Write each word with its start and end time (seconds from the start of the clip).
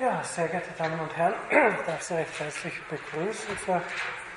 Ja, 0.00 0.22
sehr 0.22 0.46
geehrte 0.46 0.70
Damen 0.78 1.00
und 1.00 1.16
Herren, 1.16 1.34
ich 1.50 1.84
darf 1.84 2.02
Sie 2.02 2.14
recht 2.14 2.38
herzlich 2.38 2.72
begrüßen 2.84 3.58
zur 3.64 3.82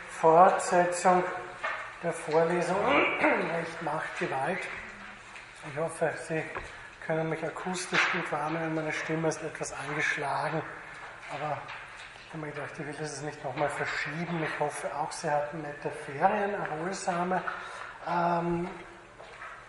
Fortsetzung 0.10 1.24
der 2.02 2.12
Vorlesung 2.14 2.84
Recht, 2.84 3.80
Macht, 3.84 4.18
Gewalt. 4.18 4.58
Ich 5.72 5.78
hoffe, 5.78 6.12
Sie 6.28 6.42
können 7.06 7.30
mich 7.30 7.44
akustisch 7.44 8.12
gut 8.12 8.32
wahrnehmen. 8.32 8.74
Meine 8.74 8.92
Stimme 8.92 9.28
ist 9.28 9.44
etwas 9.44 9.72
angeschlagen, 9.72 10.64
aber 11.32 11.60
ich 12.26 12.34
habe 12.34 12.44
mir 12.44 12.52
gedacht, 12.54 12.72
ich 12.80 12.88
will 12.88 12.96
das 12.98 13.22
nicht 13.22 13.44
nochmal 13.44 13.70
verschieben. 13.70 14.44
Ich 14.44 14.60
hoffe 14.60 14.88
auch, 14.96 15.12
Sie 15.12 15.30
hatten 15.30 15.62
nette 15.62 15.92
Ferien, 15.92 16.56
erholsame. 16.56 17.44
Ähm, 18.10 18.68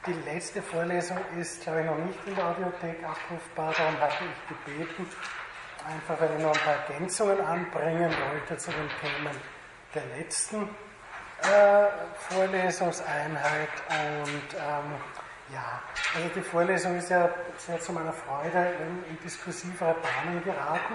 die 0.06 0.14
letzte 0.24 0.62
Vorlesung 0.62 1.18
ist, 1.38 1.62
glaube 1.62 1.80
ich, 1.80 1.86
noch 1.86 1.98
nicht 1.98 2.18
in 2.24 2.34
der 2.34 2.46
Audiothek 2.46 3.04
abrufbar. 3.04 3.74
Darum 3.76 4.00
hatte 4.00 4.24
ich 4.24 4.64
gebeten, 4.64 5.06
einfach 5.88 6.20
weil 6.20 6.30
ich 6.36 6.42
noch 6.42 6.52
ein 6.52 6.60
paar 6.60 6.74
Ergänzungen 6.88 7.40
anbringen 7.40 8.12
wollte 8.30 8.56
zu 8.56 8.70
den 8.70 8.88
Themen 9.00 9.36
der 9.94 10.02
letzten 10.16 10.68
äh, 11.42 11.86
Vorlesungseinheit. 12.30 13.68
Und 13.88 14.54
ähm, 14.54 14.94
ja, 15.52 15.82
also 16.14 16.28
die 16.34 16.40
Vorlesung 16.40 16.96
ist 16.96 17.10
ja 17.10 17.28
sehr 17.58 17.80
zu 17.80 17.92
meiner 17.92 18.12
Freude 18.12 18.72
in, 18.80 19.10
in 19.10 19.22
diskursivere 19.22 19.94
Bahnen 19.94 20.42
geraten, 20.44 20.94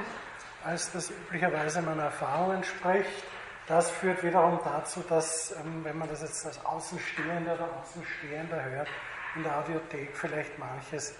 als 0.63 0.91
das 0.91 1.11
üblicherweise 1.11 1.81
meiner 1.81 2.03
Erfahrung 2.03 2.55
entspricht. 2.55 3.23
Das 3.67 3.91
führt 3.91 4.23
wiederum 4.23 4.59
dazu, 4.63 5.03
dass, 5.09 5.51
ähm, 5.51 5.83
wenn 5.83 5.97
man 5.97 6.09
das 6.09 6.21
jetzt 6.21 6.45
als 6.45 6.63
Außenstehender 6.65 7.55
oder 7.55 7.69
Außenstehender 7.81 8.63
hört, 8.63 8.87
in 9.35 9.43
der 9.43 9.57
Audiothek 9.57 10.15
vielleicht 10.15 10.57
manches 10.57 11.15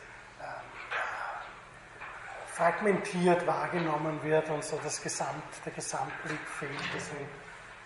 fragmentiert 2.57 3.45
wahrgenommen 3.45 4.19
wird 4.23 4.49
und 4.49 4.63
so 4.63 4.79
das 4.83 5.01
Gesamt, 5.01 5.43
der 5.63 5.73
Gesamtblick 5.73 6.39
fehlt. 6.59 6.71
Deswegen 6.95 7.27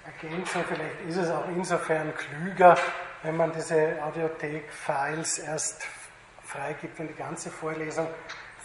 Ergänzung, 0.05 0.63
vielleicht 0.65 1.01
ist 1.07 1.17
es 1.17 1.29
auch 1.29 1.47
insofern 1.49 2.13
klüger, 2.15 2.77
wenn 3.21 3.35
man 3.35 3.51
diese 3.51 4.01
Audiothek-Files 4.01 5.39
erst 5.39 5.85
freigibt, 6.43 6.97
wenn 6.99 7.09
die 7.09 7.15
ganze 7.15 7.51
Vorlesung 7.51 8.07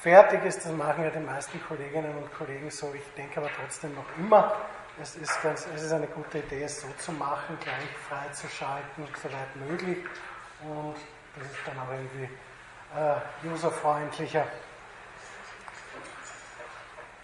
fertig 0.01 0.45
ist. 0.45 0.65
Das 0.65 0.73
machen 0.73 1.03
ja 1.03 1.11
die 1.11 1.19
meisten 1.19 1.61
Kolleginnen 1.67 2.17
und 2.17 2.33
Kollegen 2.33 2.71
so. 2.71 2.95
Ich 2.95 3.15
denke 3.17 3.41
aber 3.41 3.51
trotzdem 3.61 3.93
noch 3.95 4.07
immer, 4.17 4.55
es 5.03 5.17
ist, 5.17 5.43
ganz, 5.43 5.67
es 5.75 5.83
ist 5.83 5.93
eine 5.93 6.07
gute 6.07 6.39
Idee, 6.39 6.63
es 6.63 6.81
so 6.81 6.89
zu 6.99 7.13
machen, 7.13 7.59
gleich 7.61 7.89
freizuschalten, 8.09 9.07
soweit 9.21 9.69
möglich. 9.69 9.99
Und 10.63 10.95
das 11.37 11.47
ist 11.49 11.61
dann 11.67 11.79
auch 11.81 11.91
irgendwie 11.93 12.29
äh, 12.97 13.53
userfreundlicher. 13.53 14.47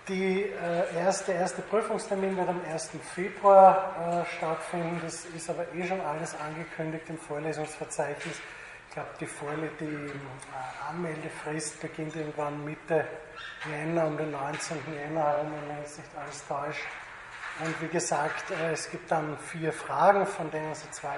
Die 0.08 0.42
äh, 0.42 0.96
erste, 0.98 1.30
erste 1.30 1.62
Prüfungstermin 1.62 2.36
wird 2.36 2.48
am 2.48 2.60
1. 2.68 2.90
Februar 3.14 4.24
äh, 4.26 4.36
stattfinden. 4.36 5.00
Das 5.00 5.26
ist 5.26 5.48
aber 5.48 5.72
eh 5.72 5.86
schon 5.86 6.00
alles 6.00 6.34
angekündigt 6.40 7.04
im 7.08 7.18
Vorlesungsverzeichnis. 7.18 8.40
Ich 8.88 8.94
glaube, 8.94 9.10
die, 9.20 9.26
Vorle 9.26 9.70
die 9.78 9.84
äh, 9.84 10.90
Anmeldefrist 10.90 11.80
beginnt 11.80 12.16
irgendwann 12.16 12.64
Mitte 12.64 13.06
Jänner, 13.70 14.08
um 14.08 14.16
den 14.16 14.32
19. 14.32 14.78
Jänner 14.92 15.22
herum, 15.22 15.52
wenn 15.68 15.78
mich 15.78 15.96
nicht 15.96 16.10
alles 16.18 16.48
täuscht. 16.48 16.86
Und 17.64 17.80
wie 17.80 17.86
gesagt, 17.86 18.50
äh, 18.50 18.72
es 18.72 18.90
gibt 18.90 19.08
dann 19.08 19.38
vier 19.38 19.72
Fragen, 19.72 20.26
von 20.26 20.50
denen 20.50 20.74
Sie 20.74 20.90
zwei 20.90 21.14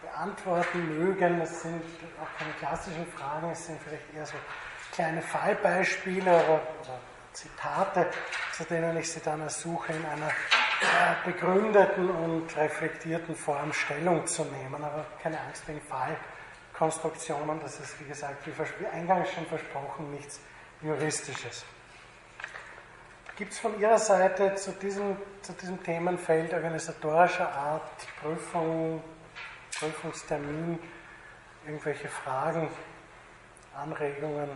beantworten 0.00 0.98
mögen. 0.98 1.38
Es 1.42 1.60
sind 1.60 1.82
auch 2.18 2.38
keine 2.38 2.52
klassischen 2.54 3.06
Fragen, 3.08 3.50
es 3.50 3.66
sind 3.66 3.78
vielleicht 3.82 4.14
eher 4.16 4.24
so 4.24 4.36
kleine 4.92 5.20
Fallbeispiele 5.20 6.34
oder, 6.34 6.62
oder 6.80 7.11
Zitate, 7.32 8.08
zu 8.52 8.64
denen 8.64 8.96
ich 8.96 9.10
sie 9.10 9.20
dann 9.20 9.40
ersuche, 9.40 9.92
in 9.92 10.04
einer 10.04 10.28
äh, 10.28 11.30
begründeten 11.30 12.10
und 12.10 12.56
reflektierten 12.56 13.34
Form 13.34 13.72
Stellung 13.72 14.26
zu 14.26 14.44
nehmen. 14.44 14.82
Aber 14.82 15.06
keine 15.22 15.40
Angst 15.40 15.66
wegen 15.68 15.80
Fallkonstruktionen, 15.80 17.60
das 17.60 17.80
ist, 17.80 18.00
wie 18.00 18.04
gesagt, 18.04 18.46
wie 18.46 18.86
eingangs 18.86 19.30
schon 19.32 19.46
versprochen, 19.46 20.10
nichts 20.10 20.40
Juristisches. 20.82 21.64
Gibt 23.36 23.52
es 23.52 23.60
von 23.60 23.80
Ihrer 23.80 23.98
Seite 23.98 24.56
zu 24.56 24.72
diesem, 24.72 25.16
zu 25.40 25.52
diesem 25.52 25.82
Themenfeld 25.82 26.52
organisatorischer 26.52 27.50
Art, 27.50 28.06
Prüfung, 28.20 29.02
Prüfungstermin, 29.78 30.78
irgendwelche 31.64 32.08
Fragen, 32.08 32.68
Anregungen? 33.74 34.50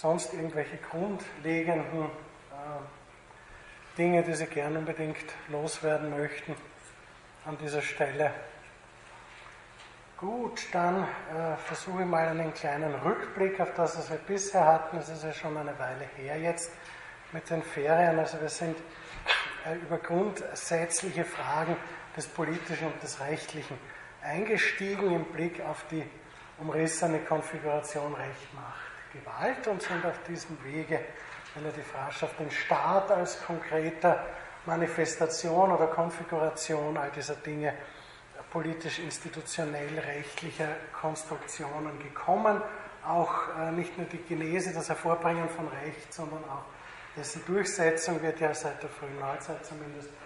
Sonst 0.00 0.34
irgendwelche 0.34 0.76
grundlegenden 0.76 2.04
äh, 2.04 2.06
Dinge, 3.96 4.22
die 4.22 4.34
Sie 4.34 4.46
gern 4.46 4.76
unbedingt 4.76 5.24
loswerden 5.48 6.10
möchten 6.10 6.54
an 7.46 7.56
dieser 7.58 7.80
Stelle. 7.80 8.30
Gut, 10.18 10.66
dann 10.72 11.02
äh, 11.02 11.56
versuche 11.56 12.02
ich 12.02 12.06
mal 12.06 12.28
einen 12.28 12.52
kleinen 12.52 12.94
Rückblick 12.94 13.60
auf 13.60 13.72
das, 13.74 13.96
was 13.98 14.10
wir 14.10 14.18
bisher 14.18 14.64
hatten. 14.64 14.98
Es 14.98 15.08
ist 15.08 15.24
ja 15.24 15.32
schon 15.32 15.56
eine 15.56 15.78
Weile 15.78 16.06
her 16.16 16.38
jetzt 16.38 16.72
mit 17.32 17.48
den 17.48 17.62
Ferien. 17.62 18.18
Also 18.18 18.40
wir 18.40 18.48
sind 18.48 18.76
äh, 19.66 19.76
über 19.76 19.98
grundsätzliche 19.98 21.24
Fragen 21.24 21.76
des 22.16 22.26
Politischen 22.26 22.88
und 22.88 23.02
des 23.02 23.20
Rechtlichen 23.20 23.78
eingestiegen 24.22 25.14
im 25.14 25.24
Blick 25.26 25.60
auf 25.62 25.84
die 25.90 26.04
umrissene 26.58 27.20
Konfiguration 27.20 28.14
Recht, 28.14 28.54
Macht. 28.54 28.95
Gewalt 29.18 29.66
und 29.68 29.82
sind 29.82 30.04
auf 30.04 30.22
diesem 30.28 30.62
Wege 30.64 31.00
relativ 31.56 31.94
rasch 31.94 32.22
auf 32.22 32.36
den 32.36 32.50
Staat 32.50 33.10
als 33.10 33.42
konkreter 33.42 34.24
Manifestation 34.66 35.72
oder 35.72 35.86
Konfiguration 35.86 36.96
all 36.96 37.10
dieser 37.10 37.36
Dinge 37.36 37.72
politisch-institutionell 38.50 39.98
rechtlicher 39.98 40.68
Konstruktionen 40.92 41.98
gekommen. 41.98 42.60
Auch 43.06 43.34
äh, 43.58 43.72
nicht 43.72 43.96
nur 43.96 44.06
die 44.06 44.18
Genese, 44.18 44.72
das 44.72 44.88
Hervorbringen 44.88 45.48
von 45.48 45.68
Recht, 45.68 46.12
sondern 46.12 46.42
auch 46.44 46.64
dessen 47.16 47.44
Durchsetzung 47.46 48.20
wird 48.22 48.40
ja 48.40 48.52
seit 48.52 48.82
der 48.82 48.90
frühen 48.90 49.18
Neuzeit 49.18 49.64
zumindest 49.64 50.08
äh, 50.08 50.25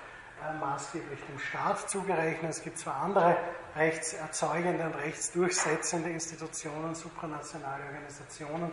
maßgeblich 0.59 1.21
dem 1.25 1.39
Staat 1.39 1.89
zugerechnet. 1.91 2.51
Es 2.51 2.63
gibt 2.63 2.79
zwar 2.79 2.97
andere 2.97 3.37
rechtserzeugende 3.77 4.85
und 4.85 4.95
rechtsdurchsetzende 4.97 6.11
Institutionen, 6.11 6.95
supranationale 6.95 7.85
Organisationen, 7.85 8.71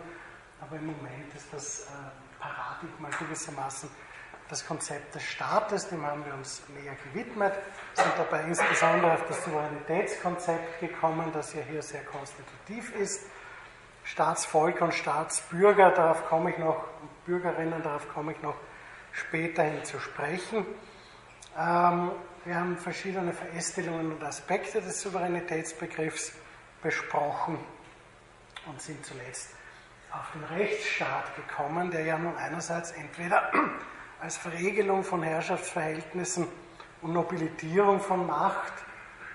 aber 0.60 0.76
im 0.76 0.86
Moment 0.86 1.34
ist 1.36 1.46
das 1.52 1.80
äh, 1.82 1.86
Paradigma 2.40 3.08
gewissermaßen 3.18 3.88
das 4.48 4.66
Konzept 4.66 5.14
des 5.14 5.22
Staates, 5.24 5.88
dem 5.88 6.04
haben 6.06 6.24
wir 6.24 6.32
uns 6.32 6.62
näher 6.68 6.96
gewidmet, 7.12 7.52
sind 7.94 8.12
dabei 8.16 8.44
insbesondere 8.44 9.12
auf 9.12 9.26
das 9.28 9.44
Souveränitätskonzept 9.44 10.80
gekommen, 10.80 11.30
das 11.34 11.52
ja 11.52 11.60
hier 11.68 11.82
sehr 11.82 12.02
konstitutiv 12.04 12.94
ist. 12.96 13.26
Staatsvolk 14.04 14.80
und 14.80 14.94
Staatsbürger, 14.94 15.90
darauf 15.90 16.26
komme 16.28 16.50
ich 16.50 16.58
noch, 16.58 16.82
Bürgerinnen, 17.26 17.82
darauf 17.82 18.08
komme 18.08 18.32
ich 18.32 18.40
noch 18.40 18.56
späterhin 19.12 19.84
zu 19.84 20.00
sprechen. 20.00 20.64
Ähm, 21.58 22.12
wir 22.44 22.54
haben 22.54 22.76
verschiedene 22.76 23.32
Verästelungen 23.32 24.12
und 24.12 24.22
Aspekte 24.22 24.80
des 24.80 25.00
Souveränitätsbegriffs 25.00 26.32
besprochen 26.80 27.58
und 28.66 28.80
sind 28.80 29.04
zuletzt 29.04 29.50
auf 30.12 30.30
den 30.32 30.44
Rechtsstaat 30.56 31.34
gekommen, 31.34 31.90
der 31.90 32.04
ja 32.04 32.16
nun 32.16 32.36
einerseits 32.36 32.92
entweder 32.92 33.50
als 34.20 34.36
Verregelung 34.36 35.02
von 35.02 35.24
Herrschaftsverhältnissen 35.24 36.46
und 37.02 37.12
Nobilitierung 37.12 37.98
von 38.00 38.24
Macht 38.26 38.72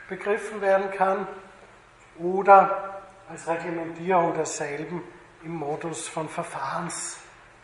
begriffen 0.07 0.61
werden 0.61 0.91
kann 0.91 1.27
oder 2.17 3.01
als 3.29 3.47
Reglementierung 3.47 4.33
derselben 4.33 5.03
im 5.43 5.55
Modus 5.55 6.07
von 6.07 6.29
Verfahrens- 6.29 7.17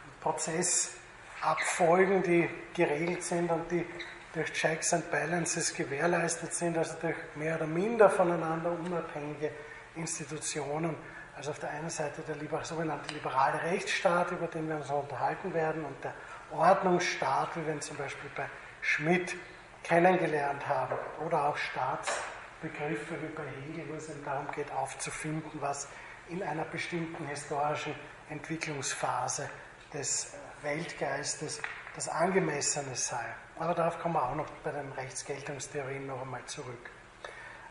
und 0.03 0.19
Prozessabfolgen, 0.19 2.23
die 2.23 2.49
geregelt 2.73 3.23
sind 3.23 3.49
und 3.49 3.71
die 3.71 3.85
durch 4.33 4.51
Checks 4.53 4.93
and 4.93 5.09
Balances 5.09 5.73
gewährleistet 5.73 6.53
sind, 6.53 6.77
also 6.77 6.95
durch 7.01 7.15
mehr 7.35 7.55
oder 7.55 7.67
minder 7.67 8.09
voneinander 8.09 8.71
unabhängige 8.71 9.51
Institutionen. 9.95 10.95
Also 11.35 11.51
auf 11.51 11.59
der 11.59 11.69
einen 11.71 11.89
Seite 11.89 12.21
der 12.21 12.65
sogenannte 12.65 13.13
liberale 13.13 13.61
Rechtsstaat, 13.63 14.31
über 14.31 14.47
den 14.47 14.67
wir 14.67 14.75
uns 14.75 14.89
unterhalten 14.89 15.53
werden, 15.53 15.85
und 15.85 16.03
der 16.03 16.13
Ordnungsstaat, 16.51 17.55
wie 17.55 17.65
wir 17.65 17.73
ihn 17.73 17.81
zum 17.81 17.97
Beispiel 17.97 18.29
bei 18.35 18.45
Schmidt 18.81 19.35
kennengelernt 19.83 20.67
haben, 20.67 20.95
oder 21.25 21.47
auch 21.47 21.57
Staatsbegriffe 21.57 23.21
wie 23.21 23.33
bei 23.33 23.43
Hegel, 23.65 23.89
wo 23.89 23.95
es 23.95 24.09
eben 24.09 24.23
darum 24.25 24.51
geht, 24.51 24.71
aufzufinden, 24.71 25.61
was 25.61 25.87
in 26.27 26.43
einer 26.43 26.65
bestimmten 26.65 27.25
historischen 27.27 27.95
Entwicklungsphase 28.29 29.49
des 29.93 30.33
Weltgeistes 30.61 31.61
das 31.95 32.09
Angemessene 32.09 32.95
sei. 32.95 33.25
Aber 33.59 33.73
darauf 33.73 33.99
kommen 33.99 34.15
wir 34.15 34.23
auch 34.23 34.35
noch 34.35 34.49
bei 34.63 34.71
den 34.71 34.91
Rechtsgeltungstheorien 34.93 36.07
noch 36.07 36.21
einmal 36.21 36.43
zurück. 36.45 36.89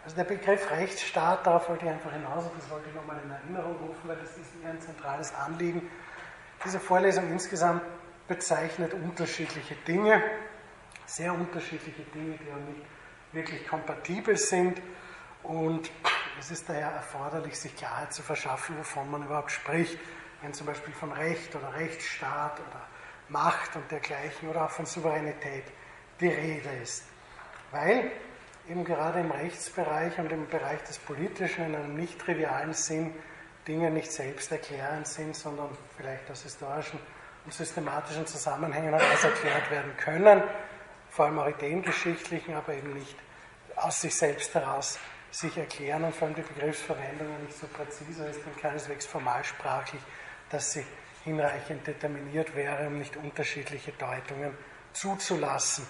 Also 0.05 0.17
der 0.17 0.25
Begriff 0.25 0.71
Rechtsstaat, 0.71 1.47
darauf 1.47 1.69
wollte 1.69 1.87
ich 1.87 1.91
einfach 1.91 2.13
hinaus 2.13 2.45
und 2.45 2.59
das 2.59 2.71
wollte 2.71 2.89
ich 2.91 2.95
nochmal 2.95 3.19
in 3.25 3.31
Erinnerung 3.31 3.77
rufen, 3.77 4.01
weil 4.05 4.17
das 4.17 4.37
ist 4.37 4.63
mir 4.63 4.71
ein 4.71 4.81
zentrales 4.81 5.35
Anliegen. 5.35 5.91
Diese 6.65 6.79
Vorlesung 6.79 7.31
insgesamt 7.31 7.83
bezeichnet 8.27 8.93
unterschiedliche 8.93 9.75
Dinge, 9.87 10.23
sehr 11.07 11.33
unterschiedliche 11.33 12.03
Dinge, 12.15 12.37
die 12.37 12.53
auch 12.53 12.69
nicht 12.69 12.87
wirklich 13.33 13.67
kompatibel 13.67 14.37
sind. 14.37 14.81
Und 15.43 15.91
es 16.39 16.51
ist 16.51 16.69
daher 16.69 16.91
erforderlich, 16.91 17.59
sich 17.59 17.75
Klarheit 17.75 18.13
zu 18.13 18.23
verschaffen, 18.23 18.77
wovon 18.79 19.11
man 19.11 19.25
überhaupt 19.25 19.51
spricht, 19.51 19.99
wenn 20.43 20.53
zum 20.53 20.67
Beispiel 20.67 20.93
von 20.93 21.13
Recht 21.13 21.55
oder 21.57 21.73
Rechtsstaat 21.75 22.61
oder 22.61 22.83
Macht 23.29 23.77
und 23.77 23.91
dergleichen 23.91 24.49
oder 24.49 24.65
auch 24.65 24.71
von 24.71 24.87
Souveränität 24.87 25.65
die 26.21 26.29
Rede 26.29 26.71
ist. 26.83 27.05
Weil 27.71 28.11
eben 28.69 28.85
gerade 28.85 29.21
im 29.21 29.31
Rechtsbereich 29.31 30.19
und 30.19 30.33
im 30.33 30.49
Bereich 30.49 30.83
des 30.85 30.99
Politischen 30.99 31.67
in 31.67 31.75
einem 31.75 31.97
nicht 31.97 32.19
trivialen 32.19 32.75
Sinn 32.75 33.15
Dinge 33.67 33.91
nicht 33.91 34.11
selbsterklärend 34.11 35.07
sind, 35.07 35.37
sondern 35.37 35.69
vielleicht 35.97 36.31
aus 36.31 36.43
historischen 36.43 36.99
und 37.45 37.53
systematischen 37.53 38.27
Zusammenhängen 38.27 38.95
heraus 38.95 39.25
erklärt 39.25 39.71
werden 39.71 39.95
können, 39.99 40.43
vor 41.11 41.27
allem 41.27 41.39
auch 41.39 41.49
ideengeschichtlichen, 41.49 42.55
aber 42.55 42.75
eben 42.75 42.95
nicht 42.95 43.17
aus 43.77 44.01
sich 44.01 44.17
selbst 44.17 44.55
heraus 44.55 44.99
sich 45.31 45.57
erklären 45.59 46.05
und 46.05 46.15
vor 46.15 46.29
allem 46.29 46.37
die 46.37 46.43
Begriffsverwendung 46.43 47.29
nicht 47.45 47.59
so 47.59 47.67
präzise 47.67 48.27
ist 48.29 48.41
und 48.47 48.57
keineswegs 48.59 49.05
formalsprachlich, 49.05 50.01
dass 50.49 50.73
sie 50.73 50.85
hinreichend 51.29 51.87
determiniert 51.87 52.55
wäre, 52.57 52.87
um 52.87 52.99
nicht 52.99 53.17
unterschiedliche 53.17 53.93
Deutungen 53.93 54.57
zuzulassen. 54.93 55.87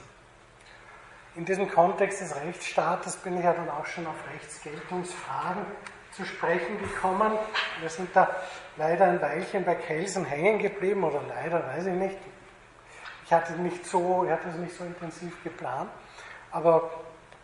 In 1.36 1.44
diesem 1.44 1.70
Kontext 1.70 2.20
des 2.20 2.34
Rechtsstaates 2.34 3.16
bin 3.16 3.38
ich 3.38 3.44
ja 3.44 3.52
dann 3.52 3.68
auch 3.70 3.86
schon 3.86 4.06
auf 4.06 4.16
Rechtsgeltungsfragen 4.34 5.64
zu 6.12 6.24
sprechen 6.24 6.78
gekommen. 6.80 7.32
Wir 7.80 7.88
sind 7.88 8.08
da 8.14 8.34
leider 8.76 9.04
ein 9.04 9.20
Weilchen 9.20 9.64
bei 9.64 9.76
Kelsen 9.76 10.24
hängen 10.24 10.58
geblieben, 10.58 11.04
oder 11.04 11.22
leider, 11.28 11.64
weiß 11.64 11.86
ich 11.86 11.94
nicht. 11.94 12.18
Ich 13.24 13.32
hatte, 13.32 13.52
nicht 13.52 13.86
so, 13.86 14.24
ich 14.24 14.32
hatte 14.32 14.48
es 14.48 14.56
nicht 14.56 14.74
so 14.74 14.84
intensiv 14.84 15.44
geplant, 15.44 15.90
aber 16.50 16.90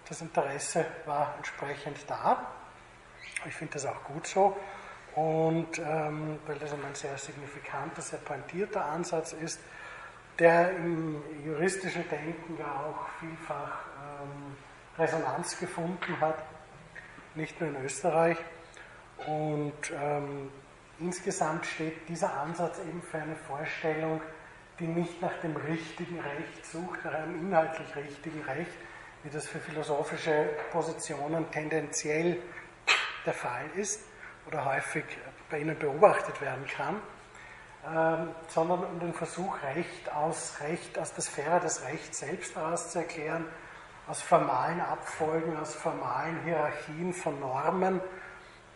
das 0.08 0.20
Interesse 0.20 0.84
war 1.06 1.34
entsprechend 1.36 1.98
da. 2.08 2.46
Ich 3.46 3.54
finde 3.54 3.74
das 3.74 3.86
auch 3.86 4.02
gut 4.04 4.26
so. 4.26 4.56
Und 5.14 5.78
ähm, 5.78 6.38
weil 6.46 6.58
das 6.58 6.72
ein 6.72 6.80
sehr 6.94 7.16
signifikanter, 7.16 8.02
sehr 8.02 8.18
pointierter 8.18 8.84
Ansatz 8.84 9.32
ist, 9.32 9.60
der 10.40 10.70
im 10.76 11.22
juristischen 11.44 12.08
Denken 12.08 12.58
ja 12.58 12.66
auch 12.66 13.08
vielfach 13.20 13.84
ähm, 14.22 14.56
Resonanz 14.98 15.58
gefunden 15.58 16.20
hat, 16.20 16.42
nicht 17.36 17.60
nur 17.60 17.70
in 17.70 17.84
Österreich. 17.84 18.38
Und 19.28 19.92
ähm, 20.02 20.50
insgesamt 20.98 21.64
steht 21.66 22.08
dieser 22.08 22.36
Ansatz 22.40 22.80
eben 22.80 23.00
für 23.00 23.18
eine 23.18 23.36
Vorstellung, 23.36 24.20
die 24.80 24.88
nicht 24.88 25.22
nach 25.22 25.34
dem 25.42 25.54
richtigen 25.54 26.18
Recht 26.18 26.66
sucht, 26.66 27.04
nach 27.04 27.14
einem 27.14 27.38
inhaltlich 27.46 27.94
richtigen 27.94 28.42
Recht, 28.42 28.72
wie 29.22 29.30
das 29.30 29.46
für 29.46 29.60
philosophische 29.60 30.48
Positionen 30.72 31.48
tendenziell 31.52 32.38
der 33.24 33.32
Fall 33.32 33.66
ist 33.76 34.00
oder 34.46 34.64
häufig 34.64 35.04
bei 35.50 35.58
ihnen 35.58 35.78
beobachtet 35.78 36.40
werden 36.40 36.66
kann, 36.66 37.00
ähm, 37.86 38.34
sondern 38.48 38.84
um 38.84 39.00
den 39.00 39.12
Versuch, 39.12 39.62
Recht 39.62 40.12
aus 40.12 40.58
Recht, 40.60 40.98
aus 40.98 41.14
der 41.14 41.22
Sphäre 41.22 41.60
des 41.60 41.82
Rechts 41.84 42.18
selbst 42.18 42.56
heraus 42.56 42.90
zu 42.90 42.98
erklären, 42.98 43.46
aus 44.06 44.22
formalen 44.22 44.80
Abfolgen, 44.80 45.56
aus 45.56 45.74
formalen 45.74 46.42
Hierarchien 46.44 47.12
von 47.12 47.38
Normen 47.40 48.00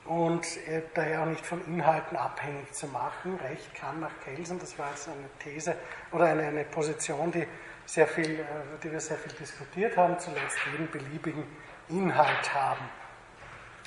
und 0.04 0.44
äh, 0.66 0.82
daher 0.94 1.22
auch 1.22 1.26
nicht 1.26 1.44
von 1.44 1.64
Inhalten 1.66 2.16
abhängig 2.16 2.72
zu 2.72 2.86
machen. 2.86 3.38
Recht 3.40 3.74
kann 3.74 4.00
nach 4.00 4.12
Kelsen, 4.24 4.58
das 4.58 4.78
war 4.78 4.90
jetzt 4.90 5.08
eine 5.08 5.28
These 5.38 5.74
oder 6.12 6.26
eine, 6.26 6.44
eine 6.44 6.64
Position, 6.64 7.30
die, 7.30 7.46
sehr 7.84 8.06
viel, 8.06 8.40
äh, 8.40 8.44
die 8.82 8.92
wir 8.92 9.00
sehr 9.00 9.16
viel 9.16 9.32
diskutiert 9.32 9.96
haben, 9.96 10.18
zuletzt 10.18 10.58
jeden 10.70 10.90
beliebigen 10.90 11.44
Inhalt 11.88 12.54
haben. 12.54 12.84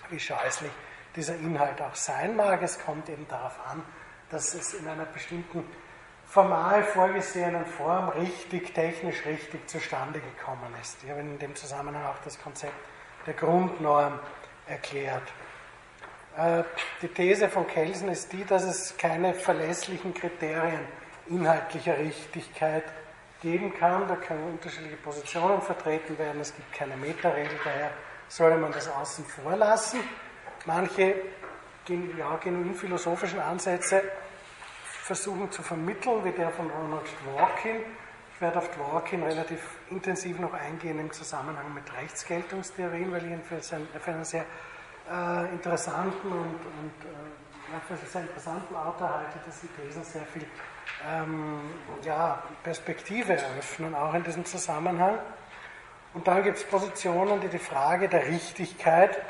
Wie 0.10 0.20
scheußlich 0.20 0.72
dieser 1.16 1.36
Inhalt 1.36 1.82
auch 1.82 1.96
sein 1.96 2.36
mag, 2.36 2.62
es 2.62 2.80
kommt 2.80 3.10
eben 3.10 3.28
darauf 3.28 3.60
an, 3.70 3.84
dass 4.30 4.54
es 4.54 4.74
in 4.74 4.88
einer 4.88 5.06
bestimmten 5.06 5.66
formal 6.26 6.84
vorgesehenen 6.84 7.66
Form 7.66 8.10
richtig, 8.10 8.74
technisch 8.74 9.26
richtig 9.26 9.70
zustande 9.70 10.22
gekommen 10.22 10.74
ist. 10.82 11.04
Ich 11.04 11.10
habe 11.10 11.20
in 11.20 11.38
dem 11.40 11.56
Zusammenhang 11.56 12.06
auch 12.06 12.20
das 12.24 12.42
Konzept 12.42 12.74
der 13.26 13.34
Grundnorm 13.34 14.20
erklärt. 14.68 15.24
Äh, 16.38 16.64
die 17.02 17.10
These 17.10 17.50
von 17.50 17.68
Kelsen 17.68 18.08
ist 18.08 18.32
die, 18.32 18.46
dass 18.46 18.64
es 18.64 18.96
keine 18.98 19.34
verlässlichen 19.34 20.14
Kriterien 20.14 20.80
inhaltlicher 21.28 21.98
Richtigkeit 21.98 22.86
geben 23.42 23.74
kann. 23.74 24.08
Da 24.08 24.16
können 24.16 24.52
unterschiedliche 24.52 24.98
Positionen 24.98 25.62
vertreten 25.62 26.18
werden. 26.18 26.40
Es 26.40 26.56
gibt 26.56 26.72
keine 26.74 26.96
Metaregel, 26.96 27.60
daher 27.64 27.92
sollte 28.30 28.58
man 28.58 28.72
das 28.72 28.88
außen 28.88 29.26
vor 29.26 29.58
lassen. 29.58 30.00
Manche 30.66 31.16
ja, 32.18 32.36
genuin 32.38 32.76
philosophischen 32.76 33.40
Ansätze 33.40 34.04
versuchen 34.84 35.52
zu 35.52 35.64
vermitteln, 35.64 36.24
wie 36.24 36.32
der 36.32 36.52
von 36.52 36.70
Ronald 36.70 37.08
Dworkin. 37.26 37.78
Ich 38.34 38.42
werde 38.42 38.60
auf 38.60 38.70
Dworkin 38.70 39.24
relativ 39.24 39.60
intensiv 39.90 40.40
noch 40.40 40.54
eingehen 40.54 41.00
im 41.00 41.12
Zusammenhang 41.12 41.74
mit 41.74 41.84
Rechtsgeltungstheorien, 41.98 43.12
weil 43.12 43.26
ich 43.26 43.32
ihn 43.32 43.42
für, 43.42 43.60
sein, 43.62 43.88
für 44.00 44.12
einen 44.12 44.24
sehr 44.24 44.46
äh, 45.12 45.50
interessanten 45.52 46.32
und, 46.32 46.40
und 46.40 46.94
äh, 47.04 47.80
für 47.88 47.94
einen 47.94 48.08
sehr 48.08 48.22
interessanten 48.22 48.76
Autor 48.76 49.10
halte, 49.10 49.40
dass 49.46 49.62
die 49.62 49.68
Thesen 49.68 50.04
sehr 50.04 50.26
viel 50.26 50.46
ähm, 51.10 51.62
ja, 52.04 52.42
Perspektive 52.64 53.34
eröffnen, 53.34 53.96
auch 53.96 54.14
in 54.14 54.24
diesem 54.24 54.46
Zusammenhang. 54.46 55.18
Und 56.14 56.28
dann 56.28 56.44
gibt 56.44 56.58
es 56.58 56.64
Positionen, 56.64 57.40
die 57.42 57.48
die 57.48 57.60
Frage 57.60 58.10
der 58.10 58.28
Richtigkeit, 58.28 59.22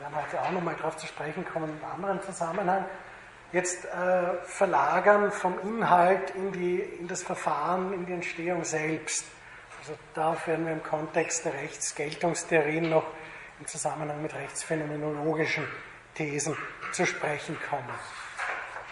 wir 0.00 0.06
werden 0.06 0.16
heute 0.16 0.40
auch 0.40 0.50
nochmal 0.50 0.76
darauf 0.76 0.96
zu 0.96 1.06
sprechen 1.06 1.44
kommen, 1.44 1.68
einem 1.68 1.92
anderen 1.92 2.22
Zusammenhang, 2.22 2.86
jetzt 3.52 3.84
äh, 3.84 4.34
verlagern 4.44 5.30
vom 5.30 5.58
Inhalt 5.60 6.30
in, 6.30 6.52
die, 6.52 6.80
in 6.80 7.06
das 7.06 7.22
Verfahren, 7.22 7.92
in 7.92 8.06
die 8.06 8.14
Entstehung 8.14 8.64
selbst. 8.64 9.26
Also 9.80 9.92
darauf 10.14 10.46
werden 10.46 10.64
wir 10.64 10.72
im 10.72 10.82
Kontext 10.82 11.44
der 11.44 11.52
Rechtsgeltungstheorien 11.54 12.88
noch 12.88 13.04
im 13.58 13.66
Zusammenhang 13.66 14.22
mit 14.22 14.34
rechtsphänomenologischen 14.34 15.66
Thesen 16.14 16.56
zu 16.92 17.04
sprechen 17.04 17.58
kommen. 17.68 17.84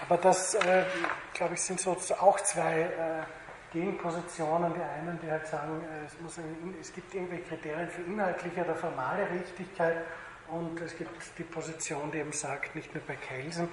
Aber 0.03 0.19
das, 0.19 0.55
äh, 0.57 0.85
glaube 1.33 1.55
ich, 1.55 1.63
sind 1.63 1.81
so 1.81 1.97
auch 2.21 2.39
zwei 2.41 2.83
äh, 2.83 3.73
Gegenpositionen. 3.73 4.75
Die 4.75 4.83
einen, 4.83 5.19
die 5.23 5.31
halt 5.31 5.47
sagen, 5.47 5.83
äh, 5.85 6.07
es, 6.07 6.21
muss 6.21 6.37
ein, 6.39 6.75
es 6.79 6.93
gibt 6.93 7.15
irgendwelche 7.15 7.45
Kriterien 7.45 7.89
für 7.89 8.03
inhaltliche 8.03 8.63
oder 8.63 8.75
formale 8.75 9.29
Richtigkeit 9.31 10.05
und 10.51 10.81
es 10.81 10.97
gibt 10.97 11.11
die 11.39 11.45
Position, 11.45 12.11
die 12.11 12.19
eben 12.19 12.33
sagt, 12.33 12.75
nicht 12.75 12.95
nur 12.95 13.03
bei 13.05 13.17
Kelsen, 13.17 13.69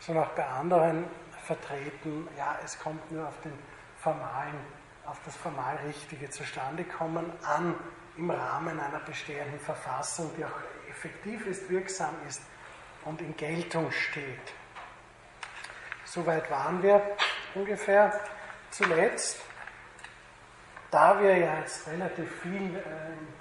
sondern 0.00 0.24
auch 0.24 0.32
bei 0.32 0.46
anderen 0.46 1.04
vertreten, 1.44 2.28
ja, 2.36 2.58
es 2.64 2.78
kommt 2.78 3.10
nur 3.10 3.26
auf 3.26 3.40
den 3.40 3.52
formalen, 3.98 4.58
auf 5.06 5.18
das 5.24 5.36
formal 5.36 5.76
Richtige 5.86 6.28
zustande 6.30 6.84
kommen 6.84 7.32
an 7.42 7.74
im 8.16 8.30
Rahmen 8.30 8.78
einer 8.78 9.00
bestehenden 9.00 9.60
Verfassung, 9.60 10.30
die 10.36 10.44
auch 10.44 10.60
effektiv 10.90 11.46
ist, 11.46 11.70
wirksam 11.70 12.14
ist 12.28 12.42
und 13.04 13.20
in 13.22 13.36
Geltung 13.36 13.90
steht. 13.90 14.52
Soweit 16.04 16.50
waren 16.50 16.82
wir 16.82 17.16
ungefähr 17.54 18.18
zuletzt. 18.70 19.40
Da 20.90 21.20
wir 21.20 21.36
ja 21.36 21.58
jetzt 21.60 21.86
relativ 21.86 22.30
viel 22.42 22.76
äh, 22.76 23.37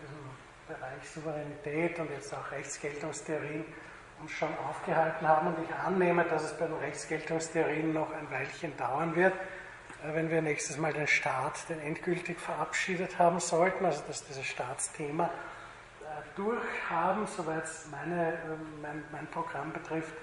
Bereich 0.68 1.10
Souveränität 1.14 1.98
und 2.00 2.10
jetzt 2.12 2.34
auch 2.34 2.52
Rechtsgeltungstheorien 2.52 3.66
uns 4.22 4.32
schon 4.32 4.50
aufgehalten 4.70 5.28
haben 5.28 5.48
und 5.48 5.64
ich 5.64 5.74
annehme, 5.74 6.24
dass 6.26 6.44
es 6.44 6.58
bei 6.58 6.66
den 6.66 6.78
Rechtsgeltungstheorien 6.78 7.94
noch 7.94 8.12
ein 8.12 8.30
Weilchen 8.32 8.76
dauern 8.76 9.16
wird, 9.16 9.34
äh, 9.34 10.14
wenn 10.14 10.30
wir 10.30 10.42
nächstes 10.42 10.78
Mal 10.78 10.94
den 10.94 11.08
Staat, 11.08 11.70
den 11.70 11.80
endgültig 11.80 12.40
verabschiedet 12.40 13.18
haben 13.20 13.40
sollten, 13.40 13.86
also 13.86 14.04
dass 14.08 14.26
dieses 14.26 14.46
Staatsthema 14.46 15.26
äh, 15.26 16.06
durchhaben, 16.36 17.28
soweit 17.28 17.64
meine, 17.92 18.34
ähm, 18.34 18.82
mein, 18.82 19.04
mein 19.12 19.28
Programm 19.28 19.72
betrifft, 19.72 20.14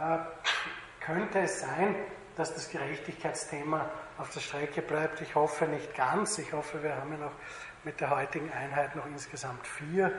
äh, 0.00 0.18
könnte 1.04 1.40
es 1.40 1.60
sein, 1.60 1.96
dass 2.36 2.54
das 2.54 2.70
Gerechtigkeitsthema 2.70 3.90
auf 4.16 4.30
der 4.32 4.40
Strecke 4.40 4.80
bleibt. 4.80 5.20
Ich 5.20 5.34
hoffe 5.34 5.66
nicht 5.66 5.94
ganz. 5.94 6.38
Ich 6.38 6.52
hoffe, 6.52 6.82
wir 6.82 6.96
haben 6.96 7.12
ja 7.12 7.18
noch 7.18 7.32
mit 7.84 8.00
der 8.00 8.10
heutigen 8.10 8.50
Einheit 8.52 8.94
noch 8.96 9.06
insgesamt 9.06 9.66
vier, 9.66 10.12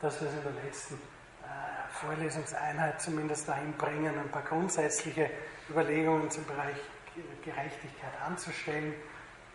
dass 0.00 0.20
wir 0.20 0.28
es 0.28 0.34
in 0.34 0.42
der 0.42 0.64
letzten 0.64 0.98
Vorlesungseinheit 1.92 3.00
zumindest 3.00 3.48
dahin 3.48 3.72
bringen, 3.72 4.18
ein 4.18 4.30
paar 4.30 4.42
grundsätzliche 4.42 5.30
Überlegungen 5.68 6.30
zum 6.30 6.44
Bereich 6.46 6.76
Gerechtigkeit 7.44 8.12
anzustellen, 8.24 8.94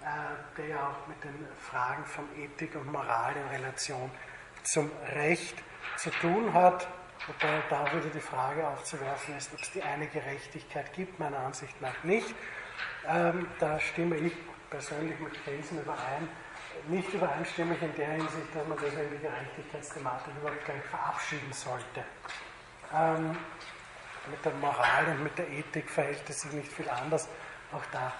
äh, 0.02 0.58
der 0.58 0.68
ja 0.68 0.90
auch 0.90 1.08
mit 1.08 1.24
den 1.24 1.48
Fragen 1.58 2.06
von 2.06 2.26
Ethik 2.38 2.76
und 2.76 2.92
Moral 2.92 3.34
in 3.36 3.48
Relation 3.58 4.12
zum 4.64 4.92
Recht 5.16 5.56
zu 5.98 6.10
tun 6.12 6.54
hat. 6.54 6.88
Wobei 7.28 7.62
da 7.70 7.86
wieder 7.92 8.10
die 8.14 8.20
Frage 8.20 8.68
aufzuwerfen 8.68 9.38
ist, 9.38 9.52
ob 9.54 9.62
es 9.62 9.72
die 9.72 9.82
eine 9.82 10.08
Gerechtigkeit 10.08 10.94
gibt, 10.94 11.18
meiner 11.20 11.40
Ansicht 11.40 11.82
nach 11.82 12.04
nicht. 12.04 12.36
Ähm, 13.08 13.48
da 13.60 13.80
stimme 13.80 14.18
ich 14.18 14.34
persönlich 14.70 15.20
mit 15.20 15.34
Kelsen 15.44 15.82
überein. 15.82 16.28
Nicht 16.88 17.14
übereinstimmig 17.14 17.82
in 17.82 17.96
der 17.96 18.12
Hinsicht, 18.12 18.54
dass 18.54 18.68
man 18.68 18.78
deswegen 18.78 19.12
die 19.12 19.18
Gerechtigkeitsthematik 19.18 20.34
überhaupt 20.40 20.66
gleich 20.66 20.84
verabschieden 20.84 21.52
sollte. 21.52 22.04
Ähm, 22.94 23.36
mit 24.30 24.46
der 24.46 24.54
Moral 24.54 25.06
und 25.08 25.24
mit 25.24 25.38
der 25.38 25.50
Ethik 25.50 25.90
verhält 25.90 26.30
es 26.30 26.42
sich 26.42 26.52
nicht 26.52 26.72
viel 26.72 26.90
anders. 26.90 27.28
Auch 27.72 27.84
da 27.92 28.14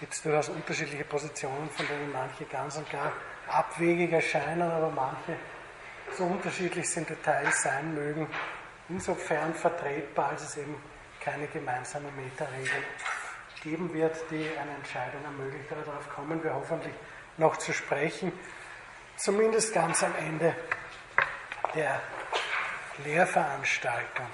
gibt 0.00 0.14
es 0.14 0.22
durchaus 0.22 0.48
unterschiedliche 0.48 1.04
Positionen, 1.04 1.68
von 1.70 1.86
denen 1.86 2.12
manche 2.12 2.44
ganz 2.44 2.76
und 2.76 2.90
gar 2.90 3.12
abwegig 3.48 4.12
erscheinen, 4.12 4.62
aber 4.62 4.90
manche 4.90 5.36
so 6.16 6.24
unterschiedlich 6.24 6.88
sind 6.88 7.08
Details 7.08 7.62
sein 7.62 7.94
mögen, 7.94 8.26
insofern 8.88 9.54
vertretbar, 9.54 10.30
als 10.30 10.42
es 10.42 10.56
eben 10.56 10.76
keine 11.20 11.46
gemeinsame 11.46 12.10
Metaregel 12.12 12.82
geben 13.62 13.92
wird, 13.94 14.16
die 14.30 14.50
eine 14.58 14.74
Entscheidung 14.76 15.24
ermöglicht. 15.24 15.70
Aber 15.70 15.82
darauf 15.82 16.08
kommen 16.10 16.42
wir 16.42 16.52
hoffentlich 16.52 16.94
noch 17.36 17.56
zu 17.56 17.72
sprechen, 17.72 18.32
zumindest 19.16 19.74
ganz 19.74 20.02
am 20.02 20.14
Ende 20.16 20.54
der 21.74 22.00
Lehrveranstaltung. 23.04 24.26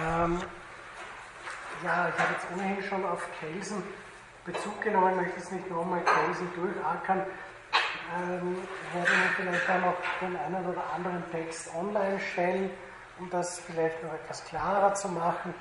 Ähm, 0.00 0.42
ja, 1.84 2.08
ich 2.08 2.20
habe 2.20 2.32
jetzt 2.32 2.46
ohnehin 2.54 2.82
schon 2.82 3.04
auf 3.04 3.26
Kelsen 3.40 3.82
Bezug 4.44 4.80
genommen, 4.80 5.16
möchte 5.16 5.38
es 5.38 5.52
nicht 5.52 5.70
nochmal 5.70 6.02
Kelsen 6.02 6.48
durchackern. 6.56 7.24
Ähm, 8.18 8.56
werde 8.92 9.10
mir 9.10 9.30
vielleicht 9.36 9.70
auch 9.70 9.80
noch 9.80 9.96
den 10.20 10.36
einen 10.36 10.66
oder 10.66 10.82
anderen 10.92 11.22
Text 11.30 11.72
online 11.74 12.18
stellen, 12.18 12.70
um 13.20 13.30
das 13.30 13.60
vielleicht 13.60 14.02
noch 14.02 14.12
etwas 14.12 14.44
klarer 14.44 14.94
zu 14.94 15.08
machen, 15.08 15.54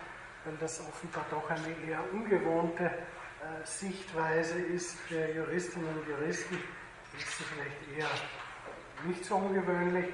weil 0.43 0.55
das 0.59 0.81
offenbar 0.81 1.23
doch 1.29 1.47
eine 1.49 1.69
eher 1.87 1.99
ungewohnte 2.11 2.91
Sichtweise 3.63 4.59
ist 4.59 4.99
für 5.01 5.27
Juristinnen 5.33 5.87
und 5.89 6.07
Juristen. 6.07 6.55
Ist 7.17 7.37
sie 7.37 7.43
vielleicht 7.43 7.97
eher 7.97 8.09
nicht 9.05 9.25
so 9.25 9.35
ungewöhnlich, 9.35 10.05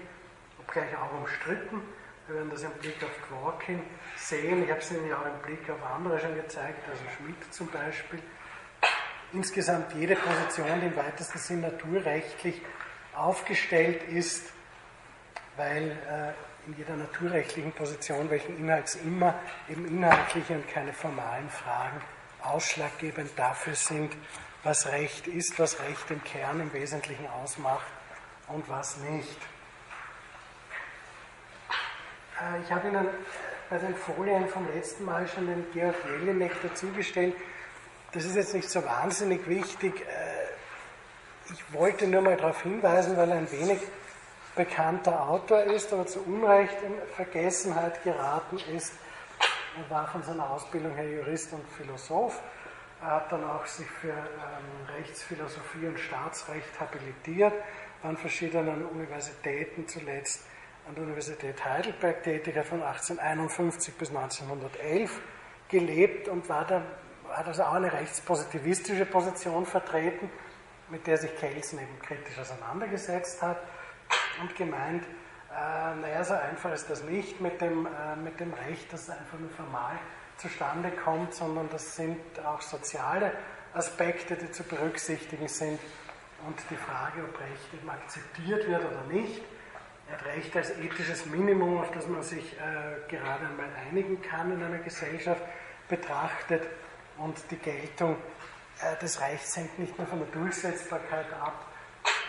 obgleich 0.60 0.96
auch 0.98 1.14
umstritten. 1.20 1.82
Wir 2.28 2.36
werden 2.36 2.50
das 2.50 2.64
im 2.64 2.72
Blick 2.72 3.02
auf 3.04 3.12
Dworkin 3.30 3.82
sehen. 4.18 4.64
Ich 4.64 4.70
habe 4.70 4.80
es 4.80 4.92
Ihnen 4.92 5.08
ja 5.08 5.18
auch 5.18 5.26
im 5.26 5.42
Blick 5.44 5.70
auf 5.70 5.84
andere 5.84 6.20
schon 6.20 6.36
gezeigt, 6.36 6.88
also 6.90 7.02
Schmidt 7.16 7.54
zum 7.54 7.68
Beispiel. 7.68 8.20
Insgesamt 9.34 9.94
jede 9.94 10.16
Position, 10.16 10.82
die 10.82 10.88
im 10.88 10.96
weitesten 10.96 11.38
Sinn 11.38 11.62
naturrechtlich 11.62 12.62
aufgestellt 13.16 14.04
ist, 14.10 14.52
weil 15.56 15.92
äh, 15.92 16.68
in 16.68 16.78
jeder 16.78 16.96
naturrechtlichen 16.96 17.72
Position, 17.72 18.30
welchen 18.30 18.58
Inhalts 18.58 18.96
immer, 18.96 19.40
eben 19.70 19.86
inhaltliche 19.86 20.54
und 20.54 20.68
keine 20.70 20.94
formalen 20.94 21.50
Fragen 21.50 22.02
ausschlaggebend 22.48 23.32
dafür 23.38 23.76
sind, 23.76 24.16
was 24.64 24.88
Recht 24.88 25.28
ist, 25.28 25.60
was 25.60 25.80
Recht 25.80 26.10
im 26.10 26.24
Kern 26.24 26.60
im 26.60 26.74
Wesentlichen 26.74 27.28
ausmacht 27.28 27.86
und 28.48 28.68
was 28.70 28.98
nicht. 28.98 29.38
Äh, 32.42 32.62
ich 32.64 32.72
habe 32.72 32.88
Ihnen 32.88 33.08
bei 33.70 33.78
den 33.78 33.96
Folien 33.96 34.48
vom 34.48 34.68
letzten 34.74 35.06
Mal 35.06 35.28
schon 35.28 35.48
den 35.48 35.66
Georg 35.74 35.96
Jelinek 36.06 36.62
dazugestellt. 36.62 37.36
Das 38.14 38.26
ist 38.26 38.36
jetzt 38.36 38.54
nicht 38.54 38.70
so 38.70 38.84
wahnsinnig 38.84 39.48
wichtig. 39.48 40.02
Äh, 40.02 41.54
ich 41.54 41.74
wollte 41.74 42.08
nur 42.08 42.22
mal 42.22 42.36
darauf 42.36 42.62
hinweisen, 42.64 43.16
weil 43.18 43.30
er 43.30 43.38
ein 43.38 43.52
wenig 43.52 43.80
bekannter 44.56 45.30
Autor 45.30 45.64
ist, 45.64 45.94
aber 45.94 46.06
zu 46.08 46.22
Unrecht 46.24 46.76
in 46.84 46.94
Vergessenheit 47.16 48.04
geraten 48.04 48.58
ist. 48.76 48.94
Er 49.78 49.90
war 49.92 50.08
von 50.08 50.24
seiner 50.24 50.50
Ausbildung 50.50 50.96
her 50.96 51.08
Jurist 51.08 51.54
und 51.54 51.68
Philosoph. 51.70 52.42
Er 53.00 53.12
hat 53.12 53.32
dann 53.32 53.44
auch 53.44 53.66
sich 53.68 53.86
für 53.86 54.10
ähm, 54.10 54.96
Rechtsphilosophie 54.98 55.86
und 55.86 56.00
Staatsrecht 56.00 56.80
habilitiert, 56.80 57.54
an 58.02 58.18
verschiedenen 58.18 58.86
Universitäten 58.86 59.88
zuletzt 59.88 60.48
an 60.88 60.96
der 60.96 61.04
Universität 61.04 61.64
Heidelberg 61.64 62.24
tätig, 62.24 62.56
hat 62.58 62.66
von 62.66 62.82
1851 62.82 63.94
bis 63.96 64.10
1911 64.10 65.20
gelebt 65.68 66.28
und 66.28 66.50
war 66.50 66.66
da, 66.66 66.82
hat 67.30 67.46
also 67.46 67.64
auch 67.64 67.74
eine 67.74 67.92
rechtspositivistische 67.92 69.06
Position 69.06 69.66
vertreten, 69.66 70.32
mit 70.90 71.06
der 71.06 71.18
sich 71.18 71.36
Kelsen 71.36 71.80
eben 71.80 72.00
kritisch 72.00 72.40
auseinandergesetzt 72.40 73.44
hat 73.44 73.58
und 74.42 74.56
gemeint, 74.56 75.04
äh, 75.58 75.96
naja, 75.96 76.24
so 76.24 76.36
einfach 76.36 76.72
ist 76.72 76.90
das 76.90 77.04
nicht 77.04 77.42
mit 77.42 77.60
dem, 77.62 77.88
äh, 77.88 78.16
mit 78.16 78.40
dem 78.40 78.54
Recht, 78.54 78.94
das 78.94 79.10
einfach 79.10 79.40
nur 79.40 79.50
formal 79.50 79.98
zustande 80.38 80.92
kommt, 80.92 81.34
sondern 81.34 81.68
das 81.70 81.96
sind 81.96 82.20
auch 82.46 82.62
soziale 82.62 83.32
Aspekte, 83.74 84.36
die 84.36 84.52
zu 84.52 84.64
berücksichtigen 84.64 85.48
sind. 85.48 85.80
Und 86.46 86.60
die 86.70 86.76
Frage, 86.76 87.24
ob 87.24 87.40
Recht 87.40 87.74
eben 87.74 87.90
akzeptiert 87.90 88.68
wird 88.68 88.86
oder 88.86 89.04
nicht 89.12 89.42
hat 90.12 90.26
Recht 90.26 90.56
als 90.56 90.72
ethisches 90.78 91.26
Minimum, 91.26 91.80
auf 91.80 91.92
das 91.92 92.08
man 92.08 92.24
sich 92.24 92.54
äh, 92.54 93.10
gerade 93.10 93.46
einmal 93.48 93.70
einigen 93.90 94.22
kann 94.22 94.52
in 94.52 94.64
einer 94.64 94.80
Gesellschaft, 94.80 95.42
betrachtet 95.90 96.64
und 97.18 97.36
die 97.50 97.58
Geltung 97.58 98.16
äh, 98.82 98.96
des 99.02 99.20
Rechts 99.22 99.58
hängt 99.58 99.80
nicht 99.80 99.98
nur 99.98 100.08
von 100.08 100.20
der 100.20 100.28
Durchsetzbarkeit 100.28 101.26
ab 101.42 101.66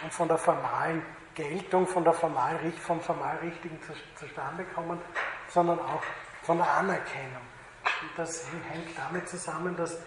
und 0.03 0.13
von 0.13 0.29
der 0.29 0.39
formalen 0.39 1.03
Geltung, 1.35 1.87
von 1.87 2.05
der 2.05 2.13
formal, 2.13 2.59
vom 2.81 3.01
formal 3.01 3.37
Richtigen 3.39 3.81
zu, 3.83 3.93
zustande 4.17 4.65
kommen, 4.75 5.01
sondern 5.49 5.79
auch 5.79 6.03
von 6.43 6.59
der 6.59 6.71
Anerkennung. 6.71 7.43
Und 8.03 8.11
das 8.17 8.47
hängt 8.71 8.97
damit 8.97 9.29
zusammen, 9.29 9.77
dass 9.77 9.95
äh, 9.95 9.99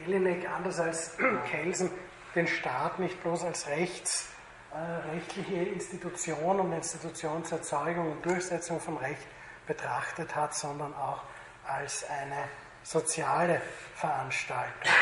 Jelinek 0.00 0.48
anders 0.48 0.80
als 0.80 1.16
Kelsen 1.50 1.90
den 2.34 2.46
Staat 2.46 2.98
nicht 2.98 3.22
bloß 3.22 3.44
als 3.44 3.66
Rechts 3.66 4.28
äh, 4.76 5.10
rechtliche 5.10 5.54
Institution 5.54 6.60
und 6.60 6.72
Institution 6.72 7.44
zur 7.44 7.58
Erzeugung 7.58 8.12
und 8.12 8.26
Durchsetzung 8.26 8.78
von 8.78 8.98
Recht 8.98 9.26
betrachtet 9.66 10.34
hat, 10.34 10.54
sondern 10.54 10.94
auch 10.94 11.22
als 11.66 12.04
eine 12.10 12.44
soziale 12.82 13.62
Veranstaltung. 13.94 14.92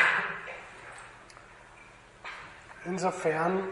Insofern 2.85 3.69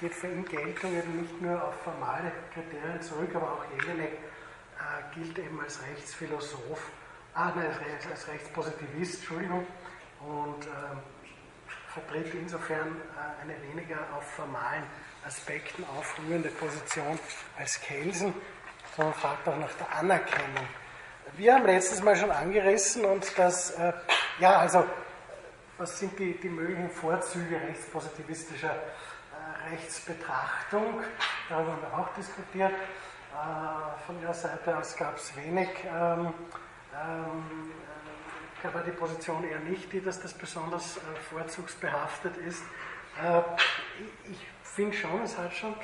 geht 0.00 0.14
für 0.14 0.26
ihn 0.26 0.44
Geltung 0.44 0.96
eben 0.96 1.22
nicht 1.22 1.40
nur 1.40 1.62
auf 1.62 1.74
formale 1.82 2.32
Kriterien 2.52 3.00
zurück, 3.00 3.30
aber 3.34 3.52
auch 3.52 3.64
Jelinek 3.78 4.12
äh, 4.12 5.14
gilt 5.14 5.38
eben 5.38 5.60
als 5.60 5.80
Rechtsphilosoph, 5.82 6.90
ah, 7.34 7.52
nein, 7.54 7.66
als, 7.66 8.10
als 8.10 8.28
Rechtspositivist, 8.28 9.20
Entschuldigung, 9.20 9.66
und 10.20 10.66
äh, 10.66 10.70
vertritt 11.92 12.34
insofern 12.34 12.88
äh, 12.88 13.42
eine 13.42 13.54
weniger 13.70 13.98
auf 14.16 14.24
formalen 14.32 14.84
Aspekten 15.24 15.84
aufruhende 15.96 16.48
Position 16.48 17.18
als 17.56 17.80
Kelsen, 17.80 18.34
sondern 18.96 19.14
fragt 19.14 19.46
auch 19.48 19.56
nach 19.56 19.72
der 19.74 19.94
Anerkennung. 19.96 20.66
Wir 21.36 21.54
haben 21.54 21.64
letztes 21.64 22.02
Mal 22.02 22.16
schon 22.16 22.30
angerissen 22.30 23.04
und 23.04 23.38
das, 23.38 23.70
äh, 23.70 23.92
ja, 24.40 24.58
also, 24.58 24.84
was 25.78 25.98
sind 25.98 26.18
die, 26.18 26.34
die 26.34 26.48
möglichen 26.48 26.90
Vorzüge 26.90 27.60
rechtspositivistischer 27.60 28.74
äh, 28.74 29.70
Rechtsbetrachtung? 29.70 31.02
Darüber 31.48 31.72
haben 31.72 31.82
wir 31.82 31.98
auch 31.98 32.14
diskutiert. 32.14 32.72
Äh, 32.72 34.06
von 34.06 34.20
Ihrer 34.20 34.34
Seite 34.34 34.78
aus 34.78 34.96
gab 34.96 35.16
es 35.16 35.36
wenig 35.36 35.68
ähm, 35.92 36.32
ähm, 36.94 37.72
da 38.64 38.72
war 38.72 38.82
die 38.82 38.92
Position 38.92 39.44
eher 39.44 39.58
nicht 39.58 39.92
die, 39.92 40.00
dass 40.00 40.22
das 40.22 40.32
besonders 40.32 40.96
äh, 40.96 41.00
vorzugsbehaftet 41.28 42.36
ist. 42.38 42.62
Äh, 43.22 43.40
ich 44.30 44.38
finde 44.62 44.96
schon, 44.96 45.20
es 45.22 45.36
hat 45.36 45.52
schon 45.52 45.74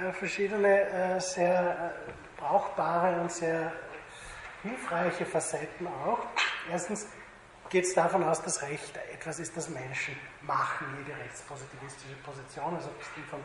äh, 0.00 0.12
verschiedene 0.12 0.82
äh, 0.82 1.20
sehr 1.20 1.96
äh, 2.06 2.40
brauchbare 2.40 3.20
und 3.20 3.32
sehr 3.32 3.72
hilfreiche 4.62 5.26
Facetten 5.26 5.88
auch. 5.88 6.20
Erstens 6.70 7.08
geht 7.70 7.84
es 7.84 7.94
davon 7.94 8.24
aus, 8.24 8.42
dass 8.42 8.62
Recht 8.62 8.98
etwas 9.12 9.38
ist, 9.38 9.56
das 9.56 9.68
Menschen 9.68 10.16
machen, 10.42 10.86
jede 10.98 11.18
rechtspositivistische 11.18 12.16
Position, 12.24 12.74
also 12.74 12.88
ob 12.88 13.00
es 13.00 13.06
die 13.16 13.22
von 13.22 13.40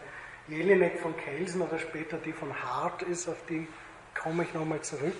Jelinek, 0.47 0.99
von 0.99 1.15
Kelsen 1.15 1.61
oder 1.61 1.77
später 1.77 2.17
die 2.17 2.33
von 2.33 2.51
Hart 2.53 3.03
ist, 3.03 3.27
auf 3.29 3.37
die 3.47 3.67
komme 4.13 4.43
ich 4.43 4.53
nochmal 4.53 4.81
zurück. 4.81 5.13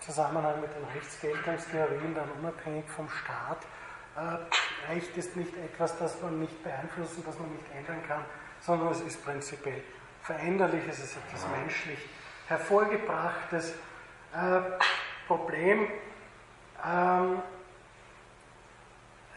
Zusammenhang 0.00 0.60
mit 0.60 0.70
den 0.74 0.84
Rechtsgeltungstheorien, 0.94 2.14
dann 2.14 2.30
unabhängig 2.38 2.84
vom 2.88 3.08
Staat. 3.08 3.58
Äh, 4.16 4.92
Recht 4.92 5.16
ist 5.16 5.36
nicht 5.36 5.56
etwas, 5.56 5.98
das 5.98 6.20
man 6.22 6.40
nicht 6.40 6.62
beeinflussen, 6.62 7.24
das 7.26 7.38
man 7.38 7.50
nicht 7.52 7.64
ändern 7.74 8.02
kann, 8.06 8.24
sondern 8.60 8.92
es 8.92 9.00
ist 9.00 9.24
prinzipiell 9.24 9.82
veränderlich, 10.22 10.82
es 10.88 11.00
ist 11.00 11.16
etwas 11.16 11.46
menschlich 11.48 11.98
hervorgebrachtes 12.46 13.74
äh, 14.34 14.60
Problem. 15.26 15.88
Ähm, 16.84 17.42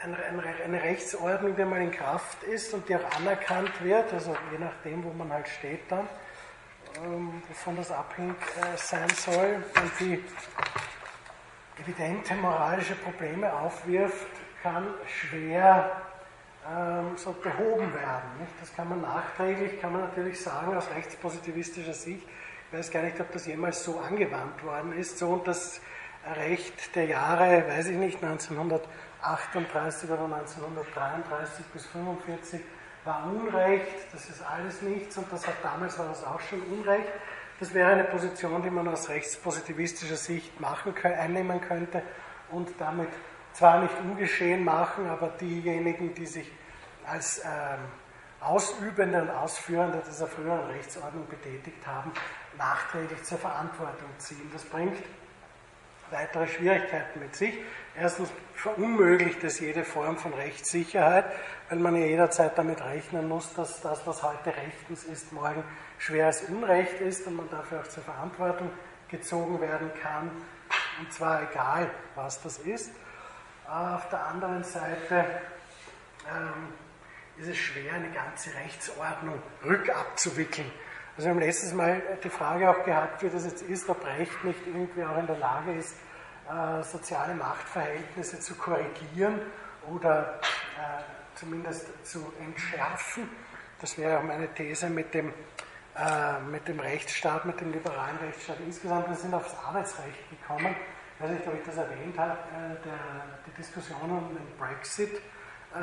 eine, 0.01 0.82
Rechtsordnung, 0.82 1.56
die 1.56 1.65
mal 1.65 1.82
in 1.82 1.91
Kraft 1.91 2.44
ist 2.44 2.74
und 2.74 2.88
die 2.88 2.96
auch 2.96 3.18
anerkannt 3.18 3.72
wird, 3.84 4.13
also 4.13 4.36
je 4.51 4.58
nachdem, 4.58 5.03
wo 5.03 5.12
man 5.12 5.32
halt 5.32 5.48
steht 5.48 5.82
dann, 5.89 6.08
ähm, 7.03 7.44
wovon 7.48 7.75
das 7.75 7.91
abhängig 7.91 8.38
äh, 8.58 8.77
sein 8.77 9.10
soll 9.10 9.63
und 9.82 9.91
die 10.00 10.24
evidente 11.82 12.34
moralische 12.36 12.96
Probleme 12.96 13.51
aufwirft, 13.53 14.27
kann 14.63 14.88
schwer 15.08 15.91
ähm, 16.70 17.15
so 17.15 17.32
behoben 17.34 17.94
werden. 17.94 18.29
Nicht? 18.39 18.53
Das 18.60 18.75
kann 18.75 18.89
man 18.89 19.01
nachträglich, 19.01 19.79
kann 19.82 19.94
man 19.94 20.01
natürlich 20.01 20.41
sagen, 20.41 20.75
aus 20.75 20.89
rechtspositivistischer 20.96 21.94
Sicht, 21.94 22.27
ich 22.72 22.77
weiß 22.77 22.91
gar 22.91 23.01
nicht, 23.01 23.20
ob 23.20 23.32
das 23.32 23.48
jemals 23.48 23.84
so 23.84 24.00
angewandt 24.00 24.63
worden 24.63 24.94
ist, 24.94 25.18
so 25.18 25.29
und 25.29 25.48
das 25.48 25.82
Recht 26.36 26.96
der 26.96 27.06
Jahre, 27.06 27.65
weiß 27.68 27.88
ich 27.88 27.98
nicht, 27.98 28.22
1938 29.21 30.09
oder 30.09 30.23
1933 30.23 31.65
bis 31.73 31.85
1945 31.88 32.61
war 33.03 33.25
Unrecht, 33.25 34.13
das 34.13 34.29
ist 34.29 34.41
alles 34.41 34.81
nichts 34.81 35.17
und 35.17 35.31
das 35.31 35.45
hat 35.47 35.55
damals 35.63 35.97
war 35.99 36.07
das 36.07 36.23
auch 36.23 36.39
schon 36.39 36.61
Unrecht. 36.63 37.07
Das 37.59 37.73
wäre 37.73 37.91
eine 37.91 38.05
Position, 38.05 38.61
die 38.63 38.69
man 38.69 38.88
aus 38.88 39.09
rechtspositivistischer 39.09 40.15
Sicht 40.15 40.59
machen, 40.61 40.93
einnehmen 41.03 41.59
könnte 41.59 42.01
und 42.51 42.69
damit 42.79 43.09
zwar 43.53 43.81
nicht 43.81 43.93
ungeschehen 43.99 44.63
machen, 44.63 45.09
aber 45.09 45.29
diejenigen, 45.29 46.13
die 46.13 46.25
sich 46.25 46.49
als 47.05 47.39
ähm, 47.43 47.79
Ausübende 48.39 49.21
und 49.21 49.29
Ausführende 49.31 50.01
dieser 50.07 50.27
früheren 50.27 50.67
Rechtsordnung 50.67 51.27
betätigt 51.27 51.85
haben, 51.85 52.11
nachträglich 52.57 53.23
zur 53.23 53.38
Verantwortung 53.38 54.09
ziehen. 54.17 54.49
Das 54.53 54.63
bringt 54.63 55.03
weitere 56.11 56.47
Schwierigkeiten 56.47 57.19
mit 57.19 57.35
sich. 57.35 57.53
Erstens 57.95 58.29
verunmöglicht 58.55 59.43
es 59.43 59.59
jede 59.59 59.83
Form 59.83 60.17
von 60.17 60.33
Rechtssicherheit, 60.33 61.25
weil 61.69 61.79
man 61.79 61.95
ja 61.95 62.05
jederzeit 62.05 62.57
damit 62.57 62.83
rechnen 62.83 63.27
muss, 63.27 63.53
dass 63.53 63.81
das, 63.81 64.05
was 64.05 64.23
heute 64.23 64.55
rechtens 64.55 65.03
ist, 65.03 65.31
morgen 65.33 65.63
schweres 65.97 66.43
Unrecht 66.43 66.99
ist 67.01 67.27
und 67.27 67.35
man 67.35 67.49
dafür 67.49 67.81
auch 67.81 67.87
zur 67.87 68.03
Verantwortung 68.03 68.69
gezogen 69.09 69.59
werden 69.61 69.91
kann. 70.01 70.31
Und 70.99 71.11
zwar 71.13 71.49
egal, 71.49 71.89
was 72.15 72.41
das 72.41 72.59
ist. 72.59 72.91
Auf 73.67 74.09
der 74.09 74.25
anderen 74.25 74.63
Seite 74.63 75.25
ähm, 76.27 76.73
ist 77.37 77.49
es 77.49 77.57
schwer, 77.57 77.93
eine 77.93 78.11
ganze 78.11 78.53
Rechtsordnung 78.55 79.41
rückabzuwickeln. 79.63 80.71
Also 81.19 81.27
wir 81.27 81.33
haben 81.33 81.41
letztes 81.41 81.73
Mal 81.73 82.01
die 82.23 82.29
Frage 82.29 82.69
auch 82.69 82.81
gehabt, 82.85 83.21
wie 83.21 83.29
das 83.29 83.43
jetzt 83.43 83.61
ist, 83.63 83.89
ob 83.89 84.05
Recht 84.05 84.41
nicht 84.45 84.65
irgendwie 84.65 85.03
auch 85.03 85.17
in 85.17 85.27
der 85.27 85.38
Lage 85.38 85.73
ist, 85.73 85.93
äh, 86.49 86.81
soziale 86.81 87.33
Machtverhältnisse 87.33 88.39
zu 88.39 88.55
korrigieren 88.55 89.41
oder 89.91 90.39
äh, 90.77 91.38
zumindest 91.38 91.88
zu 92.07 92.31
entschärfen. 92.39 93.29
Das 93.81 93.97
wäre 93.97 94.19
auch 94.19 94.23
meine 94.23 94.47
These 94.53 94.89
mit 94.89 95.13
dem, 95.13 95.33
äh, 95.97 96.39
mit 96.49 96.65
dem 96.69 96.79
Rechtsstaat, 96.79 97.43
mit 97.43 97.59
dem 97.59 97.73
liberalen 97.73 98.17
Rechtsstaat 98.19 98.61
insgesamt. 98.65 99.09
Wir 99.09 99.17
sind 99.17 99.33
aufs 99.33 99.53
Arbeitsrecht 99.67 100.29
gekommen 100.29 100.73
ich 101.17 101.25
weiß 101.25 101.31
nicht, 101.31 101.47
ob 101.49 101.53
ich 101.53 101.65
das 101.65 101.75
erwähnt 101.75 102.17
habe, 102.17 102.38
der, 102.85 102.99
die 103.45 103.51
Diskussionen 103.57 104.19
um 104.19 104.29
den 104.33 104.57
Brexit 104.57 105.21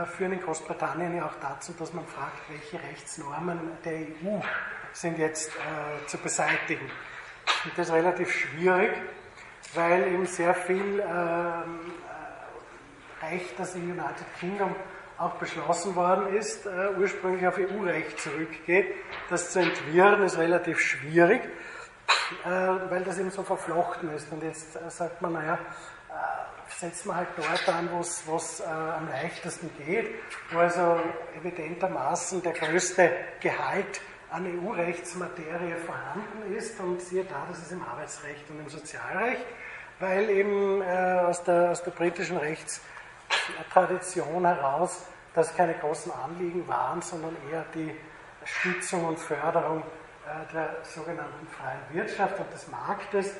führen 0.07 0.33
in 0.33 0.40
Großbritannien 0.40 1.14
ja 1.14 1.26
auch 1.26 1.35
dazu, 1.43 1.75
dass 1.78 1.93
man 1.93 2.07
fragt, 2.07 2.49
welche 2.49 2.83
Rechtsnormen 2.83 3.61
der 3.85 3.99
EU 3.99 4.40
sind 4.97 5.19
jetzt 5.19 5.50
äh, 5.50 6.07
zu 6.07 6.19
beseitigen. 6.19 6.91
Und 7.65 7.73
das 7.76 7.88
ist 7.88 7.95
relativ 7.95 8.31
schwierig, 8.31 8.93
weil 9.75 10.07
eben 10.07 10.26
sehr 10.26 10.55
viel 10.55 11.00
ähm, 11.00 11.93
äh, 13.23 13.26
Recht, 13.26 13.59
das 13.59 13.75
im 13.75 13.91
United 13.91 14.26
Kingdom 14.41 14.75
auch 15.19 15.35
beschlossen 15.35 15.95
worden 15.97 16.35
ist, 16.35 16.67
äh, 16.67 16.91
ursprünglich 16.99 17.47
auf 17.47 17.59
EU-Recht 17.59 18.19
zurückgeht. 18.21 18.95
Das 19.31 19.53
zu 19.53 19.61
entwirren 19.61 20.23
ist 20.23 20.38
relativ 20.38 20.79
schwierig 20.81 21.43
äh, 22.45 22.49
weil 22.91 23.05
das 23.05 23.19
eben 23.19 23.31
so 23.31 23.43
verflochten 23.43 24.12
ist. 24.15 24.31
Und 24.33 24.43
jetzt 24.43 24.76
äh, 24.76 24.91
sagt 24.91 25.23
man, 25.23 25.35
naja, 25.35 25.55
äh, 25.55 26.71
setzt 26.79 27.07
man 27.07 27.17
halt 27.17 27.29
dort 27.37 27.69
an, 27.69 27.88
wo 27.93 28.37
es 28.37 28.61
äh, 28.61 28.65
am 28.65 29.09
leichtesten 29.09 29.71
geht, 29.85 30.11
wo 30.50 30.59
also 30.59 31.00
evidentermaßen 31.41 32.43
der 32.43 32.53
größte 32.53 33.11
Gehalt 33.41 34.00
an 34.30 34.47
EU-Rechtsmaterie 34.47 35.76
vorhanden 35.84 36.54
ist. 36.54 36.78
Und 36.80 37.00
siehe 37.00 37.25
da, 37.25 37.47
das 37.49 37.60
ist 37.60 37.73
im 37.73 37.82
Arbeitsrecht 37.82 38.50
und 38.50 38.60
im 38.60 38.69
Sozialrecht, 38.69 39.47
weil 40.00 40.28
eben 40.30 40.82
äh, 40.82 41.21
aus, 41.26 41.43
der, 41.45 41.71
aus 41.71 41.82
der 41.82 41.93
britischen 41.93 42.36
Rechtstradition 42.36 44.45
heraus 44.45 45.06
das 45.34 45.54
keine 45.54 45.75
großen 45.75 46.10
Anliegen 46.12 46.67
waren, 46.67 47.00
sondern 47.02 47.36
eher 47.50 47.65
die 47.75 47.95
Stützung 48.45 49.04
und 49.04 49.19
Förderung 49.19 49.82
äh, 50.26 50.52
der 50.52 50.76
sogenannten 50.82 51.47
freien 51.49 51.80
Wirtschaft 51.93 52.41
und 52.41 52.52
des 52.52 52.69
Marktes. 52.69 53.34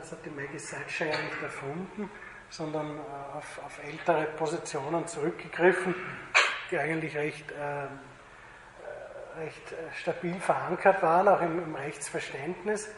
Das 0.00 0.12
hat 0.12 0.24
die 0.24 0.30
Maggie 0.30 0.58
Thatcher 0.58 1.06
ja 1.06 1.16
nicht 1.16 1.42
erfunden, 1.42 2.08
sondern 2.50 2.96
äh, 2.96 3.36
auf, 3.36 3.60
auf 3.64 3.84
ältere 3.84 4.24
Positionen 4.36 5.06
zurückgegriffen, 5.06 5.94
die 6.70 6.78
eigentlich 6.78 7.16
recht, 7.16 7.50
äh, 7.52 7.86
recht 9.38 9.74
stabil 10.00 10.34
verankert 10.34 11.02
waren, 11.02 11.28
auch 11.28 11.40
im, 11.40 11.62
im 11.62 11.74
Rechtsverständnis 11.74 12.88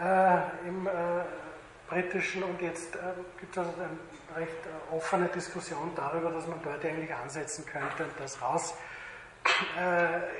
äh, 0.00 0.38
im 0.66 0.86
äh, 0.86 0.90
britischen. 1.88 2.42
Und 2.42 2.60
jetzt 2.60 2.92
gibt 3.40 3.56
es 3.56 3.58
also 3.58 3.72
eine 3.80 4.40
recht 4.40 4.56
offene 4.90 5.28
Diskussion 5.28 5.92
darüber, 5.96 6.30
dass 6.30 6.46
man 6.46 6.60
dort 6.62 6.84
eigentlich 6.84 7.14
ansetzen 7.14 7.64
könnte 7.66 8.04
und 8.04 8.12
das 8.18 8.40
raus 8.42 8.74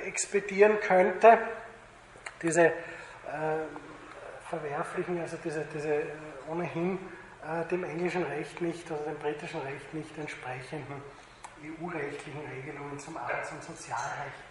expedieren 0.05 0.79
könnte 0.81 1.39
diese 2.41 2.67
äh, 2.67 2.71
verwerflichen, 4.49 5.19
also 5.19 5.37
diese, 5.43 5.65
diese 5.73 5.93
äh, 5.93 6.05
ohnehin 6.49 6.97
äh, 7.43 7.65
dem 7.69 7.83
englischen 7.83 8.23
Recht 8.23 8.61
nicht 8.61 8.89
oder 8.89 9.01
dem 9.01 9.17
britischen 9.17 9.61
Recht 9.61 9.93
nicht 9.93 10.17
entsprechenden 10.17 11.01
EU-rechtlichen 11.63 12.41
Regelungen 12.55 12.97
zum 12.99 13.17
Arbeits- 13.17 13.51
und 13.51 13.63
Sozialrecht. 13.63 14.48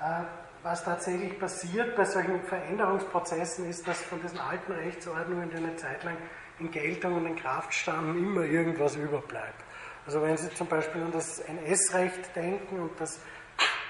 Äh, 0.00 0.24
was 0.62 0.82
tatsächlich 0.82 1.38
passiert 1.38 1.94
bei 1.94 2.04
solchen 2.04 2.42
Veränderungsprozessen 2.42 3.68
ist, 3.68 3.86
dass 3.86 4.00
von 4.02 4.20
diesen 4.22 4.38
alten 4.38 4.72
Rechtsordnungen, 4.72 5.50
die 5.50 5.56
eine 5.56 5.76
Zeit 5.76 6.02
lang 6.04 6.16
in 6.58 6.70
Geltung 6.70 7.16
und 7.16 7.26
in 7.26 7.36
Kraft 7.36 7.74
standen, 7.74 8.16
immer 8.16 8.44
irgendwas 8.44 8.96
überbleibt. 8.96 9.62
Also 10.06 10.22
wenn 10.22 10.36
Sie 10.38 10.48
zum 10.54 10.66
Beispiel 10.66 11.02
an 11.02 11.12
das 11.12 11.40
NS-Recht 11.40 12.34
denken 12.34 12.80
und 12.80 12.98
das, 12.98 13.20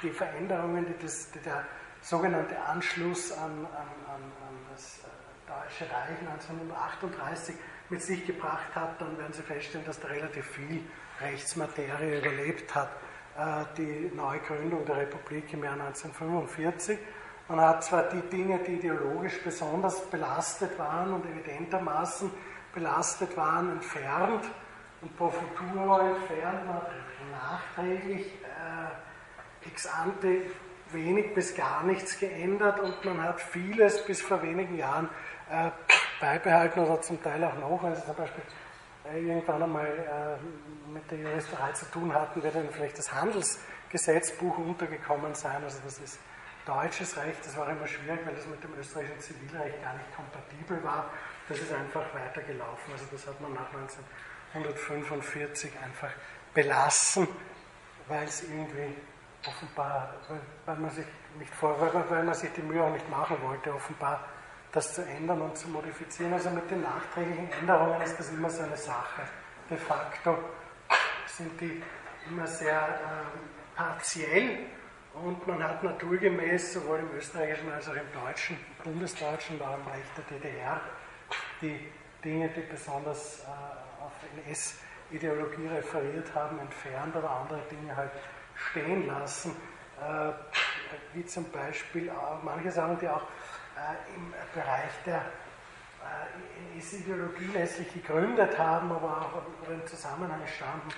die 0.03 0.11
Veränderungen, 0.11 0.85
die, 0.87 1.01
das, 1.01 1.31
die 1.31 1.39
der 1.41 1.65
sogenannte 2.01 2.61
Anschluss 2.61 3.31
an, 3.33 3.51
an, 3.67 3.89
an, 4.09 4.23
an 4.23 4.57
das 4.73 4.99
äh, 4.99 5.07
Deutsche 5.47 5.85
Reich 5.93 6.19
1938 6.21 7.55
mit 7.89 8.03
sich 8.03 8.27
gebracht 8.27 8.75
hat, 8.75 9.01
dann 9.01 9.17
werden 9.19 9.33
Sie 9.33 9.43
feststellen, 9.43 9.87
dass 9.87 10.01
da 10.01 10.09
relativ 10.09 10.45
viel 10.47 10.83
Rechtsmaterie 11.21 12.19
überlebt 12.19 12.75
hat. 12.75 12.91
Äh, 13.37 13.65
die 13.77 14.13
Neugründung 14.15 14.85
der 14.87 14.99
Republik 14.99 15.53
im 15.55 15.65
Jahr 15.65 15.73
1945. 15.73 16.97
Man 17.49 17.61
hat 17.61 17.83
zwar 17.83 18.05
die 18.05 18.21
Dinge, 18.31 18.61
die 18.61 18.75
ideologisch 18.75 19.43
besonders 19.43 20.09
belastet 20.09 20.79
waren 20.79 21.13
und 21.15 21.27
evidentermaßen 21.27 22.31
belastet 22.73 23.37
waren, 23.37 23.73
entfernt 23.73 24.45
und 25.01 25.17
pro 25.17 25.31
futuro 25.31 25.99
entfernt, 25.99 26.65
man 26.65 26.77
hat 26.77 26.91
nachträglich 27.33 28.27
äh, 28.27 29.69
ex 29.69 29.87
ante 29.87 30.43
wenig 30.93 31.35
bis 31.35 31.57
gar 31.57 31.83
nichts 31.83 32.19
geändert 32.19 32.79
und 32.79 33.05
man 33.05 33.21
hat 33.23 33.41
vieles 33.41 34.05
bis 34.05 34.23
vor 34.23 34.43
wenigen 34.43 34.79
Jahren 34.79 35.09
äh, 35.51 35.71
beibehalten 36.21 36.81
oder 36.81 37.03
zum 37.03 37.21
Teil 37.21 37.43
auch 37.43 37.57
noch. 37.57 37.83
Also 37.83 38.03
zum 38.03 38.15
Beispiel 38.15 38.45
irgendwann 39.13 39.63
einmal 39.63 39.87
äh, 39.87 40.91
mit 40.93 41.11
der 41.11 41.19
Juristerei 41.19 41.73
zu 41.73 41.85
tun 41.87 42.13
hatten, 42.15 42.43
wird 42.43 42.55
dann 42.55 42.69
vielleicht 42.71 42.99
das 42.99 43.13
Handelsgesetzbuch 43.13 44.59
untergekommen 44.59 45.35
sein. 45.35 45.63
Also 45.63 45.79
das 45.85 45.99
ist 45.99 46.19
deutsches 46.67 47.17
Recht, 47.17 47.45
das 47.45 47.57
war 47.57 47.69
immer 47.69 47.87
schwierig, 47.87 48.21
weil 48.25 48.35
das 48.35 48.47
mit 48.47 48.63
dem 48.65 48.75
österreichischen 48.79 49.21
Zivilrecht 49.21 49.83
gar 49.83 49.95
nicht 49.95 50.15
kompatibel 50.17 50.83
war. 50.83 51.11
Das 51.49 51.59
ist 51.59 51.73
einfach 51.73 52.03
weitergelaufen. 52.15 52.93
Also 52.93 53.05
das 53.11 53.27
hat 53.27 53.41
man 53.41 53.53
nach 53.53 53.69
1945 53.75 55.73
einfach 55.85 56.11
belassen, 56.55 57.29
weil 58.09 58.25
es 58.25 58.43
irgendwie 58.45 58.97
offenbar, 59.47 60.15
weil 60.65 60.77
man 60.77 60.91
sich 60.91 61.05
nicht 61.39 61.55
vor, 61.55 61.77
weil 62.09 62.23
man 62.25 62.35
sich 62.35 62.51
die 62.53 62.63
Mühe 62.63 62.83
auch 62.83 62.93
nicht 62.93 63.09
machen 63.11 63.37
wollte, 63.43 63.75
offenbar 63.75 64.27
das 64.75 64.93
zu 64.93 65.03
ändern 65.03 65.41
und 65.41 65.57
zu 65.57 65.69
modifizieren. 65.69 66.33
Also 66.33 66.51
mit 66.51 66.69
den 66.71 66.83
nachträglichen 66.83 67.51
Änderungen 67.61 68.03
ist 68.03 68.19
das 68.19 68.31
immer 68.31 68.51
so 68.51 68.65
eine 68.65 68.77
Sache. 68.77 69.23
De 69.71 69.79
facto 69.79 70.37
sind 71.27 71.59
die 71.61 71.83
immer 72.29 72.47
sehr 72.47 72.81
äh, 72.81 73.77
partiell 73.77 74.67
und 75.15 75.47
man 75.47 75.63
hat 75.63 75.83
naturgemäß 75.83 76.75
sowohl 76.75 76.99
im 76.99 77.17
österreichischen 77.17 77.71
als 77.71 77.89
auch 77.89 77.95
im 77.95 78.13
deutschen, 78.13 78.59
bundesdeutschen, 78.83 79.61
war 79.61 79.77
im 79.77 79.87
Recht 79.87 80.11
der 80.17 80.39
DDR, 80.39 80.81
die 81.63 81.89
Dinge, 82.25 82.49
die 82.49 82.63
besonders 82.63 83.45
äh, 83.45 84.05
auf 84.05 84.13
NS-Ideologie 84.45 85.69
referiert 85.69 86.35
haben, 86.35 86.59
entfernt, 86.59 87.15
aber 87.15 87.31
andere 87.31 87.61
Dinge 87.71 87.95
halt 87.97 88.11
stehen 88.57 89.07
lassen, 89.07 89.57
äh, 90.01 90.33
wie 91.13 91.25
zum 91.25 91.49
Beispiel 91.51 92.11
manche 92.43 92.71
Sachen, 92.73 92.99
die 92.99 93.09
auch 93.09 93.23
äh, 93.77 94.15
im 94.17 94.33
Bereich 94.55 94.91
der 95.07 95.23
diese 96.75 96.97
Ideologie 96.97 97.51
letztlich 97.55 97.93
gegründet 97.93 98.59
haben, 98.59 98.91
aber 98.93 99.23
auch 99.23 99.71
im 99.71 99.87
Zusammenhang 99.87 100.41
standen, 100.47 100.89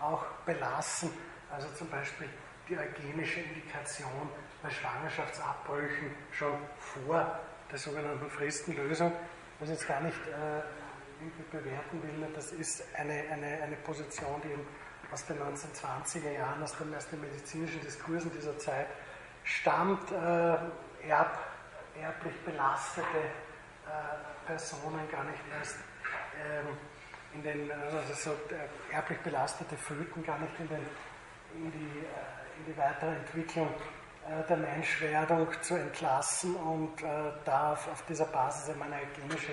auch 0.00 0.24
belassen. 0.44 1.10
Also 1.50 1.68
zum 1.74 1.88
Beispiel 1.88 2.28
die 2.68 2.76
eugenische 2.76 3.40
Indikation 3.40 4.28
bei 4.62 4.70
Schwangerschaftsabbrüchen 4.70 6.10
schon 6.32 6.54
vor 6.78 7.38
der 7.70 7.78
sogenannten 7.78 8.28
Fristenlösung, 8.30 9.12
was 9.60 9.68
jetzt 9.68 9.86
gar 9.86 10.00
nicht 10.00 10.18
äh, 10.26 10.62
bewerten 11.50 12.02
will, 12.02 12.28
das 12.34 12.52
ist 12.52 12.84
eine, 12.94 13.22
eine, 13.30 13.62
eine 13.62 13.76
Position, 13.76 14.40
die 14.42 14.48
eben 14.48 14.66
aus 15.12 15.24
den 15.26 15.38
1920er 15.38 16.32
Jahren, 16.32 16.62
aus 16.62 16.76
den, 16.76 16.94
aus 16.94 17.08
den 17.08 17.20
medizinischen 17.20 17.80
Diskursen 17.80 18.30
dieser 18.32 18.58
Zeit 18.58 18.86
stammt, 19.44 20.10
äh, 20.10 20.56
erb, 21.08 21.38
erblich 22.00 22.34
belastete 22.44 23.18
äh, 23.18 24.46
Personen 24.46 25.10
gar 25.10 25.24
nicht 25.24 25.42
erst 25.58 25.76
ähm, 26.36 26.76
in 27.34 27.42
den, 27.42 27.70
also 27.72 28.14
so, 28.14 28.30
äh, 28.54 28.94
erblich 28.94 29.18
belastete 29.20 29.76
Föten 29.76 30.24
gar 30.24 30.38
nicht 30.38 30.58
in, 30.58 30.68
den, 30.68 30.86
in, 31.54 31.72
die, 31.72 31.98
äh, 31.98 32.58
in 32.58 32.66
die 32.66 32.76
weitere 32.76 33.14
Entwicklung 33.16 33.68
äh, 33.68 34.46
der 34.48 34.56
Menschwerdung 34.56 35.48
zu 35.62 35.74
entlassen 35.74 36.56
und 36.56 37.02
äh, 37.02 37.32
da 37.44 37.72
auf, 37.72 37.88
auf 37.88 38.04
dieser 38.06 38.26
Basis 38.26 38.70
eine 38.70 39.00
hygienische 39.00 39.52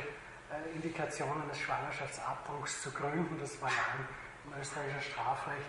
Indikation 0.75 1.41
eines 1.41 1.59
Schwangerschaftsabbruchs 1.59 2.83
zu 2.83 2.91
gründen. 2.91 3.39
Das 3.39 3.59
war 3.59 3.69
lang 3.69 4.05
im 4.45 4.61
österreichischen 4.61 5.01
Strafrecht 5.01 5.65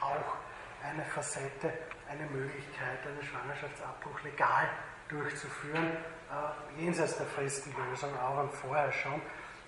auch 0.00 0.36
eine 0.84 1.04
Facette, 1.04 1.72
eine 2.10 2.26
Möglichkeit, 2.30 3.06
einen 3.06 3.22
Schwangerschaftsabbruch 3.22 4.20
legal 4.24 4.68
durchzuführen, 5.08 5.86
äh, 5.86 6.82
jenseits 6.82 7.16
der 7.16 7.26
Fristenlösung, 7.26 8.10
auch 8.18 8.42
und 8.42 8.52
vorher 8.52 8.92
schon. 8.92 9.20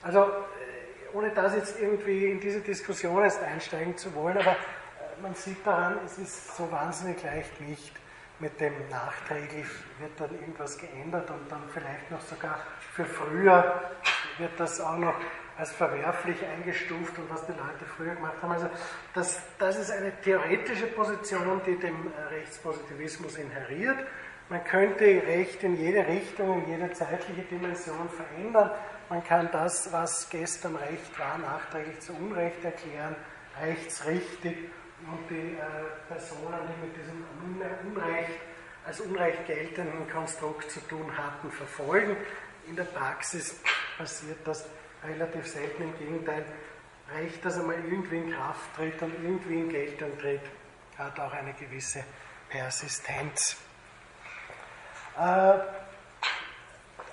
Also, 0.02 0.20
äh, 0.20 1.16
ohne 1.16 1.30
das 1.30 1.54
jetzt 1.54 1.80
irgendwie 1.80 2.30
in 2.30 2.40
diese 2.40 2.60
Diskussion 2.60 3.22
erst 3.22 3.42
einsteigen 3.42 3.96
zu 3.96 4.14
wollen, 4.14 4.38
aber 4.38 4.52
äh, 4.52 5.22
man 5.22 5.34
sieht 5.34 5.66
daran, 5.66 5.98
es 6.04 6.18
ist 6.18 6.56
so 6.56 6.70
wahnsinnig 6.70 7.22
leicht 7.22 7.60
nicht 7.60 7.94
mit 8.40 8.60
dem 8.60 8.72
nachträglich 8.88 9.66
wird 9.98 10.12
dann 10.18 10.30
irgendwas 10.30 10.78
geändert 10.78 11.28
und 11.30 11.50
dann 11.50 11.62
vielleicht 11.72 12.10
noch 12.10 12.20
sogar 12.20 12.60
für 12.92 13.04
früher 13.04 13.90
wird 14.38 14.52
das 14.58 14.80
auch 14.80 14.96
noch 14.96 15.14
als 15.56 15.72
verwerflich 15.72 16.36
eingestuft 16.46 17.18
und 17.18 17.28
was 17.30 17.44
die 17.46 17.52
Leute 17.52 17.84
früher 17.96 18.14
gemacht 18.14 18.36
haben. 18.40 18.52
Also 18.52 18.70
das, 19.12 19.40
das 19.58 19.76
ist 19.76 19.90
eine 19.90 20.12
theoretische 20.20 20.86
Position, 20.86 21.60
die 21.66 21.76
dem 21.76 22.12
Rechtspositivismus 22.30 23.36
inheriert. 23.38 23.98
Man 24.50 24.64
könnte 24.64 25.04
Recht 25.04 25.62
in 25.62 25.76
jede 25.76 26.06
Richtung, 26.06 26.64
in 26.64 26.70
jede 26.70 26.90
zeitliche 26.92 27.42
Dimension 27.42 28.08
verändern. 28.08 28.70
Man 29.10 29.22
kann 29.22 29.50
das, 29.52 29.92
was 29.92 30.30
gestern 30.30 30.74
Recht 30.76 31.18
war, 31.18 31.36
nachträglich 31.36 32.00
zu 32.00 32.14
Unrecht 32.14 32.64
erklären, 32.64 33.14
rechtsrichtig 33.60 34.56
und 35.06 35.28
die 35.28 35.54
äh, 35.54 35.58
Personen, 36.08 36.60
die 36.66 36.86
mit 36.86 36.96
diesem 36.96 37.24
Unrecht 37.92 38.40
als 38.86 39.00
Unrecht 39.00 39.46
geltenden 39.46 40.08
Konstrukt 40.10 40.70
zu 40.70 40.80
tun 40.80 41.14
hatten, 41.14 41.50
verfolgen. 41.50 42.16
In 42.66 42.74
der 42.74 42.84
Praxis 42.84 43.60
passiert 43.98 44.38
das 44.46 44.66
relativ 45.04 45.46
selten. 45.46 45.82
Im 45.82 45.98
Gegenteil, 45.98 46.44
Recht, 47.14 47.44
das 47.44 47.58
einmal 47.58 47.76
irgendwie 47.84 48.16
in 48.16 48.32
Kraft 48.32 48.74
tritt 48.76 49.00
und 49.02 49.12
irgendwie 49.22 49.60
in 49.60 49.68
Geltung 49.68 50.18
tritt, 50.18 50.40
hat 50.96 51.20
auch 51.20 51.32
eine 51.32 51.52
gewisse 51.52 52.02
Persistenz. 52.48 53.67
Äh, 55.18 55.58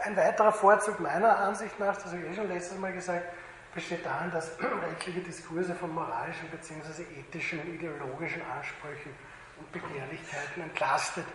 ein 0.04 0.16
weiterer 0.16 0.52
Vorzug 0.52 1.00
meiner 1.00 1.40
Ansicht 1.40 1.80
nach, 1.80 1.96
das 1.96 2.08
habe 2.08 2.18
ich 2.18 2.32
eh 2.32 2.36
schon 2.36 2.48
letztes 2.48 2.78
Mal 2.78 2.94
gesagt, 2.94 3.26
besteht 3.74 4.06
darin, 4.06 4.30
dass 4.32 4.52
rechtliche 4.90 5.22
Diskurse 5.22 5.74
von 5.74 5.92
moralischen 5.92 6.48
bzw. 6.50 7.02
ethischen, 7.20 7.60
ideologischen 7.74 8.44
Ansprüchen 8.56 9.12
und 9.58 9.72
Begehrlichkeiten 9.72 10.62
entlastet 10.62 11.26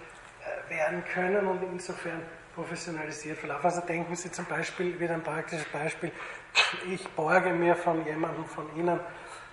äh, 0.45 0.71
werden 0.71 1.03
können 1.13 1.45
und 1.49 1.61
insofern 1.65 2.23
professionalisiert 2.55 3.39
verlaufen. 3.39 3.65
Also 3.65 3.81
denken 3.81 4.15
Sie 4.15 4.31
zum 4.31 4.45
Beispiel, 4.45 4.99
wieder 5.01 5.15
ein 5.15 5.25
praktisches 5.25 5.67
Beispiel, 5.67 6.13
ich 6.87 7.09
borge 7.11 7.51
mir 7.51 7.75
von 7.75 8.07
jemandem 8.07 8.45
von 8.45 8.73
Ihnen 8.77 9.01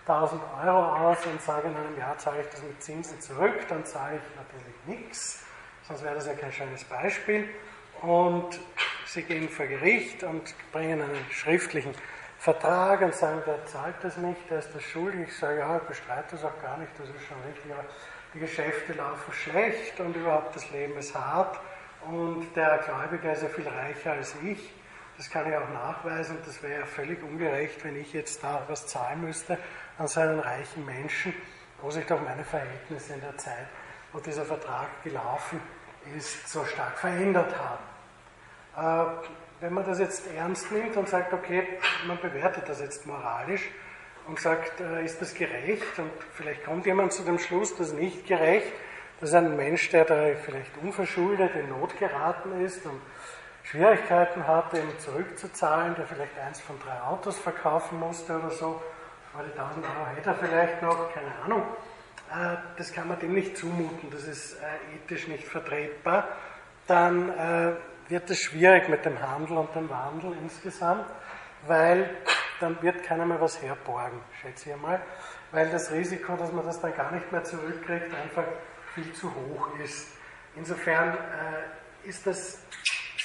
1000 0.07 0.39
Euro 0.63 1.09
aus 1.09 1.25
und 1.25 1.41
sage 1.41 1.67
in 1.67 1.75
einem 1.75 1.97
Jahr 1.97 2.15
zahle 2.19 2.41
ich 2.41 2.49
das 2.49 2.61
mit 2.61 2.81
Zinsen 2.83 3.19
zurück, 3.19 3.67
dann 3.67 3.83
zahle 3.85 4.17
ich 4.17 4.35
natürlich 4.35 5.01
nichts, 5.01 5.46
sonst 5.87 6.03
wäre 6.03 6.15
das 6.15 6.27
ja 6.27 6.33
kein 6.33 6.51
schönes 6.51 6.83
Beispiel. 6.83 7.47
Und 8.01 8.59
Sie 9.05 9.23
gehen 9.23 9.49
vor 9.49 9.65
Gericht 9.65 10.23
und 10.23 10.53
bringen 10.71 11.01
einen 11.01 11.25
schriftlichen 11.31 11.93
Vertrag 12.37 13.01
und 13.01 13.15
sagen, 13.15 13.41
der 13.47 13.65
zahlt 13.65 13.95
das 14.01 14.17
nicht, 14.17 14.49
der 14.49 14.59
ist 14.59 14.69
das 14.75 14.83
schuldig. 14.83 15.29
Ich 15.29 15.37
sage, 15.37 15.59
ja, 15.59 15.77
ich 15.77 15.83
bestreite 15.83 16.31
das 16.31 16.43
auch 16.43 16.61
gar 16.61 16.77
nicht, 16.77 16.91
das 16.99 17.09
ist 17.09 17.25
schon 17.27 17.37
richtig, 17.47 17.71
aber 17.71 17.85
die 18.33 18.39
Geschäfte 18.39 18.93
laufen 18.93 19.33
schlecht 19.33 19.99
und 19.99 20.15
überhaupt 20.15 20.55
das 20.55 20.69
Leben 20.71 20.97
ist 20.97 21.15
hart 21.15 21.59
und 22.05 22.53
der 22.55 22.79
Gläubiger 22.85 23.31
ist 23.31 23.43
ja 23.43 23.49
viel 23.49 23.67
reicher 23.67 24.11
als 24.11 24.35
ich. 24.43 24.73
Das 25.17 25.29
kann 25.31 25.49
ich 25.49 25.57
auch 25.57 25.69
nachweisen. 25.69 26.37
Das 26.45 26.61
wäre 26.61 26.81
ja 26.81 26.85
völlig 26.85 27.23
ungerecht, 27.23 27.83
wenn 27.83 27.95
ich 27.95 28.13
jetzt 28.13 28.43
da 28.43 28.61
was 28.67 28.85
zahlen 28.85 29.21
müsste 29.21 29.57
an 29.97 30.07
so 30.07 30.19
einen 30.19 30.39
reichen 30.39 30.85
Menschen, 30.85 31.33
wo 31.81 31.89
sich 31.89 32.05
doch 32.05 32.21
meine 32.21 32.43
Verhältnisse 32.43 33.13
in 33.13 33.21
der 33.21 33.35
Zeit, 33.37 33.67
wo 34.13 34.19
dieser 34.19 34.45
Vertrag 34.45 35.01
gelaufen 35.03 35.59
ist, 35.59 35.76
so 36.45 36.65
stark 36.65 36.97
verändert 36.97 37.53
haben. 37.57 37.83
Äh, 38.77 39.27
wenn 39.59 39.73
man 39.73 39.85
das 39.85 39.99
jetzt 39.99 40.27
ernst 40.35 40.71
nimmt 40.71 40.95
und 40.97 41.09
sagt, 41.09 41.33
okay, 41.33 41.67
man 42.05 42.19
bewertet 42.19 42.63
das 42.67 42.79
jetzt 42.79 43.07
moralisch 43.07 43.63
und 44.27 44.39
sagt, 44.39 44.79
äh, 44.79 45.03
ist 45.03 45.21
das 45.21 45.33
gerecht? 45.33 45.97
Und 45.97 46.11
vielleicht 46.33 46.63
kommt 46.65 46.85
jemand 46.85 47.13
zu 47.13 47.23
dem 47.23 47.39
Schluss, 47.39 47.75
das 47.75 47.89
ist 47.89 47.95
nicht 47.95 48.27
gerecht. 48.27 48.71
Das 49.19 49.29
ist 49.29 49.35
ein 49.35 49.55
Mensch, 49.55 49.89
der 49.89 50.05
da 50.05 50.35
vielleicht 50.45 50.77
unverschuldet 50.77 51.55
in 51.55 51.69
Not 51.69 51.97
geraten 51.97 52.63
ist 52.63 52.85
und 52.85 53.01
Schwierigkeiten 53.63 54.47
hatte, 54.47 54.77
ihm 54.77 54.99
zurückzuzahlen, 54.99 55.95
der 55.95 56.05
vielleicht 56.05 56.37
eins 56.39 56.61
von 56.61 56.79
drei 56.79 57.01
Autos 57.01 57.37
verkaufen 57.37 57.99
musste 57.99 58.37
oder 58.37 58.51
so, 58.51 58.81
weil 59.33 59.45
die 59.47 59.59
1000 59.59 59.85
Euro 59.85 60.05
hätte 60.15 60.29
er 60.29 60.35
vielleicht 60.35 60.81
noch, 60.83 61.11
keine 61.13 61.33
Ahnung. 61.43 61.63
Äh, 62.29 62.57
das 62.77 62.91
kann 62.91 63.07
man 63.07 63.19
dem 63.19 63.33
nicht 63.33 63.57
zumuten, 63.57 64.09
das 64.11 64.23
ist 64.23 64.55
äh, 64.55 64.95
ethisch 64.95 65.27
nicht 65.27 65.45
vertretbar. 65.45 66.27
Dann 66.85 67.29
äh, 67.29 67.73
wird 68.09 68.29
es 68.29 68.39
schwierig 68.39 68.89
mit 68.89 69.05
dem 69.05 69.21
Handel 69.21 69.57
und 69.57 69.73
dem 69.75 69.89
Wandel 69.89 70.33
insgesamt, 70.41 71.05
weil 71.65 72.09
dann 72.59 72.81
wird 72.81 73.03
keiner 73.03 73.25
mehr 73.25 73.39
was 73.39 73.61
herborgen, 73.61 74.19
schätze 74.41 74.69
ich 74.69 74.75
einmal, 74.75 75.01
weil 75.51 75.69
das 75.69 75.91
Risiko, 75.91 76.35
dass 76.35 76.51
man 76.51 76.65
das 76.65 76.79
dann 76.79 76.95
gar 76.95 77.11
nicht 77.11 77.31
mehr 77.31 77.43
zurückkriegt, 77.43 78.13
einfach 78.13 78.45
viel 78.95 79.11
zu 79.13 79.33
hoch 79.33 79.67
ist. 79.83 80.07
Insofern 80.55 81.17
ist 82.03 82.25
das 82.25 82.59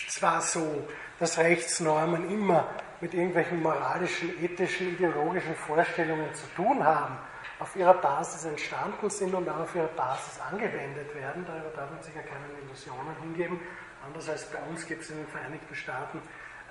zwar 0.08 0.40
so, 0.42 0.86
dass 1.18 1.38
Rechtsnormen 1.38 2.30
immer 2.30 2.68
mit 3.00 3.14
irgendwelchen 3.14 3.62
moralischen, 3.62 4.42
ethischen, 4.42 4.94
ideologischen 4.94 5.54
Vorstellungen 5.54 6.34
zu 6.34 6.46
tun 6.54 6.84
haben, 6.84 7.16
auf 7.62 7.76
ihrer 7.76 7.94
Basis 7.94 8.44
entstanden 8.44 9.08
sind 9.08 9.32
und 9.34 9.48
auch 9.48 9.60
auf 9.60 9.74
ihrer 9.76 9.86
Basis 9.86 10.40
angewendet 10.50 11.14
werden. 11.14 11.46
Darüber 11.46 11.70
darf 11.76 11.90
man 11.92 12.02
sich 12.02 12.14
ja 12.14 12.22
keine 12.22 12.44
Illusionen 12.60 13.14
hingeben. 13.20 13.60
Anders 14.04 14.28
als 14.28 14.46
bei 14.46 14.58
uns 14.68 14.84
gibt 14.84 15.02
es 15.02 15.10
in 15.10 15.18
den 15.18 15.28
Vereinigten 15.28 15.72
Staaten 15.76 16.20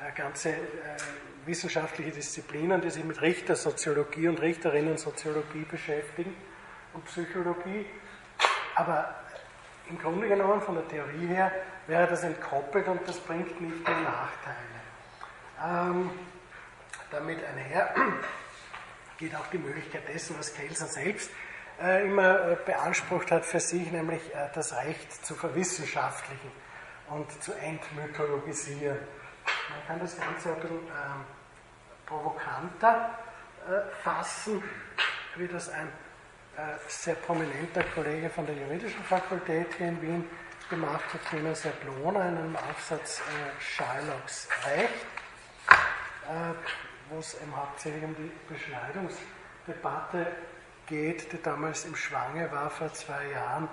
äh, 0.06 0.12
ganze 0.12 0.50
äh, 0.50 0.58
wissenschaftliche 1.46 2.12
Disziplinen, 2.12 2.82
die 2.82 2.90
sich 2.90 3.06
mit 3.06 3.22
Richtersoziologie 3.22 4.28
und 4.28 4.42
Richterinnensoziologie 4.42 5.64
beschäftigen 5.64 6.36
und 6.94 7.06
Psychologie. 7.06 7.86
Aber 8.76 9.16
im 9.90 9.98
Grunde 9.98 10.28
genommen 10.28 10.62
von 10.62 10.76
der 10.76 10.88
Theorie 10.90 11.28
her 11.28 11.54
wäre 11.88 12.08
das 12.08 12.24
entkoppelt 12.24 12.88
und 12.90 13.08
das 13.08 13.18
bringt 13.22 13.62
nicht 13.62 13.88
nur 13.88 13.98
Nachteile. 14.02 14.58
Ähm, 15.64 16.10
damit 17.12 17.40
einher 17.46 17.96
geht 19.22 19.36
auch 19.36 19.48
die 19.48 19.60
Möglichkeit 19.60 20.08
dessen, 20.12 20.36
was 20.38 20.54
Kelsen 20.54 20.88
selbst 20.88 21.30
äh, 21.80 22.08
immer 22.08 22.50
äh, 22.50 22.58
beansprucht 22.66 23.30
hat 23.30 23.46
für 23.46 23.60
sich, 23.60 23.92
nämlich 23.92 24.22
äh, 24.34 24.50
das 24.56 24.76
Recht 24.76 25.24
zu 25.24 25.36
verwissenschaftlichen 25.36 26.52
und 27.08 27.32
zu 27.44 27.54
entmythologisieren. 27.54 28.98
Man 29.70 29.88
kann 29.88 30.00
das 30.00 30.18
Ganze 30.18 30.50
ein 30.50 30.60
bisschen 30.60 30.78
ähm, 30.78 31.26
provokanter 32.08 33.20
äh, 33.68 34.04
fassen, 34.04 34.64
wie 35.36 35.48
das 35.48 35.70
ein 35.70 35.88
äh, 36.58 36.78
sehr 36.88 37.16
prominenter 37.16 37.84
Kollege 37.94 38.28
von 38.30 38.48
der 38.48 38.56
Juridischen 38.56 39.04
Fakultät 39.04 39.68
hier 39.78 39.90
in 39.90 40.02
Wien 40.02 40.30
gemacht 40.68 41.14
hat, 41.14 41.24
Clemens 41.26 41.64
Jablona, 41.64 42.28
in 42.28 42.38
einem 42.38 42.56
Aufsatz 42.56 43.20
äh, 43.20 43.62
Shylocks 43.62 44.48
Recht, 44.66 45.06
wo 47.12 47.20
es 47.20 47.40
eben 47.42 47.56
hauptsächlich 47.56 48.04
um 48.04 48.16
die 48.16 48.32
Beschneidungsdebatte 48.48 50.28
geht, 50.88 51.32
die 51.32 51.42
damals 51.42 51.86
im 51.86 51.96
Schwange 51.96 52.52
war 52.52 52.70
vor 52.70 52.92
zwei 52.94 53.28
Jahren, 53.28 53.68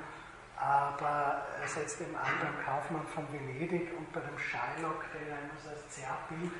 aber 0.56 1.46
er 1.60 1.68
setzt 1.68 2.00
eben 2.00 2.16
an 2.16 2.32
beim 2.40 2.64
Kaufmann 2.64 3.06
von 3.06 3.24
Venedig 3.32 3.96
und 3.96 4.12
bei 4.12 4.20
dem 4.20 4.38
Shylock, 4.38 5.04
der 5.14 5.28
ja 5.28 5.36
immer 5.36 5.60
so 5.62 5.70
als 5.70 5.88
Zerrbild 5.88 6.52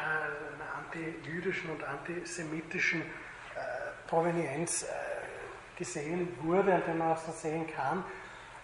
einer 0.00 0.74
antijüdischen 0.78 1.70
und 1.70 1.84
antisemitischen 1.84 3.02
Provenienz 4.06 4.86
gesehen 5.76 6.28
wurde 6.42 6.74
und 6.74 6.86
den 6.86 6.98
man 6.98 7.12
auch 7.12 7.18
so 7.18 7.32
sehen 7.32 7.66
kann. 7.66 8.04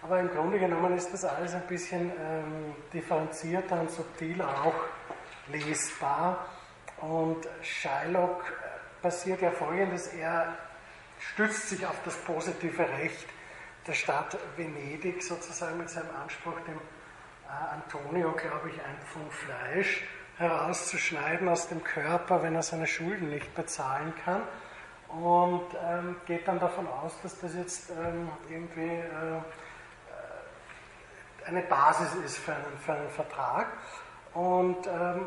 Aber 0.01 0.19
im 0.19 0.29
Grunde 0.29 0.59
genommen 0.59 0.95
ist 0.95 1.11
das 1.11 1.25
alles 1.25 1.53
ein 1.53 1.67
bisschen 1.67 2.11
ähm, 2.11 2.75
differenzierter 2.93 3.81
und 3.81 3.91
subtil 3.91 4.41
auch 4.41 4.73
lesbar. 5.51 6.45
Und 7.01 7.47
Shylock 7.61 8.43
passiert 9.01 9.41
ja 9.41 9.51
folgendes: 9.51 10.07
Er 10.13 10.57
stützt 11.19 11.69
sich 11.69 11.85
auf 11.85 11.95
das 12.05 12.15
positive 12.17 12.87
Recht 12.87 13.27
der 13.87 13.93
Stadt 13.93 14.37
Venedig 14.55 15.23
sozusagen 15.23 15.77
mit 15.77 15.89
seinem 15.89 16.09
Anspruch, 16.21 16.59
dem 16.67 16.75
äh, 16.77 17.73
Antonio, 17.73 18.31
glaube 18.33 18.69
ich, 18.69 18.75
ein 18.75 18.97
Pfund 19.05 19.31
Fleisch 19.33 20.03
herauszuschneiden 20.37 21.49
aus 21.49 21.67
dem 21.67 21.83
Körper, 21.83 22.43
wenn 22.43 22.55
er 22.55 22.63
seine 22.63 22.87
Schulden 22.87 23.29
nicht 23.29 23.53
bezahlen 23.55 24.13
kann. 24.23 24.41
Und 25.09 25.65
ähm, 25.83 26.15
geht 26.27 26.47
dann 26.47 26.59
davon 26.59 26.87
aus, 26.87 27.13
dass 27.23 27.39
das 27.39 27.55
jetzt 27.55 27.89
ähm, 27.89 28.29
irgendwie 28.47 28.83
äh, 28.83 29.41
eine 31.47 31.63
Basis 31.63 32.13
ist 32.23 32.37
für 32.37 32.53
einen, 32.53 32.77
für 32.85 32.93
einen 32.93 33.09
Vertrag. 33.09 33.67
Und 34.33 34.85
ähm, 34.85 35.25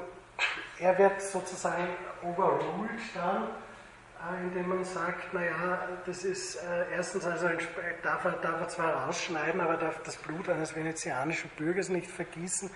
er 0.78 0.98
wird 0.98 1.20
sozusagen 1.20 1.88
overruled 2.22 2.90
dann, 3.14 3.44
äh, 3.44 4.42
indem 4.42 4.68
man 4.68 4.85
sagt, 4.85 5.32
naja, 5.35 5.88
das 6.06 6.24
ist 6.24 6.56
äh, 6.56 6.92
erstens, 6.94 7.24
also 7.24 7.48
darf 8.02 8.24
er, 8.24 8.32
darf 8.32 8.61
er 8.61 8.68
zwar 8.68 9.06
rausschneiden, 9.06 9.61
aber 9.61 9.76
darf 9.76 10.02
das 10.02 10.16
Blut 10.16 10.48
eines 10.48 10.74
venezianischen 10.74 11.50
Bürgers 11.56 11.88
nicht 11.88 12.11
vergießen. 12.11 12.70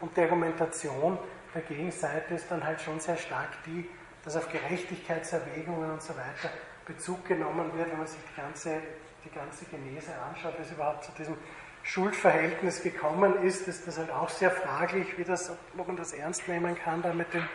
Und 0.00 0.16
die 0.16 0.22
Argumentation 0.22 1.18
der 1.54 1.62
Gegenseite 1.62 2.34
ist 2.34 2.50
dann 2.50 2.64
halt 2.64 2.80
schon 2.80 2.98
sehr 2.98 3.16
stark 3.16 3.50
die, 3.66 3.88
dass 4.24 4.36
auf 4.36 4.50
Gerechtigkeitserwägungen 4.50 5.90
und 5.90 6.02
so 6.02 6.14
weiter 6.16 6.50
Bezug 6.86 7.24
genommen 7.26 7.72
wird, 7.76 7.90
wenn 7.90 7.98
man 7.98 8.06
sich 8.06 8.20
die 8.30 8.40
ganze, 8.40 8.80
die 9.24 9.30
ganze 9.30 9.64
Genese 9.66 10.12
anschaut, 10.28 10.54
wie 10.58 10.74
überhaupt 10.74 11.04
zu 11.04 11.12
diesem 11.12 11.36
Schuldverhältnis 11.82 12.82
gekommen 12.82 13.42
ist, 13.42 13.66
ist 13.66 13.86
das 13.86 13.98
halt 13.98 14.10
auch 14.10 14.28
sehr 14.28 14.50
fraglich, 14.50 15.18
wie 15.18 15.24
das, 15.24 15.50
ob 15.76 15.86
man 15.86 15.96
das 15.96 16.12
ernst 16.12 16.46
nehmen 16.48 16.76
kann, 16.76 17.02
da 17.02 17.12
mit 17.12 17.32
den 17.34 17.48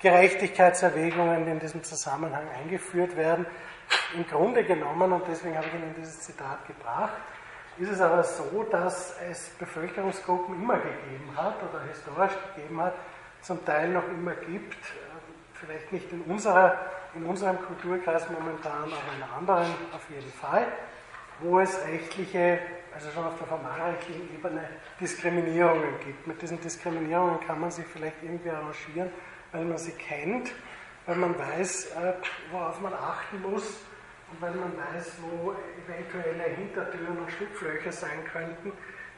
Gerechtigkeitserwägungen, 0.00 1.44
die 1.44 1.50
in 1.50 1.60
diesem 1.60 1.82
Zusammenhang 1.82 2.46
eingeführt 2.62 3.16
werden. 3.16 3.46
Im 4.14 4.26
Grunde 4.26 4.64
genommen, 4.64 5.12
und 5.12 5.24
deswegen 5.28 5.56
habe 5.56 5.66
ich 5.66 5.74
Ihnen 5.74 5.94
dieses 5.96 6.20
Zitat 6.20 6.66
gebracht, 6.66 7.14
ist 7.78 7.90
es 7.90 8.00
aber 8.00 8.22
so, 8.22 8.64
dass 8.70 9.16
es 9.30 9.50
Bevölkerungsgruppen 9.58 10.62
immer 10.62 10.76
gegeben 10.76 11.30
hat 11.36 11.56
oder 11.62 11.82
historisch 11.88 12.38
gegeben 12.54 12.80
hat, 12.80 12.94
zum 13.42 13.64
Teil 13.64 13.88
noch 13.88 14.06
immer 14.08 14.34
gibt, 14.34 14.76
vielleicht 15.54 15.92
nicht 15.92 16.10
in, 16.12 16.22
unserer, 16.22 16.78
in 17.14 17.24
unserem 17.24 17.58
Kulturkreis 17.60 18.28
momentan, 18.30 18.84
aber 18.84 19.16
in 19.16 19.22
anderen 19.36 19.74
auf 19.92 20.08
jeden 20.08 20.32
Fall, 20.32 20.66
wo 21.40 21.60
es 21.60 21.84
rechtliche 21.86 22.60
also 22.94 23.10
schon 23.10 23.24
auf 23.24 23.36
der 23.38 23.46
formalrechtlichen 23.46 24.34
Ebene 24.34 24.68
Diskriminierungen 25.00 25.98
gibt. 26.04 26.26
Mit 26.26 26.40
diesen 26.40 26.60
Diskriminierungen 26.60 27.40
kann 27.40 27.60
man 27.60 27.70
sich 27.70 27.84
vielleicht 27.86 28.22
irgendwie 28.22 28.50
arrangieren, 28.50 29.10
weil 29.52 29.64
man 29.64 29.78
sie 29.78 29.92
kennt, 29.92 30.52
weil 31.06 31.16
man 31.16 31.38
weiß, 31.38 31.92
äh, 31.92 32.12
worauf 32.52 32.80
man 32.80 32.94
achten 32.94 33.42
muss 33.42 33.80
und 34.30 34.40
weil 34.40 34.52
man 34.52 34.72
weiß, 34.76 35.16
wo 35.22 35.54
eventuelle 35.84 36.44
Hintertüren 36.56 37.18
und 37.18 37.30
Schlupflöcher 37.32 37.92
sein 37.92 38.24
könnten. 38.32 38.72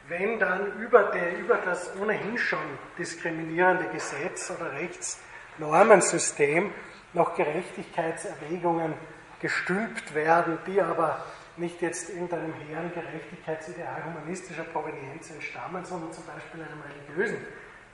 Wenn 0.08 0.38
dann 0.38 0.80
über, 0.80 1.04
der, 1.04 1.38
über 1.38 1.56
das 1.56 1.90
ohnehin 2.00 2.38
schon 2.38 2.58
diskriminierende 2.98 3.88
Gesetz 3.88 4.50
oder 4.50 4.72
Rechtsnormensystem 4.72 6.72
noch 7.12 7.34
Gerechtigkeitserwägungen 7.34 8.94
gestülpt 9.40 10.14
werden, 10.14 10.58
die 10.66 10.80
aber 10.80 11.24
nicht 11.58 11.80
jetzt 11.82 12.10
irgendeinem 12.10 12.52
hehren 12.54 12.92
Gerechtigkeitsideal 12.92 14.04
humanistischer 14.04 14.64
Provenienz 14.64 15.30
entstammen, 15.30 15.84
sondern 15.84 16.12
zum 16.12 16.24
Beispiel 16.26 16.62
einem 16.62 16.82
religiösen 16.82 17.46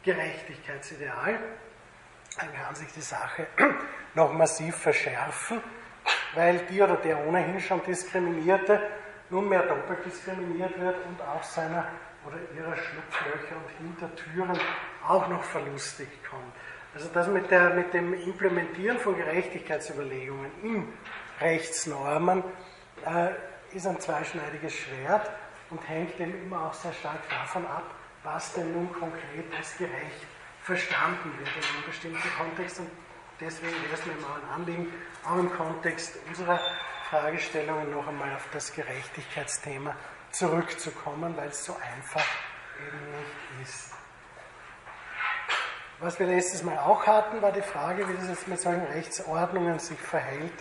Gerechtigkeitsideal, 0.02 1.38
dann 2.38 2.52
kann 2.54 2.74
sich 2.74 2.92
die 2.92 3.00
Sache 3.00 3.46
noch 4.14 4.32
massiv 4.32 4.76
verschärfen, 4.76 5.60
weil 6.34 6.58
die 6.70 6.80
oder 6.82 6.96
der 6.96 7.26
ohnehin 7.26 7.60
schon 7.60 7.82
Diskriminierte 7.84 8.80
nunmehr 9.30 9.62
doppelt 9.62 10.04
diskriminiert 10.04 10.78
wird 10.78 10.96
und 11.06 11.20
auch 11.22 11.42
seiner 11.42 11.86
oder 12.26 12.36
ihrer 12.56 12.76
Schlupflöcher 12.76 13.56
und 13.56 13.86
Hintertüren 13.86 14.58
auch 15.06 15.28
noch 15.28 15.42
verlustigt 15.42 16.22
kommt. 16.28 16.52
Also 16.94 17.08
das 17.12 17.26
mit, 17.28 17.50
der, 17.50 17.70
mit 17.70 17.94
dem 17.94 18.12
Implementieren 18.12 18.98
von 18.98 19.16
Gerechtigkeitsüberlegungen 19.16 20.50
in 20.62 20.88
Rechtsnormen 21.40 22.44
äh, 23.06 23.30
ist 23.74 23.86
ein 23.86 24.00
zweischneidiges 24.00 24.74
Schwert 24.74 25.30
und 25.70 25.86
hängt 25.88 26.18
eben 26.20 26.42
immer 26.44 26.66
auch 26.66 26.74
sehr 26.74 26.92
stark 26.92 27.28
davon 27.28 27.66
ab, 27.66 27.84
was 28.22 28.52
denn 28.52 28.72
nun 28.72 28.92
konkret 28.92 29.46
als 29.56 29.76
gerecht 29.76 30.26
verstanden 30.62 31.36
wird 31.38 31.48
in 31.48 31.74
einem 31.74 31.86
bestimmten 31.86 32.28
Kontext. 32.38 32.80
Und 32.80 32.90
deswegen 33.40 33.72
wäre 33.82 33.94
es 33.94 34.06
mir 34.06 34.12
immer 34.12 34.36
ein 34.36 34.60
Anliegen, 34.60 34.92
auch 35.24 35.38
im 35.38 35.52
Kontext 35.52 36.18
unserer 36.28 36.60
Fragestellungen 37.10 37.90
noch 37.90 38.06
einmal 38.06 38.34
auf 38.34 38.46
das 38.52 38.72
Gerechtigkeitsthema 38.72 39.94
zurückzukommen, 40.30 41.36
weil 41.36 41.48
es 41.48 41.64
so 41.64 41.76
einfach 41.76 42.24
eben 42.78 43.10
nicht 43.58 43.68
ist. 43.68 43.92
Was 46.00 46.18
wir 46.18 46.26
letztes 46.26 46.64
Mal 46.64 46.78
auch 46.78 47.06
hatten, 47.06 47.40
war 47.42 47.52
die 47.52 47.62
Frage, 47.62 48.08
wie 48.08 48.14
das 48.14 48.28
jetzt 48.28 48.48
mit 48.48 48.60
solchen 48.60 48.86
Rechtsordnungen 48.86 49.78
sich 49.78 50.00
verhält, 50.00 50.52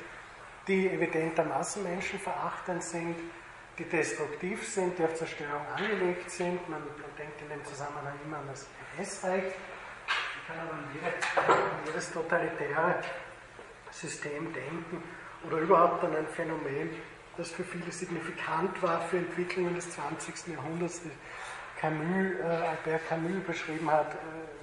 die 0.67 0.89
evidentermaßen 0.89 1.84
menschenverachtend 1.84 2.84
sind, 2.84 3.15
die 3.78 3.86
destruktiv 3.86 4.67
sind, 4.67 4.97
die 4.97 5.04
auf 5.04 5.15
Zerstörung 5.15 5.65
angelegt 5.76 6.30
sind. 6.30 6.67
Man, 6.69 6.82
man 6.82 7.15
denkt 7.17 7.41
in 7.41 7.50
dem 7.50 7.65
Zusammenhang 7.65 8.13
immer 8.26 8.38
an 8.38 8.47
das 8.47 8.67
NS-Reich. 8.97 9.43
Man 9.43 10.45
kann 10.47 10.67
aber 10.67 10.78
an, 10.78 10.86
jede, 10.93 11.52
an 11.52 11.86
jedes 11.86 12.12
totalitäre 12.12 13.02
System 13.91 14.54
denken 14.54 15.04
oder 15.47 15.58
überhaupt 15.58 16.04
an 16.04 16.15
ein 16.15 16.28
Phänomen, 16.28 16.89
das 17.38 17.52
für 17.52 17.63
viele 17.63 17.91
signifikant 17.91 18.82
war 18.84 19.02
für 19.02 19.17
Entwicklungen 19.17 19.74
des 19.74 19.89
20. 19.91 20.54
Jahrhunderts, 20.54 21.02
die 21.04 21.12
Camus, 21.80 22.36
äh, 22.39 22.43
Albert 22.43 23.08
Camus 23.08 23.43
beschrieben 23.47 23.89
hat, 23.89 24.13
äh, 24.13 24.17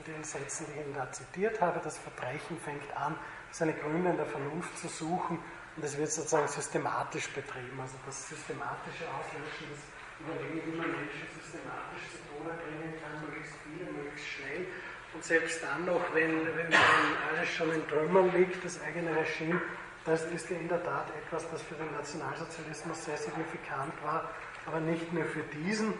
in 0.06 0.14
den 0.14 0.24
Sätzen, 0.24 0.66
die 0.66 0.78
ich 0.78 0.86
Ihnen 0.86 0.94
da 0.94 1.10
zitiert 1.10 1.60
habe. 1.60 1.80
Das 1.82 1.98
Verbrechen 1.98 2.58
fängt 2.60 2.96
an, 2.96 3.16
seine 3.50 3.72
Gründe 3.72 4.10
in 4.10 4.16
der 4.16 4.26
Vernunft 4.26 4.78
zu 4.78 4.86
suchen 4.86 5.38
und 5.78 5.84
das 5.84 5.96
wird 5.96 6.10
sozusagen 6.10 6.48
systematisch 6.48 7.28
betrieben. 7.28 7.78
Also 7.80 7.94
das 8.04 8.28
systematische 8.28 9.04
Auslöschen, 9.14 9.70
das 9.70 9.78
Überlegen, 10.18 10.66
wie 10.66 10.76
man 10.76 10.90
Menschen 10.90 11.30
systematisch 11.38 12.02
zu 12.10 12.18
Tode 12.34 12.50
bringen 12.58 12.98
kann, 12.98 13.22
möglichst 13.22 13.54
viele, 13.62 13.86
möglichst 13.92 14.26
schnell. 14.26 14.66
Und 15.14 15.22
selbst 15.22 15.62
dann 15.62 15.84
noch, 15.84 16.02
wenn, 16.14 16.44
wenn, 16.56 16.74
alles 16.74 17.48
schon 17.48 17.70
in 17.70 17.86
Trümmern 17.86 18.34
liegt, 18.34 18.64
das 18.64 18.82
eigene 18.82 19.14
Regime, 19.14 19.62
das 20.04 20.24
ist 20.24 20.50
in 20.50 20.66
der 20.66 20.82
Tat 20.82 21.12
etwas, 21.14 21.48
das 21.48 21.62
für 21.62 21.76
den 21.76 21.92
Nationalsozialismus 21.92 23.04
sehr 23.04 23.16
signifikant 23.16 23.94
war, 24.02 24.32
aber 24.66 24.80
nicht 24.80 25.12
nur 25.12 25.26
für 25.26 25.44
diesen. 25.62 25.92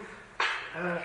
Äh, 0.75 0.99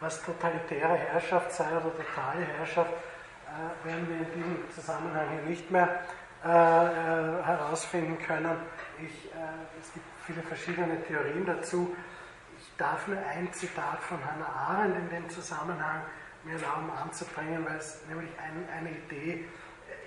was 0.00 0.24
totalitäre 0.24 0.96
Herrschaft 0.96 1.52
sei 1.52 1.68
oder 1.68 1.92
totale 1.94 2.46
Herrschaft, 2.56 2.92
äh, 2.92 3.86
werden 3.86 4.08
wir 4.08 4.26
in 4.26 4.32
diesem 4.32 4.70
Zusammenhang 4.74 5.28
hier 5.28 5.50
nicht 5.50 5.70
mehr 5.70 6.00
äh, 6.44 6.48
äh, 6.48 7.42
herausfinden 7.44 8.18
können. 8.18 8.56
Ich, 8.98 9.26
äh, 9.26 9.38
es 9.80 9.92
gibt 9.92 10.06
viele 10.26 10.42
verschiedene 10.42 11.00
Theorien 11.04 11.46
dazu. 11.46 11.94
Ich 12.58 12.76
darf 12.76 13.06
nur 13.06 13.18
ein 13.18 13.52
Zitat 13.52 14.02
von 14.02 14.18
Hannah 14.24 14.48
Arendt 14.48 14.96
in 14.96 15.08
dem 15.08 15.30
Zusammenhang 15.30 16.02
mir 16.42 16.54
erlauben 16.54 16.90
anzubringen, 16.90 17.64
weil 17.64 17.76
es 17.76 18.00
nämlich 18.08 18.30
ein, 18.40 18.68
eine 18.76 18.90
Idee 18.90 19.44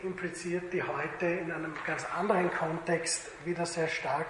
impliziert, 0.04 0.74
die 0.74 0.84
heute 0.84 1.26
in 1.26 1.52
einem 1.54 1.74
ganz 1.88 2.06
anderen 2.18 2.52
Kontext 2.54 3.32
wieder 3.46 3.66
sehr 3.66 3.88
stark 3.88 4.28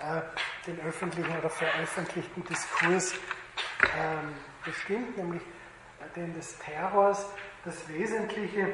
äh, 0.00 0.20
den 0.66 0.78
öffentlichen 0.86 1.34
oder 1.38 1.48
veröffentlichten 1.48 2.44
Diskurs 2.44 3.14
ähm, 3.96 4.34
bestimmt, 4.64 5.16
nämlich 5.16 5.42
den 6.14 6.34
des 6.34 6.58
Terrors. 6.58 7.26
Das 7.64 7.88
Wesentliche 7.88 8.68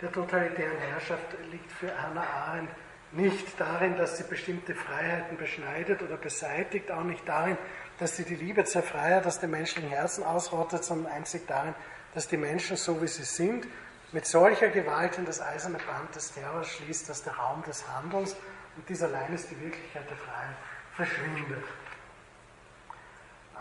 der 0.00 0.12
totalitären 0.12 0.78
Herrschaft 0.78 1.26
liegt 1.50 1.70
für 1.72 1.90
Hannah 2.00 2.22
Arendt 2.22 2.70
nicht 3.12 3.60
darin, 3.60 3.96
dass 3.96 4.18
sie 4.18 4.24
bestimmte 4.24 4.74
Freiheiten 4.74 5.36
beschneidet 5.36 6.00
oder 6.02 6.16
beseitigt, 6.16 6.90
auch 6.90 7.02
nicht 7.02 7.28
darin, 7.28 7.58
dass 7.98 8.16
sie 8.16 8.24
die 8.24 8.36
Liebe 8.36 8.64
zur 8.64 8.82
Freiheit 8.82 9.26
aus 9.26 9.40
dem 9.40 9.50
menschlichen 9.50 9.90
Herzen 9.90 10.22
ausrottet, 10.22 10.84
sondern 10.84 11.12
einzig 11.12 11.46
darin, 11.46 11.74
dass 12.14 12.28
die 12.28 12.36
Menschen, 12.36 12.76
so 12.76 13.02
wie 13.02 13.08
sie 13.08 13.24
sind, 13.24 13.66
mit 14.12 14.26
solcher 14.26 14.68
Gewalt 14.68 15.18
in 15.18 15.24
das 15.24 15.40
eiserne 15.40 15.78
Band 15.78 16.14
des 16.14 16.32
Terrors 16.32 16.68
schließt, 16.68 17.08
dass 17.08 17.22
der 17.22 17.34
Raum 17.34 17.62
des 17.64 17.86
Handelns, 17.88 18.36
und 18.76 18.88
dies 18.88 19.02
allein 19.02 19.34
ist 19.34 19.50
die 19.50 19.60
Wirklichkeit 19.60 20.08
der 20.08 20.16
Freiheit, 20.16 20.56
verschwindet. 20.94 21.64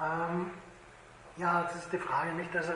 Ähm, 0.02 0.52
Ja, 1.38 1.63
das 1.63 1.84
ist 1.84 1.93
die 1.93 1.97
Frage 1.97 2.34
nicht. 2.34 2.54
Also 2.54 2.73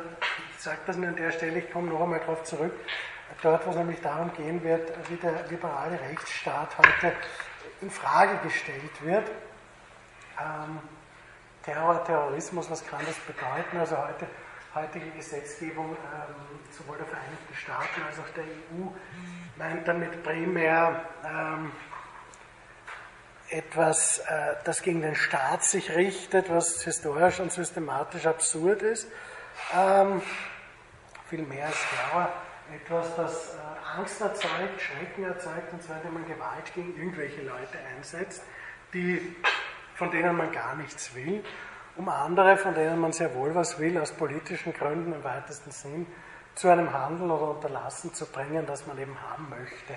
ich 0.55 0.61
sage 0.61 0.79
das 0.85 0.95
nur 0.95 1.09
an 1.09 1.17
der 1.17 1.31
Stelle, 1.31 1.59
ich 1.59 1.71
komme 1.71 1.89
noch 1.89 2.01
einmal 2.01 2.19
darauf 2.19 2.43
zurück. 2.43 2.71
Dort, 3.41 3.65
wo 3.65 3.71
es 3.71 3.75
nämlich 3.75 3.99
darum 3.99 4.31
gehen 4.33 4.63
wird, 4.63 4.91
wie 5.09 5.17
der 5.17 5.45
liberale 5.49 5.99
Rechtsstaat 5.99 6.77
heute 6.77 7.13
in 7.81 7.91
Frage 7.91 8.37
gestellt 8.37 9.01
wird. 9.01 9.29
Ähm, 10.39 10.79
Terror, 11.63 12.03
Terrorismus, 12.05 12.69
was 12.69 12.85
kann 12.85 13.01
das 13.05 13.17
bedeuten? 13.19 13.77
Also 13.77 13.97
heute, 13.97 14.27
heutige 14.75 15.09
Gesetzgebung 15.11 15.91
ähm, 15.91 16.35
sowohl 16.71 16.97
der 16.97 17.05
Vereinigten 17.05 17.53
Staaten 17.53 18.01
als 18.07 18.19
auch 18.19 18.29
der 18.35 18.43
EU 18.43 18.87
meint 19.57 19.87
damit 19.87 20.23
primär 20.23 21.05
ähm, 21.25 21.71
etwas, 23.49 24.19
äh, 24.19 24.55
das 24.63 24.81
gegen 24.81 25.01
den 25.01 25.15
Staat 25.15 25.63
sich 25.63 25.91
richtet, 25.91 26.49
was 26.49 26.81
historisch 26.83 27.39
und 27.39 27.51
systematisch 27.51 28.25
absurd 28.25 28.81
ist. 28.81 29.07
Ähm, 29.75 30.21
viel 31.29 31.43
mehr 31.43 31.67
als 31.67 31.77
Terror. 31.89 32.29
Etwas, 32.75 33.15
das 33.15 33.55
äh, 33.55 33.97
Angst 33.97 34.19
erzeugt, 34.19 34.81
Schrecken 34.81 35.23
erzeugt, 35.25 35.71
und 35.73 35.83
zwar 35.83 35.97
indem 35.97 36.13
man 36.15 36.25
Gewalt 36.25 36.73
gegen 36.73 36.97
irgendwelche 36.97 37.41
Leute 37.41 37.77
einsetzt, 37.95 38.43
die, 38.93 39.35
von 39.95 40.09
denen 40.09 40.35
man 40.35 40.51
gar 40.51 40.75
nichts 40.75 41.13
will, 41.13 41.43
um 41.95 42.09
andere, 42.09 42.57
von 42.57 42.73
denen 42.73 42.99
man 42.99 43.11
sehr 43.13 43.33
wohl 43.35 43.53
was 43.53 43.77
will, 43.77 43.97
aus 43.99 44.11
politischen 44.11 44.73
Gründen 44.73 45.13
im 45.13 45.23
weitesten 45.23 45.71
Sinn, 45.71 46.07
zu 46.55 46.69
einem 46.69 46.91
Handeln 46.91 47.29
oder 47.29 47.51
Unterlassen 47.51 48.13
zu 48.13 48.25
bringen, 48.25 48.65
das 48.65 48.87
man 48.87 48.97
eben 48.97 49.15
haben 49.21 49.49
möchte. 49.49 49.93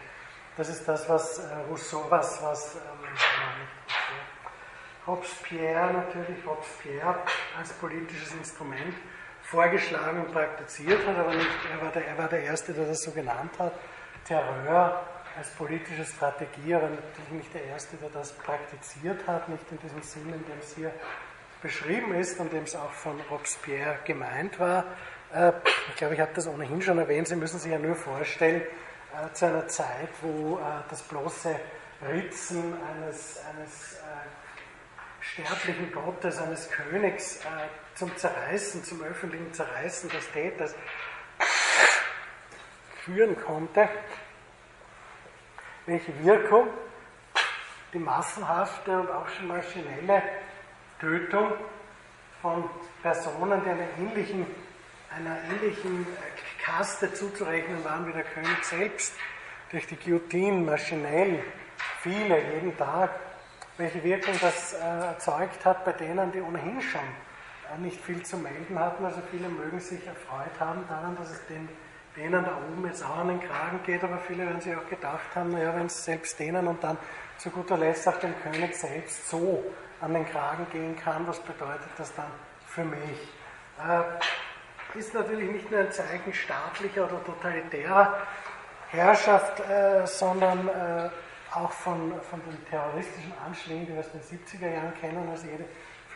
Das 0.57 0.69
ist 0.69 0.87
das, 0.87 1.09
was 1.09 1.39
äh, 1.39 1.55
Rousseau, 1.69 2.05
was, 2.09 2.43
was 2.43 2.77
ähm, 2.77 3.09
Robespierre 5.07 5.93
natürlich, 5.93 6.45
Robespierre 6.47 7.17
als 7.59 7.73
politisches 7.75 8.35
Instrument 8.35 8.95
vorgeschlagen 9.51 10.23
und 10.23 10.33
praktiziert 10.33 11.07
hat, 11.07 11.17
aber 11.17 11.35
nicht, 11.35 11.49
er 11.73 11.81
war, 11.81 11.93
der, 11.93 12.07
er 12.07 12.19
war 12.19 12.29
der 12.29 12.43
Erste, 12.43 12.73
der 12.73 12.87
das 12.87 13.03
so 13.03 13.13
genannt 13.13 13.53
hat. 13.59 13.73
Terror 14.27 15.07
als 15.39 15.51
politische 15.51 16.05
Strategie, 16.05 16.75
aber 16.75 16.89
natürlich 16.89 17.31
nicht 17.31 17.55
der 17.55 17.65
Erste, 17.65 17.97
der 17.97 18.09
das 18.09 18.33
praktiziert 18.33 19.27
hat, 19.27 19.49
nicht 19.49 19.65
in 19.71 19.79
diesem 19.79 20.03
Sinn, 20.03 20.33
in 20.33 20.45
dem 20.47 20.59
es 20.61 20.75
hier 20.75 20.91
beschrieben 21.63 22.15
ist 22.15 22.41
und 22.41 22.53
dem 22.53 22.65
es 22.65 22.75
auch 22.75 22.91
von 22.91 23.21
Robespierre 23.31 23.99
gemeint 24.05 24.59
war. 24.59 24.85
Äh, 25.33 25.53
ich 25.91 25.97
glaube, 25.97 26.15
ich 26.15 26.21
habe 26.21 26.33
das 26.35 26.49
ohnehin 26.49 26.83
schon 26.83 26.99
erwähnt, 26.99 27.29
Sie 27.29 27.37
müssen 27.37 27.61
sich 27.61 27.71
ja 27.71 27.79
nur 27.79 27.95
vorstellen, 27.95 28.63
äh, 28.63 29.33
zu 29.33 29.47
einer 29.47 29.69
Zeit, 29.69 30.09
wo 30.23 30.57
äh, 30.57 30.61
das 30.89 31.03
bloße 31.03 31.55
Ritzen 32.09 32.75
eines, 32.83 33.41
eines 33.51 33.97
sterblichen 35.21 35.91
Gottes, 35.93 36.39
eines 36.39 36.71
Königs 36.71 37.41
zum 37.97 38.15
Zerreißen, 38.17 38.85
zum 38.85 39.03
öffentlichen 39.03 39.53
Zerreißen 39.53 40.09
des 40.11 40.31
Täters 40.31 40.75
führen 43.05 43.37
konnte, 43.43 43.89
welche 45.87 46.13
Wirkung 46.25 46.69
die 47.93 47.99
massenhafte 47.99 49.01
und 49.01 49.11
auch 49.11 49.29
schon 49.29 49.47
maschinelle 49.49 50.23
Tötung 51.01 51.53
von 52.43 52.69
Personen, 53.03 53.63
die 53.65 53.71
einer 53.71 53.89
ähnlichen, 53.99 54.47
einer 55.17 55.39
ähnlichen 55.51 56.07
Kaste 56.63 57.13
zuzurechnen 57.15 57.83
waren 57.85 58.07
wie 58.07 58.13
der 58.13 58.25
König 58.25 58.63
selbst, 58.65 59.15
durch 59.71 59.87
die 59.87 59.97
Guillotine 59.97 60.61
maschinell, 60.61 61.43
viele 62.03 62.39
jeden 62.53 62.77
Tag, 62.77 63.11
welche 63.79 64.03
Wirkung 64.03 64.35
das 64.41 64.75
äh, 64.75 64.79
erzeugt 64.79 65.65
hat 65.65 65.85
bei 65.85 65.93
denen, 65.93 66.33
die 66.33 66.41
ohnehin 66.41 66.81
schon 66.83 67.01
äh, 67.01 67.26
nicht 67.79 68.01
viel 68.01 68.23
zu 68.23 68.37
melden 68.37 68.79
hatten. 68.79 69.05
Also 69.05 69.21
viele 69.31 69.49
mögen 69.49 69.81
sich 69.81 70.07
erfreut 70.07 70.59
haben 70.59 70.85
daran, 70.89 71.17
dass 71.17 71.31
es 71.31 71.47
den, 71.47 71.69
denen 72.17 72.45
da 72.45 72.59
oben 72.69 72.87
jetzt 72.87 73.05
auch 73.05 73.19
an 73.19 73.29
den 73.29 73.41
Kragen 73.41 73.81
geht, 73.85 74.03
aber 74.03 74.19
viele 74.19 74.47
werden 74.47 74.61
sich 74.61 74.75
auch 74.75 74.89
gedacht 74.89 75.35
haben, 75.35 75.53
naja, 75.53 75.75
wenn 75.75 75.87
es 75.87 76.05
selbst 76.05 76.39
denen 76.39 76.67
und 76.67 76.83
dann 76.83 76.97
zu 77.39 77.51
guter 77.51 77.77
Letzt 77.77 78.09
auch 78.09 78.19
dem 78.19 78.35
König 78.43 78.75
selbst 78.75 79.29
so 79.29 79.63
an 80.01 80.15
den 80.15 80.27
Kragen 80.27 80.67
gehen 80.73 80.97
kann, 80.97 81.27
was 81.27 81.41
bedeutet 81.41 81.91
das 81.99 82.15
dann 82.15 82.31
für 82.67 82.85
mich? 82.85 82.99
Äh, 83.79 84.99
ist 84.99 85.13
natürlich 85.13 85.51
nicht 85.51 85.71
nur 85.71 85.81
ein 85.81 85.93
Zeichen 85.93 86.33
staatlicher 86.33 87.05
oder 87.05 87.23
totalitärer 87.25 88.17
Herrschaft, 88.91 89.61
äh, 89.69 90.07
sondern 90.07 90.69
äh, 90.69 91.11
auch 91.55 91.71
von, 91.71 92.13
von 92.31 92.41
den 92.47 92.65
terroristischen 92.69 93.33
Anschlägen, 93.45 93.87
die 93.87 93.93
wir 93.93 94.01
aus 94.01 94.11
den 94.13 94.21
70er 94.21 94.73
Jahren 94.73 94.95
kennen. 95.01 95.29
Also 95.31 95.47
jede 95.47 95.65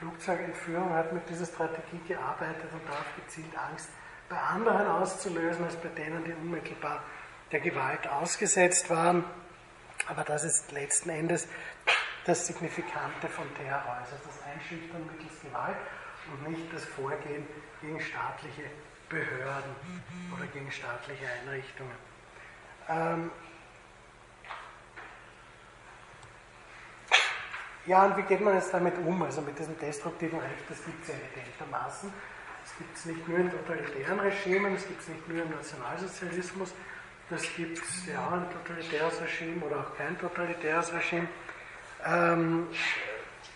Flugzeugentführung 0.01 0.95
hat 0.95 1.13
mit 1.13 1.29
dieser 1.29 1.45
Strategie 1.45 2.01
gearbeitet 2.09 2.73
und 2.73 2.89
darauf 2.89 3.05
gezielt 3.17 3.57
Angst 3.57 3.91
bei 4.31 4.37
anderen 4.37 4.87
auszulösen, 4.87 5.65
als 5.65 5.77
bei 5.77 5.89
denen, 5.91 6.25
die 6.25 6.33
unmittelbar 6.33 7.03
der 7.53 7.61
Gewalt 7.61 8.09
ausgesetzt 8.09 8.89
waren. 8.89 9.25
Aber 10.09 10.25
das 10.25 10.45
ist 10.45 10.73
letzten 10.73 11.11
Endes 11.11 11.47
das 12.25 12.47
Signifikante 12.47 13.29
von 13.29 13.45
Terror, 13.55 13.93
also 14.01 14.17
das 14.25 14.43
Einschüchtern 14.43 15.07
mittels 15.07 15.39
Gewalt 15.43 15.77
und 16.33 16.49
nicht 16.49 16.73
das 16.73 16.85
Vorgehen 16.85 17.47
gegen 17.83 18.01
staatliche 18.01 18.65
Behörden 19.11 19.75
oder 20.35 20.47
gegen 20.47 20.71
staatliche 20.73 21.27
Einrichtungen. 21.43 21.97
Ähm 22.89 23.31
ja, 27.87 28.05
und 28.05 28.17
wie 28.17 28.23
geht 28.23 28.41
man 28.41 28.55
jetzt 28.55 28.73
damit 28.73 28.95
um? 28.99 29.23
Also 29.23 29.41
mit 29.41 29.59
diesem 29.59 29.79
destruktiven 29.79 30.39
Recht, 30.39 30.65
das 30.69 30.85
gibt 30.85 31.03
es 31.03 31.09
ja 31.09 31.15
evidentermaßen. 31.15 32.13
Das 32.63 32.77
gibt 32.77 32.97
es 32.97 33.05
nicht 33.07 33.29
nur 33.29 33.39
in 33.39 33.51
totalitären 33.51 34.21
Regimen, 34.21 34.75
das 34.75 34.87
gibt 34.87 35.01
es 35.01 35.09
nicht 35.09 35.29
nur 35.29 35.43
im 35.43 35.51
Nationalsozialismus, 35.51 36.75
das 37.31 37.43
gibt 37.57 37.79
es 37.79 38.07
ja 38.07 38.29
ein 38.29 38.47
totalitäres 38.51 39.21
Regime 39.21 39.65
oder 39.65 39.81
auch 39.81 39.97
kein 39.97 40.19
totalitäres 40.19 40.93
Regime 40.93 41.29
ähm, 42.07 42.69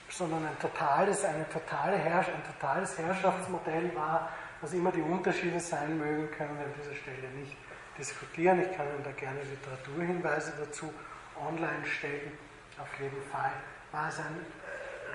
sondern 0.08 0.46
ein 0.46 0.58
totales, 0.60 1.24
eine 1.24 1.48
totale 1.48 1.96
Herrsch 1.96 2.28
ein 2.28 2.42
totales 2.44 2.96
Herrschaftsmodell 2.98 3.94
war, 3.94 4.30
was 4.60 4.72
immer 4.72 4.92
die 4.92 5.00
Unterschiede 5.00 5.60
sein 5.60 5.98
mögen, 5.98 6.30
können 6.30 6.56
wir 6.58 6.66
an 6.66 6.74
dieser 6.80 6.94
Stelle 6.94 7.28
nicht 7.36 7.56
diskutieren. 7.98 8.60
Ich 8.60 8.76
kann 8.76 8.86
Ihnen 8.86 9.02
da 9.02 9.10
gerne 9.12 9.40
Literaturhinweise 9.42 10.52
dazu 10.58 10.92
online 11.38 11.84
stellen. 11.84 12.32
Auf 12.78 13.00
jeden 13.00 13.22
Fall 13.30 13.52
war 13.94 14.08
es 14.08 14.18
ein 14.18 14.44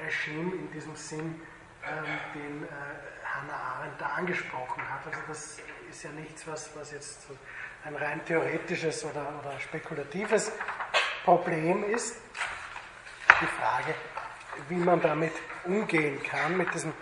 Regime 0.06 0.56
in 0.56 0.72
diesem 0.72 0.96
Sinn, 0.96 1.42
ähm, 1.86 2.06
den 2.34 2.64
äh, 2.64 2.68
Hannah 3.26 3.54
Arendt 3.54 4.00
da 4.00 4.06
angesprochen 4.06 4.82
hat. 4.90 5.06
Also 5.06 5.20
das 5.28 5.58
ist 5.90 6.04
ja 6.04 6.12
nichts, 6.12 6.48
was, 6.48 6.70
was 6.76 6.92
jetzt 6.94 7.28
ein 7.84 7.96
rein 7.96 8.24
theoretisches 8.24 9.04
oder, 9.04 9.34
oder 9.42 9.60
spekulatives 9.60 10.54
Problem 11.26 11.84
ist 11.84 12.16
die 13.42 13.46
Frage, 13.46 13.94
wie 14.70 14.76
man 14.76 15.02
damit 15.02 15.34
umgehen 15.66 16.22
kann, 16.24 16.56
mit 16.56 16.74
diesem 16.74 16.94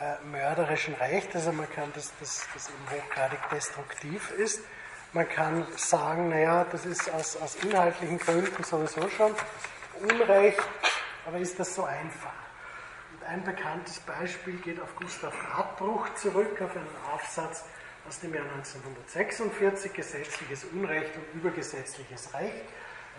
äh, 0.00 0.24
mörderischen 0.24 0.94
Recht. 0.94 1.34
Also 1.34 1.52
man 1.52 1.70
kann, 1.70 1.92
das, 1.94 2.12
das, 2.18 2.48
das 2.54 2.68
eben 2.68 2.90
hochgradig 2.90 3.38
destruktiv 3.50 4.32
ist. 4.32 4.64
Man 5.12 5.28
kann 5.28 5.66
sagen, 5.76 6.28
naja, 6.28 6.66
das 6.70 6.86
ist 6.86 7.08
aus, 7.12 7.36
aus 7.36 7.54
inhaltlichen 7.56 8.18
Gründen 8.18 8.64
sowieso 8.64 9.08
schon 9.10 9.34
Unrecht, 10.00 10.62
aber 11.30 11.38
ist 11.38 11.58
das 11.58 11.74
so 11.74 11.84
einfach? 11.84 12.34
Und 13.12 13.26
ein 13.26 13.42
bekanntes 13.44 14.00
Beispiel 14.00 14.56
geht 14.58 14.80
auf 14.80 14.94
Gustav 14.96 15.34
Radbruch 15.54 16.14
zurück, 16.14 16.60
auf 16.60 16.76
einen 16.76 16.86
Aufsatz 17.12 17.64
aus 18.06 18.20
dem 18.20 18.34
Jahr 18.34 18.44
1946, 18.56 19.92
Gesetzliches 19.92 20.64
Unrecht 20.64 21.14
und 21.16 21.40
übergesetzliches 21.40 22.34
Recht 22.34 22.64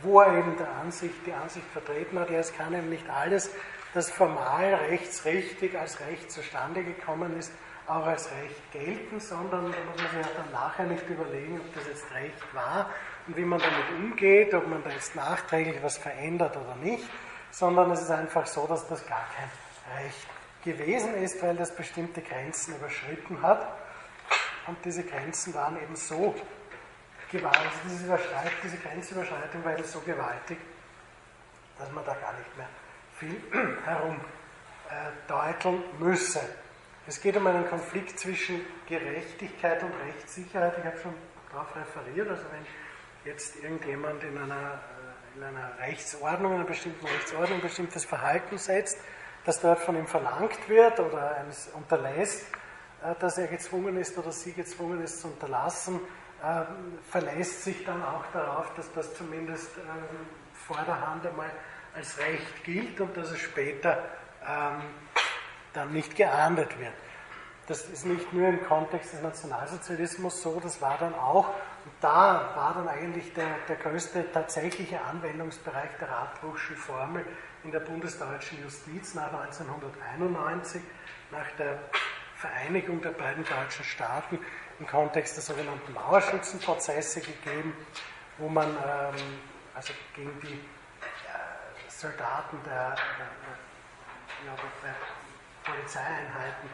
wo 0.03 0.19
er 0.21 0.37
eben 0.37 0.57
der 0.57 0.69
Ansicht, 0.81 1.15
die 1.25 1.33
Ansicht 1.33 1.65
vertreten 1.67 2.19
hat, 2.19 2.29
ja, 2.29 2.39
es 2.39 2.53
kann 2.53 2.73
eben 2.73 2.89
nicht 2.89 3.07
alles, 3.09 3.51
das 3.93 4.09
formal 4.09 4.73
rechtsrichtig 4.89 5.77
als 5.77 5.99
Recht 5.99 6.31
zustande 6.31 6.83
gekommen 6.83 7.37
ist, 7.37 7.51
auch 7.87 8.05
als 8.05 8.29
Recht 8.31 8.71
gelten, 8.71 9.19
sondern 9.19 9.71
da 9.71 9.77
muss 9.91 10.13
man 10.13 10.23
sich 10.23 10.33
dann 10.33 10.51
nachher 10.51 10.85
nicht 10.85 11.07
überlegen, 11.09 11.59
ob 11.59 11.73
das 11.75 11.87
jetzt 11.87 12.05
Recht 12.13 12.53
war 12.53 12.89
und 13.27 13.35
wie 13.35 13.43
man 13.43 13.59
damit 13.59 14.03
umgeht, 14.03 14.53
ob 14.53 14.67
man 14.67 14.83
da 14.83 14.91
jetzt 14.91 15.15
nachträglich 15.15 15.83
was 15.83 15.97
verändert 15.97 16.55
oder 16.55 16.75
nicht, 16.75 17.03
sondern 17.51 17.91
es 17.91 18.01
ist 18.01 18.11
einfach 18.11 18.45
so, 18.45 18.65
dass 18.67 18.87
das 18.87 19.05
gar 19.05 19.25
kein 19.35 19.49
Recht 20.03 20.27
gewesen 20.63 21.15
ist, 21.15 21.41
weil 21.41 21.55
das 21.55 21.75
bestimmte 21.75 22.21
Grenzen 22.21 22.75
überschritten 22.75 23.41
hat. 23.41 23.67
Und 24.67 24.77
diese 24.85 25.03
Grenzen 25.03 25.53
waren 25.53 25.81
eben 25.81 25.95
so 25.95 26.35
Gewalt, 27.31 27.55
also 27.55 27.69
diese, 27.85 28.05
Überschreit, 28.05 28.51
diese 28.61 28.77
Grenzüberschreitung 28.77 29.63
war 29.63 29.81
so 29.83 30.01
gewaltig, 30.01 30.57
dass 31.79 31.89
man 31.91 32.03
da 32.03 32.13
gar 32.15 32.33
nicht 32.33 32.57
mehr 32.57 32.67
viel 33.17 33.41
herumdeuteln 33.85 35.81
äh, 35.81 36.03
müsse. 36.03 36.41
Es 37.07 37.21
geht 37.21 37.37
um 37.37 37.47
einen 37.47 37.67
Konflikt 37.69 38.19
zwischen 38.19 38.61
Gerechtigkeit 38.87 39.81
und 39.81 39.93
Rechtssicherheit. 40.05 40.77
Ich 40.77 40.85
habe 40.85 40.97
schon 40.99 41.13
darauf 41.51 41.73
referiert. 41.75 42.29
Also 42.29 42.43
wenn 42.51 42.65
jetzt 43.31 43.63
irgendjemand 43.63 44.23
in 44.23 44.37
einer, 44.37 44.81
in 45.35 45.43
einer 45.43 45.77
Rechtsordnung, 45.79 46.51
in 46.51 46.59
einer 46.59 46.67
bestimmten 46.67 47.05
Rechtsordnung 47.05 47.59
ein 47.59 47.61
bestimmtes 47.61 48.05
Verhalten 48.05 48.57
setzt, 48.57 48.97
das 49.45 49.59
dort 49.61 49.79
von 49.79 49.95
ihm 49.95 50.07
verlangt 50.07 50.69
wird 50.69 50.99
oder 50.99 51.35
eines 51.37 51.69
unterlässt, 51.73 52.45
äh, 53.03 53.15
dass 53.19 53.37
er 53.37 53.47
gezwungen 53.47 53.97
ist 53.97 54.17
oder 54.17 54.31
sie 54.31 54.53
gezwungen 54.53 55.01
ist 55.01 55.21
zu 55.21 55.27
unterlassen, 55.27 55.99
ähm, 56.43 56.99
verlässt 57.09 57.63
sich 57.63 57.85
dann 57.85 58.03
auch 58.03 58.25
darauf, 58.33 58.73
dass 58.75 58.91
das 58.93 59.13
zumindest 59.15 59.77
ähm, 59.77 60.27
vor 60.67 60.79
der 60.87 61.07
Hand 61.07 61.25
einmal 61.25 61.51
als 61.95 62.17
Recht 62.17 62.63
gilt 62.63 62.99
und 63.01 63.15
dass 63.15 63.31
es 63.31 63.39
später 63.39 64.03
ähm, 64.47 64.81
dann 65.73 65.91
nicht 65.93 66.15
geahndet 66.15 66.79
wird. 66.79 66.93
Das 67.67 67.87
ist 67.87 68.05
nicht 68.05 68.33
nur 68.33 68.49
im 68.49 68.63
Kontext 68.63 69.13
des 69.13 69.21
Nationalsozialismus 69.21 70.41
so, 70.41 70.59
das 70.59 70.81
war 70.81 70.97
dann 70.97 71.13
auch, 71.13 71.49
und 71.83 71.93
da 71.99 72.51
war 72.55 72.73
dann 72.75 72.87
eigentlich 72.87 73.33
der, 73.33 73.55
der 73.67 73.75
größte 73.77 74.31
tatsächliche 74.31 75.01
Anwendungsbereich 75.01 75.89
der 75.99 76.09
Radbruchschen 76.09 76.75
Formel 76.75 77.25
in 77.63 77.71
der 77.71 77.79
bundesdeutschen 77.79 78.61
Justiz 78.63 79.13
nach 79.15 79.33
1991, 79.33 80.81
nach 81.31 81.49
der 81.57 81.79
Vereinigung 82.35 83.01
der 83.01 83.11
beiden 83.11 83.43
deutschen 83.45 83.85
Staaten 83.85 84.39
im 84.79 84.87
Kontext 84.87 85.35
der 85.37 85.43
sogenannten 85.43 85.93
Mauerschützenprozesse 85.93 87.21
gegeben, 87.21 87.73
wo 88.37 88.49
man 88.49 88.67
ähm, 88.67 89.39
also 89.75 89.93
gegen 90.15 90.39
die 90.41 90.53
äh, 90.53 90.59
Soldaten 91.87 92.57
der, 92.65 92.95
der, 92.95 93.27
der, 94.45 94.55
der 94.83 94.95
Polizeieinheiten, 95.63 96.69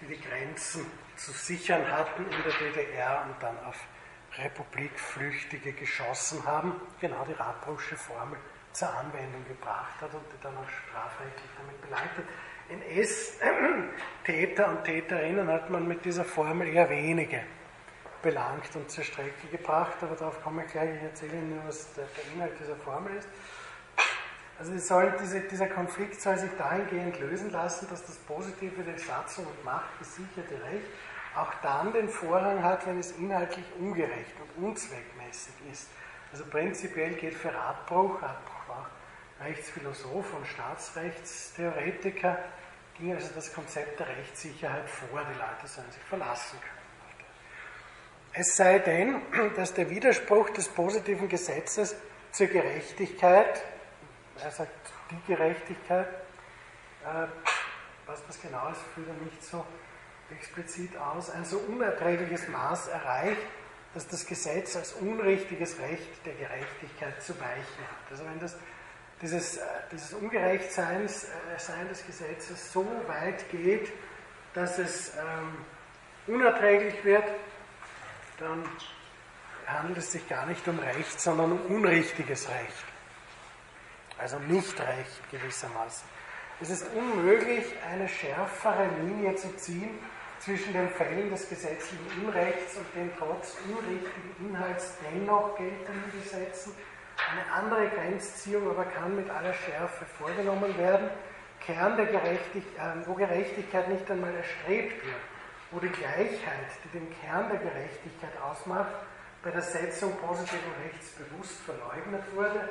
die 0.00 0.06
die 0.06 0.20
Grenzen 0.20 0.86
zu 1.16 1.32
sichern 1.32 1.90
hatten 1.90 2.24
in 2.24 2.42
der 2.44 2.52
DDR 2.52 3.26
und 3.26 3.42
dann 3.42 3.58
auf 3.64 3.76
Republikflüchtige 4.38 5.72
geschossen 5.72 6.44
haben, 6.46 6.80
genau 7.00 7.24
die 7.24 7.32
Radbruchsche 7.32 7.96
Formel 7.96 8.38
zur 8.72 8.88
Anwendung 8.94 9.44
gebracht 9.48 10.00
hat 10.00 10.14
und 10.14 10.24
die 10.32 10.42
dann 10.42 10.56
auch 10.56 10.68
strafrechtlich 10.68 11.50
damit 11.58 11.80
beleidigt 11.82 12.28
NS-Täter 12.70 14.68
und 14.70 14.84
Täterinnen 14.84 15.48
hat 15.48 15.70
man 15.70 15.88
mit 15.88 16.04
dieser 16.04 16.24
Formel 16.24 16.68
eher 16.68 16.88
wenige 16.88 17.40
belangt 18.22 18.74
und 18.74 18.90
zur 18.90 19.02
Strecke 19.02 19.48
gebracht, 19.50 19.96
aber 20.02 20.14
darauf 20.14 20.42
komme 20.42 20.64
ich 20.64 20.72
gleich. 20.72 20.90
Ich 20.94 21.02
erzähle 21.02 21.38
Ihnen 21.38 21.56
nur, 21.56 21.66
was 21.66 21.92
der, 21.94 22.04
der 22.04 22.32
Inhalt 22.34 22.52
dieser 22.60 22.76
Formel 22.76 23.16
ist. 23.16 23.28
Also 24.58 24.76
soll, 24.76 25.14
diese, 25.20 25.40
dieser 25.40 25.68
Konflikt 25.68 26.20
soll 26.20 26.36
sich 26.36 26.50
dahingehend 26.58 27.18
lösen 27.18 27.50
lassen, 27.50 27.88
dass 27.88 28.04
das 28.04 28.16
Positive 28.16 28.82
der 28.82 28.98
Satzung 28.98 29.46
und 29.46 29.64
Macht 29.64 29.98
gesicherte 29.98 30.54
Recht 30.62 30.84
auch 31.36 31.52
dann 31.62 31.92
den 31.92 32.08
Vorrang 32.08 32.62
hat, 32.62 32.86
wenn 32.86 32.98
es 32.98 33.12
inhaltlich 33.12 33.64
ungerecht 33.78 34.34
und 34.56 34.64
unzweckmäßig 34.64 35.54
ist. 35.70 35.88
Also 36.32 36.44
prinzipiell 36.46 37.14
geht 37.14 37.34
für 37.34 37.52
Radbruch, 37.54 38.22
Radbruch 38.22 38.68
war 38.68 38.90
Rechtsphilosoph 39.40 40.34
und 40.34 40.46
Staatsrechtstheoretiker, 40.46 42.38
ging 42.98 43.14
also 43.14 43.30
das 43.34 43.52
Konzept 43.52 43.98
der 43.98 44.08
Rechtssicherheit 44.08 44.88
vor, 44.88 45.20
die 45.24 45.38
Leute 45.38 45.66
sollen 45.66 45.90
sich 45.90 46.02
verlassen 46.02 46.58
können. 46.60 46.80
Es 48.32 48.56
sei 48.56 48.78
denn, 48.78 49.22
dass 49.56 49.74
der 49.74 49.90
Widerspruch 49.90 50.50
des 50.50 50.68
positiven 50.68 51.28
Gesetzes 51.28 51.96
zur 52.30 52.46
Gerechtigkeit, 52.46 53.64
er 54.40 54.50
sagt 54.50 54.70
die 55.10 55.32
Gerechtigkeit, 55.32 56.06
äh, 56.06 57.26
was 58.06 58.24
das 58.26 58.40
genau 58.40 58.68
ist, 58.68 58.80
führt 58.94 59.08
er 59.08 59.14
nicht 59.24 59.42
so 59.42 59.64
explizit 60.32 60.96
aus, 60.96 61.30
ein 61.30 61.44
so 61.44 61.58
unerträgliches 61.58 62.48
Maß 62.48 62.88
erreicht, 62.88 63.40
dass 63.94 64.06
das 64.06 64.26
Gesetz 64.26 64.76
als 64.76 64.92
unrichtiges 64.94 65.78
Recht 65.78 66.24
der 66.24 66.34
Gerechtigkeit 66.34 67.22
zu 67.22 67.38
weichen 67.40 67.54
hat. 67.58 68.10
Also 68.10 68.24
wenn 68.24 68.38
das 68.38 68.56
dieses, 69.20 69.58
äh, 69.58 69.62
dieses 69.92 70.14
Ungerechtsein 70.14 71.04
äh, 71.04 71.88
des 71.88 72.06
Gesetzes 72.06 72.72
so 72.72 72.86
weit 73.06 73.50
geht, 73.50 73.92
dass 74.54 74.78
es 74.78 75.12
ähm, 75.16 76.34
unerträglich 76.34 77.04
wird, 77.04 77.24
dann 78.38 78.64
handelt 79.66 79.98
es 79.98 80.12
sich 80.12 80.26
gar 80.28 80.46
nicht 80.46 80.66
um 80.66 80.78
Recht, 80.78 81.20
sondern 81.20 81.52
um 81.52 81.60
unrichtiges 81.76 82.48
Recht. 82.48 82.84
Also 84.18 84.38
nicht 84.38 84.78
Recht 84.80 85.30
gewissermaßen. 85.30 86.08
Es 86.60 86.70
ist 86.70 86.86
unmöglich, 86.94 87.64
eine 87.88 88.08
schärfere 88.08 88.88
Linie 89.00 89.34
zu 89.36 89.54
ziehen 89.56 89.98
zwischen 90.40 90.72
den 90.72 90.88
Fällen 90.90 91.30
des 91.30 91.48
gesetzlichen 91.48 92.24
Unrechts 92.24 92.76
und 92.76 92.86
den 92.94 93.10
trotz 93.18 93.56
unrichtigen 93.68 94.48
Inhalts 94.48 94.96
dennoch 95.04 95.56
geltenden 95.56 96.12
Gesetzen 96.22 96.72
eine 97.28 97.52
andere 97.52 97.88
Grenzziehung 97.90 98.70
aber 98.70 98.84
kann 98.84 99.14
mit 99.14 99.28
aller 99.30 99.54
Schärfe 99.54 100.04
vorgenommen 100.04 100.76
werden. 100.78 101.10
Kern 101.60 101.96
der 101.96 102.06
Gerechtigkeit, 102.06 102.96
äh, 102.96 103.06
wo 103.06 103.14
Gerechtigkeit 103.14 103.88
nicht 103.88 104.10
einmal 104.10 104.34
erstrebt 104.34 105.04
wird, 105.04 105.22
wo 105.70 105.78
die 105.78 105.88
Gleichheit, 105.88 106.70
die 106.84 106.98
den 106.98 107.14
Kern 107.20 107.50
der 107.50 107.58
Gerechtigkeit 107.58 108.32
ausmacht, 108.42 108.94
bei 109.42 109.50
der 109.50 109.62
Setzung 109.62 110.16
positiven 110.16 110.72
Rechts 110.84 111.12
bewusst 111.12 111.60
verleugnet 111.60 112.22
wurde, 112.34 112.68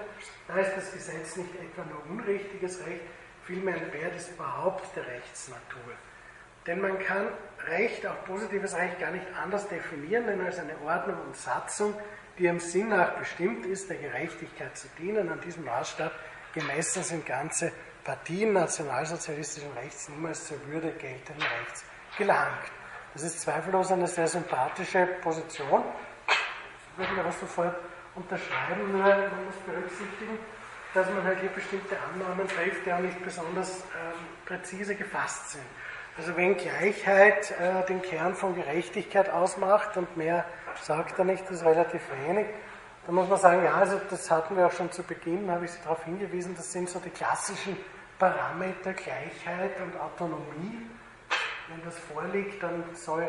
da 0.47 0.55
ist 0.57 0.75
das 0.75 0.91
Gesetz 0.91 1.35
nicht 1.35 1.55
etwa 1.55 1.83
nur 1.85 2.03
unrichtiges 2.09 2.85
Recht, 2.85 3.01
vielmehr 3.45 3.75
entbehrt 3.75 4.15
es 4.15 4.29
überhaupt 4.29 4.95
der 4.95 5.07
Rechtsnatur. 5.07 5.93
Denn 6.67 6.81
man 6.81 6.99
kann 6.99 7.29
Recht, 7.69 8.05
auch 8.05 8.23
positives 8.25 8.75
Recht, 8.75 8.99
gar 8.99 9.11
nicht 9.11 9.25
anders 9.41 9.67
definieren, 9.67 10.25
denn 10.27 10.41
als 10.41 10.59
eine 10.59 10.77
Ordnung 10.85 11.17
und 11.27 11.35
Satzung, 11.35 11.93
die 12.37 12.47
im 12.47 12.59
Sinn 12.59 12.89
nach 12.89 13.11
bestimmt 13.11 13.65
ist, 13.65 13.89
der 13.89 13.97
Gerechtigkeit 13.97 14.77
zu 14.77 14.87
dienen. 14.97 15.29
An 15.29 15.41
diesem 15.41 15.65
Maßstab 15.65 16.11
gemessen 16.53 17.03
sind 17.03 17.25
ganze 17.25 17.71
Partien 18.03 18.53
nationalsozialistischen 18.53 19.71
Rechts 19.73 20.09
niemals 20.09 20.47
zur 20.47 20.57
Würde 20.67 20.91
geltenden 20.91 21.43
Rechts 21.59 21.83
gelangt. 22.17 22.71
Das 23.13 23.23
ist 23.23 23.41
zweifellos 23.41 23.91
eine 23.91 24.07
sehr 24.07 24.27
sympathische 24.27 25.05
Position. 25.21 25.83
Das 26.25 26.97
würde 26.97 27.13
ich 27.13 27.19
aber 27.19 27.31
sofort 27.31 27.75
unterschreiben, 28.15 28.91
nur 28.91 29.01
man 29.01 29.45
muss 29.45 29.55
berücksichtigen, 29.65 30.37
dass 30.93 31.07
man 31.09 31.23
halt 31.23 31.39
hier 31.39 31.49
bestimmte 31.49 31.95
Annahmen 31.99 32.47
trifft, 32.47 32.85
die 32.85 32.93
auch 32.93 32.99
nicht 32.99 33.23
besonders 33.23 33.81
ähm, 33.81 34.19
präzise 34.45 34.95
gefasst 34.95 35.51
sind. 35.51 35.65
Also 36.19 36.35
wenn 36.35 36.57
Gleichheit 36.57 37.51
äh, 37.51 37.85
den 37.87 38.01
Kern 38.01 38.35
von 38.35 38.53
Gerechtigkeit 38.53 39.29
ausmacht 39.29 39.95
und 39.95 40.17
mehr 40.17 40.43
sagt 40.81 41.17
er 41.17 41.23
nicht, 41.23 41.45
das 41.45 41.51
ist 41.51 41.63
relativ 41.63 42.01
wenig, 42.27 42.45
dann 43.05 43.15
muss 43.15 43.29
man 43.29 43.39
sagen, 43.39 43.63
ja, 43.63 43.75
also 43.75 44.01
das 44.09 44.29
hatten 44.29 44.57
wir 44.57 44.67
auch 44.67 44.71
schon 44.73 44.91
zu 44.91 45.01
Beginn, 45.01 45.49
habe 45.49 45.63
ich 45.63 45.71
Sie 45.71 45.79
darauf 45.81 46.03
hingewiesen, 46.03 46.55
das 46.57 46.73
sind 46.73 46.89
so 46.89 46.99
die 46.99 47.09
klassischen 47.09 47.77
Parameter 48.17 48.91
Gleichheit 48.91 49.79
und 49.81 49.97
Autonomie. 49.97 50.89
Wenn 51.69 51.85
das 51.85 51.97
vorliegt, 51.97 52.61
dann 52.63 52.83
soll 52.95 53.25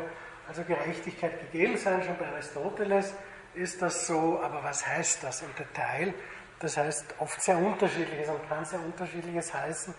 also 0.49 0.65
Gerechtigkeit 0.65 1.39
gegeben 1.43 1.77
sein, 1.77 2.03
schon 2.03 2.17
bei 2.19 2.27
Aristoteles 2.27 3.15
ist 3.55 3.81
das 3.81 4.09
so, 4.09 4.41
aber 4.43 4.65
was 4.65 4.85
heißt 4.85 5.23
das 5.23 5.43
im 5.43 5.55
Detail? 5.57 6.13
Das 6.59 6.77
heißt 6.77 7.15
oft 7.21 7.41
sehr 7.41 7.57
unterschiedliches 7.57 8.31
und 8.31 8.49
kann 8.49 8.65
sehr 8.65 8.81
unterschiedliches 8.81 9.55
heißen. 9.55 9.95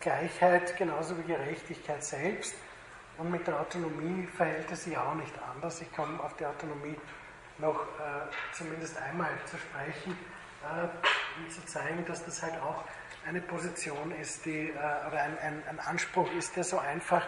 Gleichheit 0.00 0.76
genauso 0.76 1.16
wie 1.18 1.22
Gerechtigkeit 1.22 2.02
selbst. 2.02 2.54
Und 3.18 3.30
mit 3.30 3.46
der 3.46 3.60
Autonomie 3.60 4.26
verhält 4.26 4.70
es 4.72 4.84
sich 4.84 4.96
auch 4.96 5.14
nicht 5.14 5.34
anders. 5.52 5.80
Ich 5.82 5.92
komme 5.92 6.18
auf 6.22 6.34
die 6.36 6.46
Autonomie 6.46 6.96
noch 7.58 7.82
äh, 7.82 8.54
zumindest 8.54 8.96
einmal 8.96 9.30
zu 9.44 9.58
sprechen, 9.58 10.16
äh, 10.62 11.38
um 11.38 11.50
zu 11.50 11.64
zeigen, 11.66 12.04
dass 12.06 12.24
das 12.24 12.42
halt 12.42 12.54
auch 12.62 12.82
eine 13.26 13.42
Position 13.42 14.12
ist, 14.12 14.46
die, 14.46 14.70
äh, 14.70 15.08
oder 15.08 15.22
ein, 15.22 15.38
ein, 15.38 15.62
ein, 15.68 15.80
Anspruch 15.80 16.32
ist, 16.32 16.56
der 16.56 16.64
so 16.64 16.78
einfach 16.78 17.26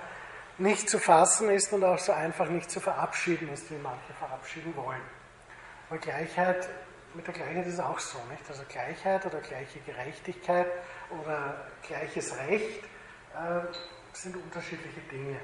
nicht 0.57 0.89
zu 0.89 0.99
fassen 0.99 1.51
ist 1.51 1.73
und 1.73 1.85
auch 1.85 1.99
so 1.99 2.12
einfach 2.12 2.49
nicht 2.49 2.70
zu 2.70 2.81
verabschieden 2.81 3.51
ist, 3.53 3.70
wie 3.70 3.77
manche 3.77 4.12
verabschieden 4.18 4.75
wollen. 4.77 5.03
Aber 5.91 5.99
Gleichheit, 5.99 6.68
mit 7.14 7.26
der 7.26 7.34
Gleichheit 7.34 7.66
ist 7.66 7.74
es 7.74 7.80
auch 7.80 7.98
so, 7.98 8.18
nicht? 8.30 8.42
Also 8.48 8.62
Gleichheit 8.68 9.24
oder 9.26 9.40
gleiche 9.40 9.80
Gerechtigkeit 9.80 10.66
oder 11.10 11.66
gleiches 11.86 12.36
Recht 12.38 12.84
äh, 13.34 13.60
sind 14.12 14.36
unterschiedliche 14.36 15.00
Dinge. 15.10 15.38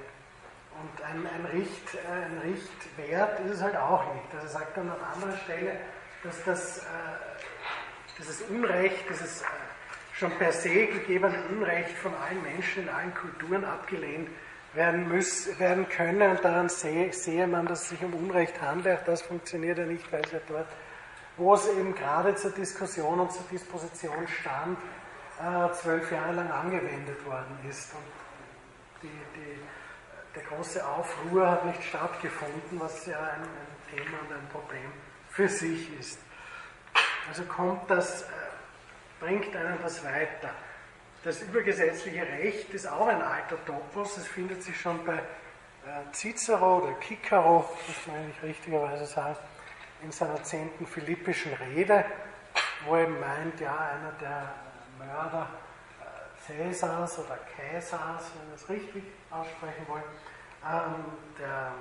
Und 0.80 1.04
ein, 1.04 1.26
ein, 1.26 1.44
Richt, 1.46 1.94
äh, 1.94 2.24
ein 2.24 2.38
Richtwert 2.38 3.40
ist 3.40 3.56
es 3.56 3.62
halt 3.62 3.76
auch 3.76 4.14
nicht. 4.14 4.34
Also 4.34 4.48
sagt 4.48 4.76
dann 4.76 4.88
an 4.88 5.00
anderer 5.14 5.36
Stelle, 5.38 5.72
dass 6.22 6.44
das, 6.44 6.78
äh, 6.78 6.82
dieses 8.18 8.42
Unrecht, 8.42 9.04
dieses 9.10 9.42
äh, 9.42 9.44
schon 10.14 10.30
per 10.32 10.52
se 10.52 10.86
gegebene 10.86 11.44
Unrecht 11.50 11.96
von 11.98 12.12
allen 12.14 12.42
Menschen 12.42 12.84
in 12.84 12.88
allen 12.88 13.14
Kulturen 13.14 13.64
abgelehnt 13.64 14.28
werden, 14.74 15.08
muss, 15.08 15.58
werden 15.58 15.88
könne. 15.88 16.30
Und 16.30 16.44
daran 16.44 16.68
sehe, 16.68 17.12
sehe 17.12 17.46
man, 17.46 17.66
dass 17.66 17.82
es 17.82 17.88
sich 17.90 18.02
um 18.02 18.14
Unrecht 18.14 18.60
handelt. 18.60 19.00
Das 19.06 19.22
funktioniert 19.22 19.78
ja 19.78 19.84
nicht, 19.84 20.10
weil 20.12 20.22
es 20.22 20.32
ja 20.32 20.40
dort, 20.48 20.68
wo 21.38 21.54
es 21.54 21.68
eben 21.68 21.94
gerade 21.94 22.34
zur 22.34 22.50
Diskussion 22.50 23.20
und 23.20 23.32
zur 23.32 23.44
Disposition 23.50 24.26
stand, 24.28 24.78
äh, 25.40 25.72
zwölf 25.72 26.10
Jahre 26.10 26.32
lang 26.32 26.50
angewendet 26.50 27.24
worden 27.24 27.58
ist. 27.68 27.94
Und 27.94 29.02
die, 29.02 29.08
die 29.36 29.58
der 30.34 30.42
große 30.42 30.86
Aufruhr 30.86 31.50
hat 31.50 31.64
nicht 31.64 31.82
stattgefunden, 31.82 32.78
was 32.78 33.06
ja 33.06 33.18
ein, 33.18 33.42
ein 33.42 33.96
Thema 33.96 34.18
und 34.20 34.32
ein 34.32 34.48
Problem 34.50 34.92
für 35.30 35.48
sich 35.48 35.98
ist. 35.98 36.18
Also 37.28 37.44
kommt 37.44 37.90
das, 37.90 38.22
äh, 38.22 38.26
bringt 39.20 39.54
einen 39.54 39.78
das 39.82 40.04
weiter. 40.04 40.50
Das 41.24 41.42
übergesetzliche 41.42 42.22
Recht 42.22 42.72
ist 42.72 42.86
auch 42.86 43.06
ein 43.06 43.20
alter 43.20 43.64
Topos. 43.64 44.16
Es 44.16 44.26
findet 44.26 44.62
sich 44.62 44.80
schon 44.80 45.04
bei 45.04 45.16
äh, 45.16 46.12
Cicero 46.12 46.78
oder 46.78 46.94
Cicero, 47.00 47.68
muss 47.86 48.06
man 48.06 48.16
eigentlich 48.16 48.42
richtigerweise 48.42 49.06
sagen, 49.06 49.36
in 50.02 50.12
seiner 50.12 50.42
zehnten 50.42 50.86
philippischen 50.86 51.52
Rede, 51.54 52.04
wo 52.84 52.96
er 52.96 53.08
meint, 53.08 53.60
ja, 53.60 53.76
einer 53.76 54.12
der 54.20 54.54
Mörder 54.98 55.48
äh, 56.00 56.46
Cäsars 56.46 57.18
oder 57.18 57.38
Caesars, 57.56 58.30
wenn 58.34 58.48
wir 58.48 58.54
es 58.54 58.68
richtig 58.68 59.04
aussprechen 59.30 59.86
wollen, 59.88 60.04
ähm, 60.64 61.04
der, 61.38 61.72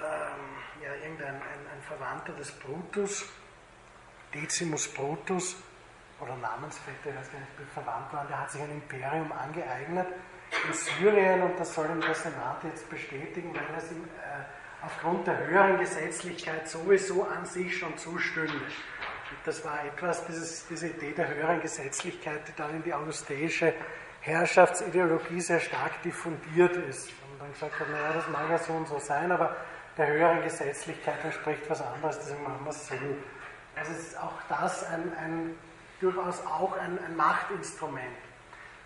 ähm, 0.00 0.82
ja, 0.82 0.94
irgendein 1.02 1.34
ein, 1.34 1.66
ein 1.72 1.82
Verwandter 1.86 2.32
des 2.32 2.52
Brutus, 2.52 3.24
Decimus 4.32 4.92
Brutus, 4.92 5.56
oder 6.20 6.36
Namensvetter, 6.36 7.10
ich 7.10 7.16
weiß 7.16 7.32
gar 7.32 7.40
nicht, 7.40 7.72
verwandt 7.72 8.12
waren, 8.12 8.28
der 8.28 8.40
hat 8.40 8.50
sich 8.50 8.62
ein 8.62 8.70
Imperium 8.70 9.30
angeeignet 9.32 10.06
in 10.66 10.72
Syrien 10.72 11.42
und 11.42 11.58
das 11.58 11.74
soll 11.74 11.90
ihm 11.90 12.00
der 12.00 12.14
Senat 12.14 12.62
jetzt 12.64 12.88
bestätigen, 12.88 13.52
weil 13.54 13.76
es 13.76 13.90
ihm 13.90 14.04
äh, 14.04 14.44
aufgrund 14.84 15.26
der 15.26 15.46
höheren 15.46 15.78
Gesetzlichkeit 15.78 16.68
sowieso 16.68 17.24
an 17.24 17.46
sich 17.46 17.76
schon 17.76 17.96
zustünde. 17.96 18.52
Und 18.54 19.38
das 19.44 19.64
war 19.64 19.84
etwas, 19.84 20.26
dieses, 20.26 20.66
diese 20.66 20.88
Idee 20.88 21.12
der 21.12 21.28
höheren 21.28 21.60
Gesetzlichkeit, 21.60 22.46
die 22.48 22.52
dann 22.56 22.74
in 22.76 22.82
die 22.82 22.92
augusteische 22.92 23.74
Herrschaftsideologie 24.20 25.40
sehr 25.40 25.60
stark 25.60 26.02
diffundiert 26.02 26.76
ist. 26.76 27.08
Und 27.08 27.40
dann 27.40 27.52
gesagt 27.52 27.80
hat, 27.80 27.90
naja, 27.90 28.12
das 28.14 28.28
mag 28.28 28.48
ja 28.50 28.58
so 28.58 28.72
und 28.72 28.86
so 28.86 28.98
sein, 28.98 29.30
aber 29.32 29.56
der 29.96 30.08
höheren 30.08 30.42
Gesetzlichkeit 30.42 31.24
entspricht 31.24 31.62
was 31.68 31.80
anderes, 31.80 32.18
deswegen 32.18 32.42
machen 32.42 32.64
wir 32.64 32.70
es 32.70 32.88
so. 32.88 32.94
Also 33.76 33.92
ist 33.92 34.18
auch 34.18 34.40
das 34.48 34.84
ein, 34.84 35.12
ein 35.16 35.54
durchaus 36.00 36.44
auch 36.46 36.76
ein, 36.76 36.98
ein 37.04 37.16
Machtinstrument, 37.16 38.04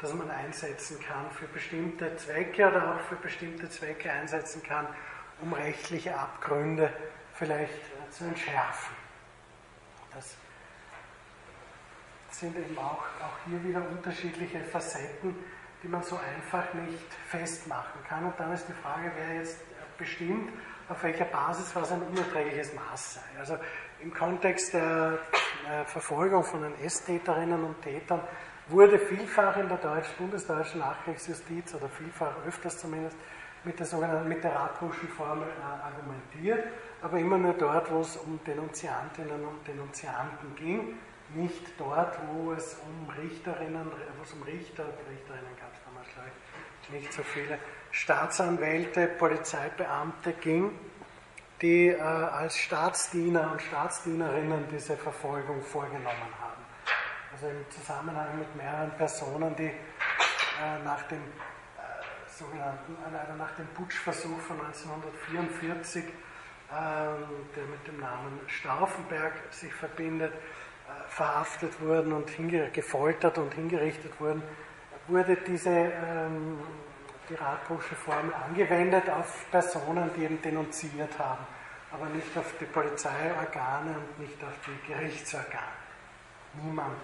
das 0.00 0.14
man 0.14 0.30
einsetzen 0.30 0.98
kann 1.00 1.30
für 1.30 1.46
bestimmte 1.46 2.14
Zwecke 2.16 2.68
oder 2.68 2.94
auch 2.94 3.00
für 3.00 3.16
bestimmte 3.16 3.68
Zwecke 3.68 4.10
einsetzen 4.10 4.62
kann, 4.62 4.86
um 5.40 5.52
rechtliche 5.52 6.18
Abgründe 6.18 6.92
vielleicht 7.34 7.80
zu 8.10 8.24
entschärfen. 8.24 8.96
Das 10.14 10.36
sind 12.30 12.56
eben 12.56 12.76
auch, 12.78 13.02
auch 13.20 13.46
hier 13.46 13.62
wieder 13.64 13.82
unterschiedliche 13.88 14.60
Facetten, 14.60 15.34
die 15.82 15.88
man 15.88 16.02
so 16.02 16.16
einfach 16.16 16.72
nicht 16.74 17.12
festmachen 17.28 18.02
kann. 18.08 18.24
Und 18.24 18.38
dann 18.38 18.52
ist 18.52 18.66
die 18.68 18.72
Frage, 18.72 19.12
wer 19.16 19.36
jetzt 19.36 19.60
bestimmt, 19.96 20.52
auf 20.88 21.02
welcher 21.02 21.26
Basis 21.26 21.74
was 21.74 21.92
ein 21.92 22.02
unerträgliches 22.02 22.74
Maß 22.74 23.14
sei. 23.14 23.38
Also 23.38 23.58
im 24.00 24.12
Kontext 24.12 24.74
der 24.74 25.18
Verfolgung 25.86 26.44
von 26.44 26.62
den 26.62 26.80
S-Täterinnen 26.80 27.62
und 27.62 27.82
Tätern 27.82 28.20
wurde 28.68 28.98
vielfach 28.98 29.56
in 29.56 29.68
der 29.68 29.78
Deutsch, 29.78 30.08
bundesdeutschen 30.18 30.80
Nachkriegsjustiz 30.80 31.74
oder 31.74 31.88
vielfach 31.88 32.32
öfters 32.46 32.78
zumindest 32.78 33.16
mit 33.64 33.78
der 33.78 33.86
sogenannten 33.86 34.28
mit 34.28 34.42
der 34.42 34.54
Radbuschen 34.54 35.08
Formel 35.08 35.46
äh, 35.46 35.84
argumentiert, 35.84 36.64
aber 37.02 37.18
immer 37.18 37.38
nur 37.38 37.54
dort, 37.54 37.90
wo 37.90 38.00
es 38.00 38.16
um 38.16 38.38
Denunziantinnen 38.46 39.44
und 39.44 39.66
Denunzianten 39.66 40.54
ging, 40.56 40.94
nicht 41.34 41.62
dort, 41.78 42.16
wo 42.32 42.52
es 42.52 42.78
um 42.86 43.10
Richterinnen, 43.10 43.86
wo 44.16 44.22
es 44.22 44.32
um 44.32 44.42
Richter, 44.42 44.84
Richterinnen 45.10 45.56
gab 45.60 45.72
es 45.74 45.80
damals 45.84 46.08
gleich 46.14 47.00
nicht 47.02 47.12
so 47.12 47.22
viele, 47.22 47.58
Staatsanwälte, 47.90 49.08
Polizeibeamte 49.08 50.32
ging, 50.34 50.70
die 51.60 51.88
äh, 51.88 52.00
als 52.00 52.56
Staatsdiener 52.56 53.52
und 53.52 53.62
Staatsdienerinnen 53.62 54.66
diese 54.70 54.96
Verfolgung 54.96 55.60
vorgenommen 55.62 56.32
haben. 56.40 56.62
Also 57.32 57.48
im 57.48 57.70
Zusammenhang 57.70 58.38
mit 58.38 58.54
mehreren 58.56 58.90
Personen, 58.92 59.54
die 59.56 59.66
äh, 59.66 60.84
nach 60.84 61.02
dem 61.04 61.20
sogenannten, 62.38 62.96
also 63.04 63.34
nach 63.36 63.52
dem 63.56 63.66
Putschversuch 63.68 64.38
von 64.40 64.60
1944, 64.60 66.04
ähm, 66.04 66.12
der 67.56 67.64
mit 67.64 67.86
dem 67.86 67.98
Namen 67.98 68.40
Stauffenberg 68.46 69.32
sich 69.50 69.72
verbindet, 69.72 70.32
äh, 70.32 71.08
verhaftet 71.08 71.80
wurden 71.80 72.12
und 72.12 72.30
gefoltert 72.72 73.38
und 73.38 73.54
hingerichtet 73.54 74.20
wurden, 74.20 74.42
wurde 75.08 75.36
diese 75.36 75.70
ähm, 75.70 76.58
die 77.28 77.34
Radbruchsche 77.34 77.94
Formel 77.94 78.32
angewendet 78.34 79.08
auf 79.10 79.50
Personen, 79.50 80.10
die 80.16 80.24
eben 80.24 80.40
denunziert 80.40 81.18
haben, 81.18 81.46
aber 81.90 82.06
nicht 82.06 82.36
auf 82.36 82.54
die 82.58 82.64
Polizeiorgane 82.64 83.96
und 83.96 84.18
nicht 84.20 84.42
auf 84.44 84.54
die 84.66 84.92
Gerichtsorgane. 84.92 85.76
Niemand, 86.62 86.96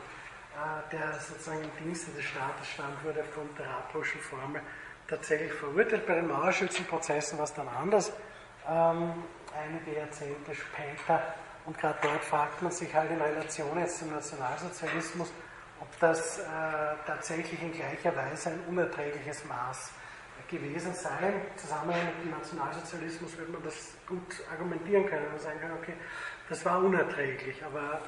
äh, 0.55 0.91
der 0.93 1.12
sozusagen 1.18 1.64
im 1.64 1.85
Dienste 1.85 2.12
des 2.12 2.24
Staates 2.24 2.68
stand, 2.68 3.03
wurde 3.05 3.20
aufgrund 3.20 3.59
der 3.59 3.68
Radbruchschen 3.68 4.20
Formel 4.20 4.62
tatsächlich 5.09 5.52
verurteilt. 5.52 6.07
Bei 6.07 6.14
den 6.14 6.28
Mauerschützenprozessen 6.28 7.38
war 7.38 7.44
es 7.44 7.55
dann 7.55 7.68
anders. 7.68 8.12
Ähm, 8.68 9.12
einige 9.55 9.98
Jahrzehnte 9.98 10.55
später, 10.55 11.22
und 11.66 11.78
gerade 11.78 11.98
dort 12.02 12.24
fragt 12.24 12.62
man 12.62 12.72
sich 12.72 12.94
halt 12.94 13.11
in 13.11 13.20
Relation 13.20 13.78
jetzt 13.78 13.98
zum 13.98 14.11
Nationalsozialismus, 14.11 15.32
ob 15.80 15.98
das 15.98 16.38
äh, 16.38 16.42
tatsächlich 17.07 17.61
in 17.62 17.72
gleicher 17.72 18.14
Weise 18.14 18.50
ein 18.50 18.61
unerträgliches 18.68 19.44
Maß 19.46 19.92
gewesen 20.48 20.94
sein. 20.94 21.34
Im 21.50 21.59
Zusammenhang 21.59 22.07
mit 22.07 22.24
dem 22.24 22.30
Nationalsozialismus 22.30 23.36
wird 23.38 23.50
man 23.50 23.62
das 23.62 23.94
gut 24.07 24.20
argumentieren 24.50 25.07
können 25.07 25.26
und 25.32 25.40
sagen 25.40 25.59
können, 25.59 25.74
okay, 25.80 25.94
das 26.48 26.64
war 26.64 26.78
unerträglich, 26.78 27.64
aber 27.64 28.00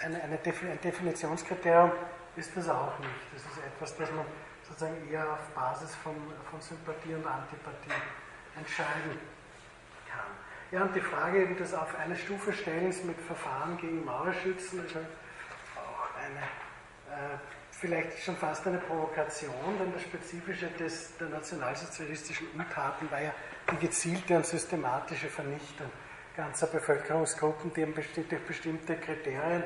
eine, 0.00 0.22
eine 0.22 0.38
ein 0.38 0.80
Definitionskriterium 0.82 1.92
ist 2.36 2.56
das 2.56 2.68
auch 2.68 2.98
nicht. 3.00 3.10
Das 3.34 3.42
ist 3.42 3.58
etwas, 3.58 3.96
das 3.96 4.10
man 4.12 4.24
sozusagen 4.80 5.12
eher 5.12 5.30
auf 5.30 5.46
Basis 5.54 5.94
von, 5.96 6.14
von 6.50 6.60
Sympathie 6.60 7.14
und 7.14 7.26
Antipathie 7.26 7.90
entscheiden 8.56 9.18
kann. 10.08 10.26
Ja, 10.72 10.82
und 10.82 10.94
die 10.94 11.00
Frage 11.00 11.42
eben 11.42 11.56
des 11.56 11.74
auf 11.74 11.94
eine 11.98 12.16
Stufe 12.16 12.52
Stellens 12.52 13.04
mit 13.04 13.20
Verfahren 13.20 13.76
gegen 13.76 14.04
Mauerschützen 14.04 14.86
ist 14.86 14.94
halt 14.94 15.06
auch 15.76 16.16
eine 16.16 16.40
äh, 17.14 17.36
vielleicht 17.72 18.22
schon 18.22 18.36
fast 18.36 18.66
eine 18.66 18.78
Provokation, 18.78 19.78
denn 19.78 19.92
das 19.92 20.02
Spezifische 20.02 20.68
des, 20.78 21.16
der 21.18 21.28
nationalsozialistischen 21.28 22.48
Untaten 22.56 23.10
war 23.10 23.20
ja 23.20 23.32
die 23.70 23.76
gezielte 23.76 24.36
und 24.36 24.46
systematische 24.46 25.28
Vernichtung 25.28 25.90
ganzer 26.36 26.68
Bevölkerungsgruppen, 26.68 27.72
die 27.74 27.84
durch 27.84 28.44
bestimmte 28.46 28.96
Kriterien, 28.96 29.64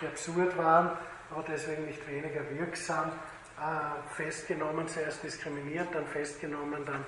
die 0.00 0.06
absurd 0.06 0.56
waren, 0.56 0.96
aber 1.30 1.44
deswegen 1.48 1.86
nicht 1.86 2.06
weniger 2.08 2.40
wirksam, 2.50 3.12
äh, 3.60 4.14
festgenommen, 4.14 4.88
zuerst 4.88 5.22
diskriminiert, 5.22 5.88
dann 5.92 6.06
festgenommen, 6.06 6.84
dann 6.84 7.04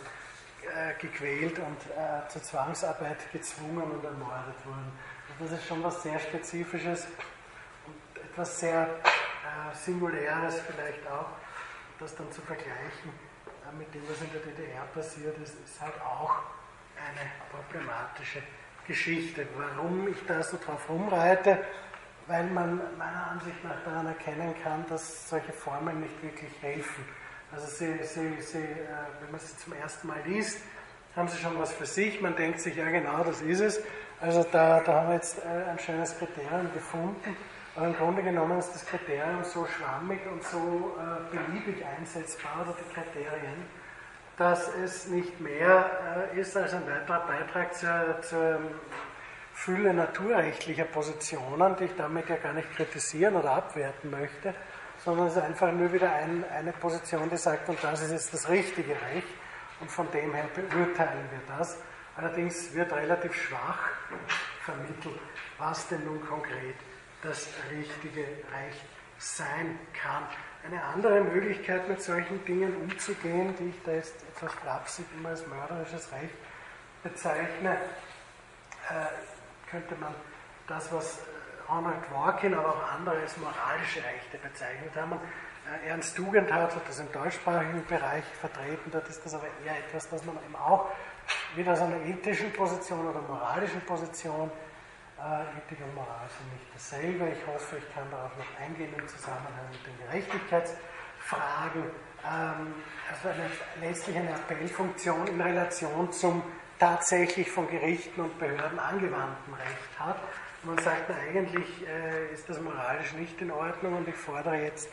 äh, 0.63 0.95
gequält 1.01 1.59
und 1.59 1.79
äh, 1.97 2.29
zur 2.29 2.43
Zwangsarbeit 2.43 3.33
gezwungen 3.33 3.91
und 3.91 4.05
ermordet 4.05 4.57
wurden. 4.65 4.93
Und 5.29 5.51
das 5.51 5.59
ist 5.59 5.67
schon 5.67 5.83
was 5.83 6.03
sehr 6.03 6.19
Spezifisches 6.19 7.07
und 7.87 8.23
etwas 8.23 8.61
sehr 8.61 8.83
äh, 8.83 9.75
Singuläres 9.75 10.61
vielleicht 10.61 11.07
auch, 11.07 11.29
das 11.99 12.15
dann 12.17 12.31
zu 12.33 12.41
vergleichen 12.43 13.11
äh, 13.11 13.77
mit 13.79 13.93
dem, 13.95 14.03
was 14.09 14.21
in 14.21 14.31
der 14.33 14.41
DDR 14.41 14.85
passiert 14.95 15.39
ist, 15.39 15.55
ist 15.65 15.81
halt 15.81 16.01
auch 16.03 16.43
eine 16.97 17.31
problematische 17.51 18.43
Geschichte. 18.87 19.47
Warum 19.57 20.09
ich 20.09 20.27
da 20.27 20.43
so 20.43 20.59
drauf 20.59 20.89
rumreite? 20.89 21.65
Weil 22.31 22.45
man 22.45 22.81
meiner 22.97 23.27
Ansicht 23.33 23.65
nach 23.65 23.83
daran 23.85 24.07
erkennen 24.07 24.55
kann, 24.63 24.85
dass 24.89 25.29
solche 25.29 25.53
Formeln 25.53 25.99
nicht 25.99 26.23
wirklich 26.23 26.53
helfen. 26.63 27.05
Also 27.51 27.67
sie, 27.67 27.99
sie, 28.05 28.41
sie, 28.41 28.59
äh, 28.59 28.87
wenn 29.21 29.33
man 29.33 29.41
sie 29.41 29.57
zum 29.57 29.73
ersten 29.73 30.07
Mal 30.07 30.21
liest, 30.25 30.61
haben 31.17 31.27
sie 31.27 31.39
schon 31.39 31.59
was 31.59 31.73
für 31.73 31.87
sich. 31.87 32.21
Man 32.21 32.37
denkt 32.37 32.61
sich, 32.61 32.77
ja 32.77 32.89
genau, 32.89 33.25
das 33.25 33.41
ist 33.41 33.59
es. 33.59 33.81
Also 34.21 34.47
da, 34.53 34.79
da 34.79 34.95
haben 34.95 35.09
wir 35.09 35.17
jetzt 35.17 35.45
ein 35.45 35.77
schönes 35.81 36.17
Kriterium 36.17 36.73
gefunden. 36.73 37.37
Aber 37.75 37.87
im 37.87 37.97
Grunde 37.97 38.23
genommen 38.23 38.61
ist 38.61 38.75
das 38.77 38.87
Kriterium 38.87 39.43
so 39.43 39.67
schwammig 39.67 40.21
und 40.31 40.45
so 40.45 40.97
äh, 40.99 41.37
beliebig 41.37 41.85
einsetzbar, 41.85 42.63
oder 42.63 42.77
die 42.79 42.95
Kriterien, 42.95 43.67
dass 44.37 44.73
es 44.77 45.09
nicht 45.09 45.41
mehr 45.41 46.31
äh, 46.33 46.41
ist 46.41 46.57
als 46.57 46.75
ein 46.75 46.87
weiterer 46.87 47.27
Beitrag 47.27 47.75
zur, 47.75 48.23
zur 48.23 48.61
Fülle 49.61 49.93
naturrechtlicher 49.93 50.87
Positionen, 50.87 51.77
die 51.77 51.85
ich 51.85 51.95
damit 51.95 52.31
ja 52.31 52.37
gar 52.37 52.55
nicht 52.55 52.75
kritisieren 52.75 53.37
oder 53.37 53.53
abwerten 53.53 54.11
möchte, 54.11 54.55
sondern 55.05 55.27
es 55.27 55.37
ist 55.37 55.43
einfach 55.43 55.71
nur 55.71 55.93
wieder 55.93 56.11
ein, 56.15 56.43
eine 56.51 56.73
Position, 56.73 57.29
die 57.29 57.37
sagt, 57.37 57.69
und 57.69 57.77
das 57.85 58.01
ist 58.01 58.11
jetzt 58.11 58.33
das 58.33 58.49
richtige 58.49 58.93
Recht 58.93 59.29
und 59.81 59.91
von 59.91 60.11
dem 60.13 60.33
her 60.33 60.49
beurteilen 60.55 61.29
wir 61.31 61.57
das. 61.59 61.77
Allerdings 62.17 62.73
wird 62.73 62.91
relativ 62.91 63.35
schwach 63.35 63.91
vermittelt, 64.65 65.21
was 65.59 65.89
denn 65.89 66.07
nun 66.07 66.27
konkret 66.27 66.77
das 67.23 67.47
richtige 67.71 68.23
Recht 68.23 68.87
sein 69.19 69.79
kann. 69.93 70.23
Eine 70.65 70.83
andere 70.83 71.21
Möglichkeit, 71.21 71.87
mit 71.87 72.01
solchen 72.03 72.43
Dingen 72.47 72.75
umzugehen, 72.77 73.55
die 73.59 73.69
ich 73.69 73.83
da 73.85 73.93
jetzt 73.93 74.23
etwas 74.35 74.55
flapsig 74.55 75.05
immer 75.19 75.29
als 75.31 75.47
mörderisches 75.47 76.11
Recht 76.13 76.35
bezeichne, 77.03 77.77
äh, 78.89 79.30
könnte 79.71 79.95
man 79.97 80.15
das, 80.67 80.93
was 80.93 81.21
Ronald 81.69 81.97
Dworkin, 82.11 82.55
aber 82.55 82.71
auch 82.71 82.93
andere 82.93 83.21
als 83.21 83.37
moralische 83.37 84.01
Rechte 84.01 84.39
bezeichnet 84.39 84.95
haben. 84.97 85.13
Äh, 85.13 85.89
Ernst 85.89 86.17
Tugendhat 86.17 86.75
hat 86.75 86.89
das 86.89 86.99
im 86.99 87.11
deutschsprachigen 87.13 87.85
Bereich 87.87 88.25
vertreten, 88.41 88.91
dort 88.91 89.09
ist 89.09 89.25
das 89.25 89.35
aber 89.35 89.47
eher 89.65 89.79
etwas, 89.79 90.09
das 90.09 90.25
man 90.25 90.37
eben 90.45 90.57
auch 90.57 90.87
wieder 91.55 91.73
aus 91.73 91.81
einer 91.81 92.01
ethischen 92.05 92.53
Position 92.53 93.09
oder 93.09 93.21
moralischen 93.23 93.81
Position, 93.83 94.51
äh, 95.19 95.59
Ethik 95.59 95.85
und 95.85 95.95
Moral 95.95 96.27
sind 96.37 96.53
nicht 96.53 96.67
dasselbe. 96.75 97.29
Ich 97.29 97.47
hoffe, 97.47 97.77
ich 97.77 97.95
kann 97.95 98.11
darauf 98.11 98.33
noch 98.37 98.61
eingehen 98.61 98.93
im 98.97 99.07
Zusammenhang 99.07 99.69
mit 99.71 99.87
den 99.87 100.07
Gerechtigkeitsfragen. 100.07 101.85
Ähm, 102.25 102.75
also 103.11 103.29
eine, 103.29 103.51
letztlich 103.81 104.17
eine 104.17 104.35
Appellfunktion 104.35 105.27
in 105.27 105.41
Relation 105.41 106.11
zum 106.11 106.43
tatsächlich 106.81 107.51
von 107.51 107.69
Gerichten 107.69 108.23
und 108.23 108.39
Behörden 108.39 108.79
angewandten 108.79 109.55
Recht 109.55 109.99
hat. 110.01 110.17
Man 110.65 110.79
sagt, 110.79 111.05
na, 111.09 111.15
eigentlich 111.17 111.87
äh, 111.87 112.33
ist 112.33 112.49
das 112.49 112.61
moralisch 112.61 113.13
nicht 113.13 113.41
in 113.41 113.51
Ordnung 113.51 113.99
und 113.99 114.09
ich 114.09 114.17
fordere 114.17 114.57
jetzt, 114.57 114.89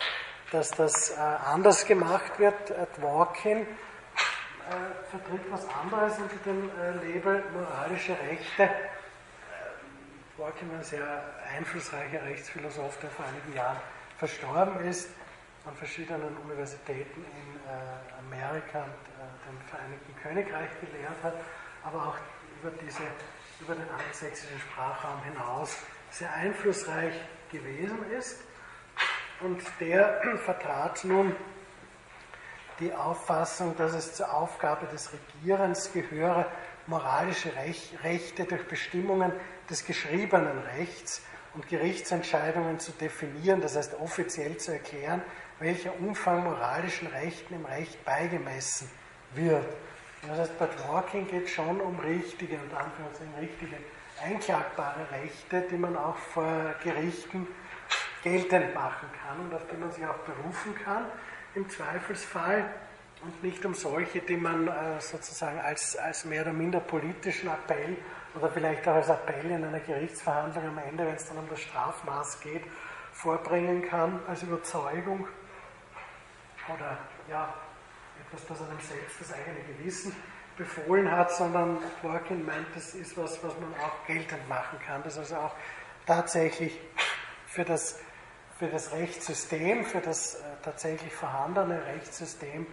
dass 0.51 0.69
das 0.71 1.11
äh, 1.11 1.15
anders 1.19 1.85
gemacht 1.85 2.39
wird. 2.39 2.55
Dworkin 2.97 3.59
äh, 3.59 3.65
vertritt 5.09 5.49
was 5.49 5.65
anderes 5.69 6.17
unter 6.19 6.35
dem 6.45 6.69
äh, 6.69 6.91
Label 7.05 7.43
moralische 7.53 8.17
Rechte. 8.19 8.63
Äh, 8.63 8.67
Dworkin 10.37 10.69
war 10.69 10.79
ein 10.79 10.83
sehr 10.83 11.23
einflussreicher 11.57 12.23
Rechtsphilosoph, 12.25 12.97
der 12.99 13.09
vor 13.11 13.25
einigen 13.25 13.55
Jahren 13.55 13.77
verstorben 14.17 14.85
ist, 14.85 15.09
an 15.65 15.75
verschiedenen 15.75 16.35
Universitäten 16.37 17.23
in 17.23 17.59
Amerika 18.25 18.83
und 18.83 19.59
dem 19.59 19.69
Vereinigten 19.69 20.15
Königreich 20.23 20.69
gelehrt 20.79 21.17
hat 21.23 21.33
aber 21.87 22.07
auch 22.07 22.15
über, 22.61 22.71
diese, 22.83 23.03
über 23.61 23.75
den 23.75 23.89
angelsächsischen 23.89 24.59
Sprachraum 24.59 25.23
hinaus 25.23 25.77
sehr 26.11 26.33
einflussreich 26.33 27.13
gewesen 27.51 27.97
ist. 28.11 28.39
Und 29.39 29.61
der 29.79 30.21
vertrat 30.45 31.03
nun 31.05 31.35
die 32.79 32.93
Auffassung, 32.93 33.75
dass 33.77 33.93
es 33.93 34.13
zur 34.13 34.33
Aufgabe 34.33 34.85
des 34.87 35.11
Regierens 35.13 35.91
gehöre, 35.93 36.45
moralische 36.85 37.51
Rechte 38.03 38.45
durch 38.45 38.67
Bestimmungen 38.67 39.31
des 39.69 39.85
geschriebenen 39.85 40.59
Rechts 40.77 41.21
und 41.53 41.67
Gerichtsentscheidungen 41.67 42.79
zu 42.79 42.91
definieren, 42.91 43.61
das 43.61 43.75
heißt 43.75 43.95
offiziell 43.99 44.57
zu 44.57 44.73
erklären, 44.73 45.21
welcher 45.59 45.99
Umfang 45.99 46.43
moralischen 46.43 47.07
Rechten 47.07 47.55
im 47.55 47.65
Recht 47.65 48.03
beigemessen 48.05 48.89
wird. 49.33 49.65
Das 50.23 50.39
heißt, 50.39 50.59
bei 50.59 50.65
Dworkin 50.65 51.27
geht 51.27 51.45
es 51.45 51.51
schon 51.51 51.79
um 51.79 51.99
richtige 51.99 52.55
und 52.55 52.73
Anführungszeichen 52.73 53.33
richtige 53.39 53.75
einklagbare 54.23 55.11
Rechte, 55.11 55.61
die 55.69 55.77
man 55.77 55.95
auch 55.95 56.15
vor 56.15 56.73
Gerichten 56.83 57.47
geltend 58.23 58.73
machen 58.73 59.07
kann 59.23 59.39
und 59.39 59.53
auf 59.53 59.61
die 59.71 59.77
man 59.77 59.91
sich 59.91 60.05
auch 60.05 60.17
berufen 60.19 60.75
kann 60.83 61.05
im 61.55 61.69
Zweifelsfall. 61.69 62.69
Und 63.23 63.43
nicht 63.43 63.65
um 63.65 63.73
solche, 63.73 64.19
die 64.19 64.37
man 64.37 64.67
äh, 64.67 64.99
sozusagen 64.99 65.59
als, 65.59 65.95
als 65.95 66.23
mehr 66.25 66.43
oder 66.43 66.53
minder 66.53 66.79
politischen 66.79 67.49
Appell 67.49 67.97
oder 68.35 68.49
vielleicht 68.49 68.87
auch 68.87 68.93
als 68.93 69.09
Appell 69.09 69.49
in 69.49 69.63
einer 69.63 69.79
Gerichtsverhandlung 69.79 70.67
am 70.67 70.77
Ende, 70.77 71.05
wenn 71.05 71.15
es 71.15 71.27
dann 71.27 71.37
um 71.37 71.49
das 71.49 71.59
Strafmaß 71.61 72.41
geht, 72.41 72.63
vorbringen 73.13 73.81
kann 73.87 74.19
als 74.27 74.43
Überzeugung. 74.43 75.27
Oder 76.71 76.97
ja, 77.27 77.53
etwas, 78.27 78.47
das 78.47 78.61
einem 78.61 78.79
selbst 78.79 79.21
das 79.21 79.33
eigene 79.33 79.59
Gewissen 79.61 80.15
befohlen 80.57 81.09
hat, 81.11 81.31
sondern 81.31 81.77
Dworkin 82.01 82.45
meint, 82.45 82.67
das 82.75 82.93
ist 82.95 83.15
was, 83.17 83.43
was 83.43 83.53
man 83.59 83.73
auch 83.75 84.05
geltend 84.05 84.47
machen 84.49 84.79
kann. 84.85 85.03
Das 85.03 85.17
also 85.17 85.35
auch 85.35 85.53
tatsächlich 86.05 86.79
für 87.45 87.63
das, 87.63 87.99
für 88.57 88.67
das 88.67 88.91
Rechtssystem, 88.91 89.85
für 89.85 90.01
das 90.01 90.35
äh, 90.35 90.39
tatsächlich 90.63 91.13
vorhandene 91.13 91.85
Rechtssystem 91.85 92.65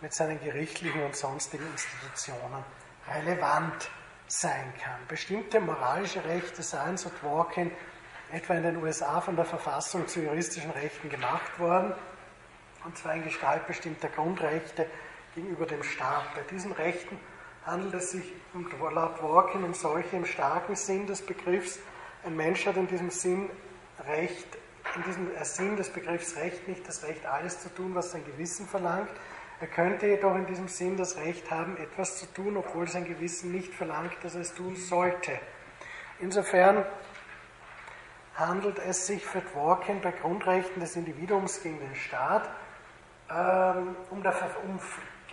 mit 0.00 0.14
seinen 0.14 0.40
gerichtlichen 0.40 1.02
und 1.02 1.16
sonstigen 1.16 1.66
Institutionen 1.72 2.64
relevant 3.12 3.90
sein 4.28 4.72
kann. 4.82 5.00
Bestimmte 5.08 5.60
moralische 5.60 6.24
Rechte 6.24 6.62
seien, 6.62 6.96
so 6.96 7.10
Dworkin, 7.20 7.70
etwa 8.32 8.54
in 8.54 8.62
den 8.62 8.76
USA 8.82 9.20
von 9.20 9.36
der 9.36 9.44
Verfassung 9.44 10.08
zu 10.08 10.20
juristischen 10.20 10.70
Rechten 10.70 11.08
gemacht 11.08 11.58
worden 11.58 11.94
und 12.84 12.96
zwar 12.96 13.14
in 13.14 13.24
Gestalt 13.24 13.66
bestimmter 13.66 14.08
Grundrechte 14.08 14.86
gegenüber 15.34 15.66
dem 15.66 15.82
Staat. 15.82 16.34
Bei 16.34 16.42
diesen 16.50 16.72
Rechten 16.72 17.18
handelt 17.64 17.94
es 17.94 18.10
sich 18.10 18.32
laut 18.92 19.20
Dworkin 19.20 19.64
um 19.64 19.74
solche 19.74 20.16
im 20.16 20.26
starken 20.26 20.76
Sinn 20.76 21.06
des 21.06 21.22
Begriffs. 21.22 21.78
Ein 22.24 22.36
Mensch 22.36 22.66
hat 22.66 22.76
in 22.76 22.86
diesem 22.86 23.10
Sinn 23.10 23.50
Recht, 24.06 24.46
in 24.96 25.02
diesem 25.04 25.30
Sinn 25.42 25.76
des 25.76 25.88
Begriffs 25.88 26.36
Recht 26.36 26.68
nicht 26.68 26.86
das 26.86 27.02
Recht, 27.04 27.24
alles 27.26 27.60
zu 27.60 27.68
tun, 27.74 27.94
was 27.94 28.12
sein 28.12 28.24
Gewissen 28.24 28.66
verlangt. 28.66 29.10
Er 29.60 29.66
könnte 29.68 30.06
jedoch 30.06 30.34
in 30.34 30.46
diesem 30.46 30.68
Sinn 30.68 30.96
das 30.96 31.16
Recht 31.16 31.50
haben, 31.50 31.76
etwas 31.78 32.18
zu 32.18 32.26
tun, 32.26 32.56
obwohl 32.56 32.88
sein 32.88 33.06
Gewissen 33.06 33.52
nicht 33.52 33.72
verlangt, 33.72 34.12
dass 34.22 34.34
er 34.34 34.42
es 34.42 34.54
tun 34.54 34.76
sollte. 34.76 35.32
Insofern 36.20 36.84
handelt 38.34 38.78
es 38.80 39.06
sich 39.06 39.24
für 39.24 39.40
Dworkin 39.40 40.00
bei 40.00 40.10
Grundrechten 40.10 40.80
des 40.80 40.96
Individuums 40.96 41.62
gegen 41.62 41.78
den 41.78 41.94
Staat 41.94 42.48
ähm, 43.30 43.96
um, 44.10 44.22
der, 44.22 44.34
um 44.64 44.78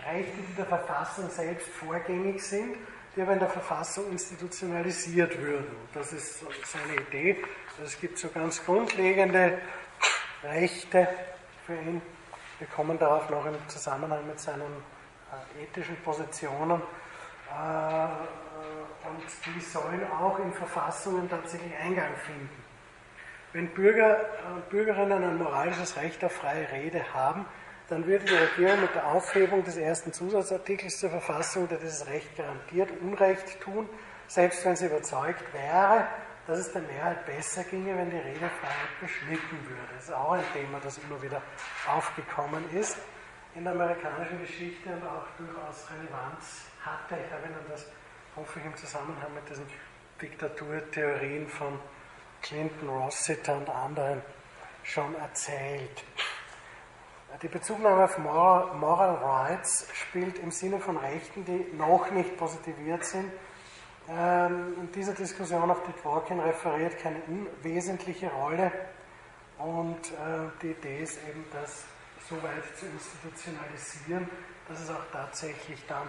Rechte, 0.06 0.38
die 0.50 0.56
der 0.56 0.66
Verfassung 0.66 1.30
selbst 1.30 1.68
vorgängig 1.68 2.42
sind, 2.42 2.78
die 3.16 3.22
aber 3.22 3.34
in 3.34 3.40
der 3.40 3.50
Verfassung 3.50 4.10
institutionalisiert 4.12 5.40
würden. 5.42 5.76
Das 5.94 6.14
ist 6.14 6.44
seine 6.66 7.02
Idee. 7.08 7.44
Es 7.84 8.00
gibt 8.00 8.18
so 8.18 8.30
ganz 8.30 8.64
grundlegende 8.64 9.60
Rechte 10.44 11.08
für 11.66 11.74
ihn. 11.74 12.02
Wir 12.60 12.68
kommen 12.68 12.98
darauf 12.98 13.30
noch 13.30 13.46
im 13.46 13.56
Zusammenhang 13.68 14.26
mit 14.28 14.40
seinen 14.40 14.62
äh, 14.62 15.64
ethischen 15.64 15.98
Positionen. 16.04 16.82
Äh, 17.50 18.06
und 19.08 19.56
die 19.56 19.62
sollen 19.62 20.10
auch 20.12 20.40
in 20.40 20.54
Verfassungen 20.54 21.30
tatsächlich 21.30 21.74
Eingang 21.76 22.16
finden. 22.26 22.64
Wenn 23.54 23.68
Bürger 23.70 24.18
und 24.54 24.70
Bürgerinnen 24.70 25.24
ein 25.24 25.38
moralisches 25.38 25.98
Recht 25.98 26.24
auf 26.24 26.32
freie 26.32 26.72
Rede 26.72 27.04
haben, 27.14 27.46
dann 27.92 28.06
würde 28.08 28.24
die 28.24 28.34
Regierung 28.34 28.80
mit 28.80 28.96
der 28.96 29.06
Aufhebung 29.06 29.66
des 29.66 29.76
ersten 29.76 30.14
Zusatzartikels 30.14 30.98
zur 30.98 31.10
Verfassung, 31.10 31.68
der 31.68 31.78
dieses 31.78 32.08
Recht 32.08 32.38
garantiert, 32.38 32.90
Unrecht 33.02 33.60
tun, 33.60 33.90
selbst 34.28 34.64
wenn 34.64 34.78
sie 34.78 34.86
überzeugt 34.86 35.44
wäre, 35.54 36.08
dass 36.48 36.60
es 36.60 36.72
der 36.72 36.84
Mehrheit 36.84 37.26
besser 37.26 37.66
ginge, 37.66 37.98
wenn 37.98 38.10
die 38.10 38.16
Redefreiheit 38.16 39.00
beschnitten 39.02 39.60
würde. 39.68 39.94
Das 39.98 40.06
ist 40.06 40.14
auch 40.14 40.32
ein 40.32 40.44
Thema, 40.54 40.80
das 40.82 41.00
immer 41.00 41.22
wieder 41.22 41.42
aufgekommen 41.86 42.64
ist 42.74 42.98
in 43.56 43.66
der 43.66 43.74
amerikanischen 43.74 44.40
Geschichte 44.40 44.90
und 44.90 45.04
auch 45.04 45.28
durchaus 45.38 45.90
Relevanz 45.92 46.62
hatte. 46.80 47.18
Ich 47.26 47.34
habe 47.34 47.46
Ihnen 47.46 47.56
das, 47.70 47.88
hoffe 48.38 48.60
ich, 48.60 48.66
im 48.68 48.76
Zusammenhang 48.78 49.34
mit 49.36 49.50
diesen 49.50 49.66
Diktaturtheorien 50.22 51.46
von 51.50 51.78
Clinton, 52.42 52.88
Rossiter 52.88 53.58
und 53.58 53.70
anderen 53.70 54.22
schon 54.84 55.14
erzählt. 55.16 56.06
Die 57.40 57.48
Bezugnahme 57.48 58.04
auf 58.04 58.18
Moral 58.18 59.16
Rights 59.16 59.88
spielt 59.94 60.38
im 60.40 60.52
Sinne 60.52 60.80
von 60.80 60.98
Rechten, 60.98 61.46
die 61.46 61.76
noch 61.78 62.12
nicht 62.12 62.38
positiviert 62.38 63.06
sind, 63.06 63.32
ähm, 64.10 64.76
in 64.80 64.92
dieser 64.92 65.14
Diskussion, 65.14 65.72
auf 65.72 65.82
die 65.84 66.02
Dworkin 66.02 66.40
referiert, 66.42 67.00
keine 67.00 67.22
unwesentliche 67.28 68.30
Rolle. 68.30 68.72
Und 69.58 70.12
äh, 70.12 70.50
die 70.62 70.72
Idee 70.72 71.04
ist 71.04 71.20
eben, 71.28 71.46
das 71.54 71.86
so 72.30 72.36
weit 72.44 72.64
zu 72.78 72.86
institutionalisieren, 72.86 74.30
dass 74.68 74.82
es 74.82 74.90
auch 74.90 75.06
tatsächlich 75.14 75.80
dann 75.88 76.08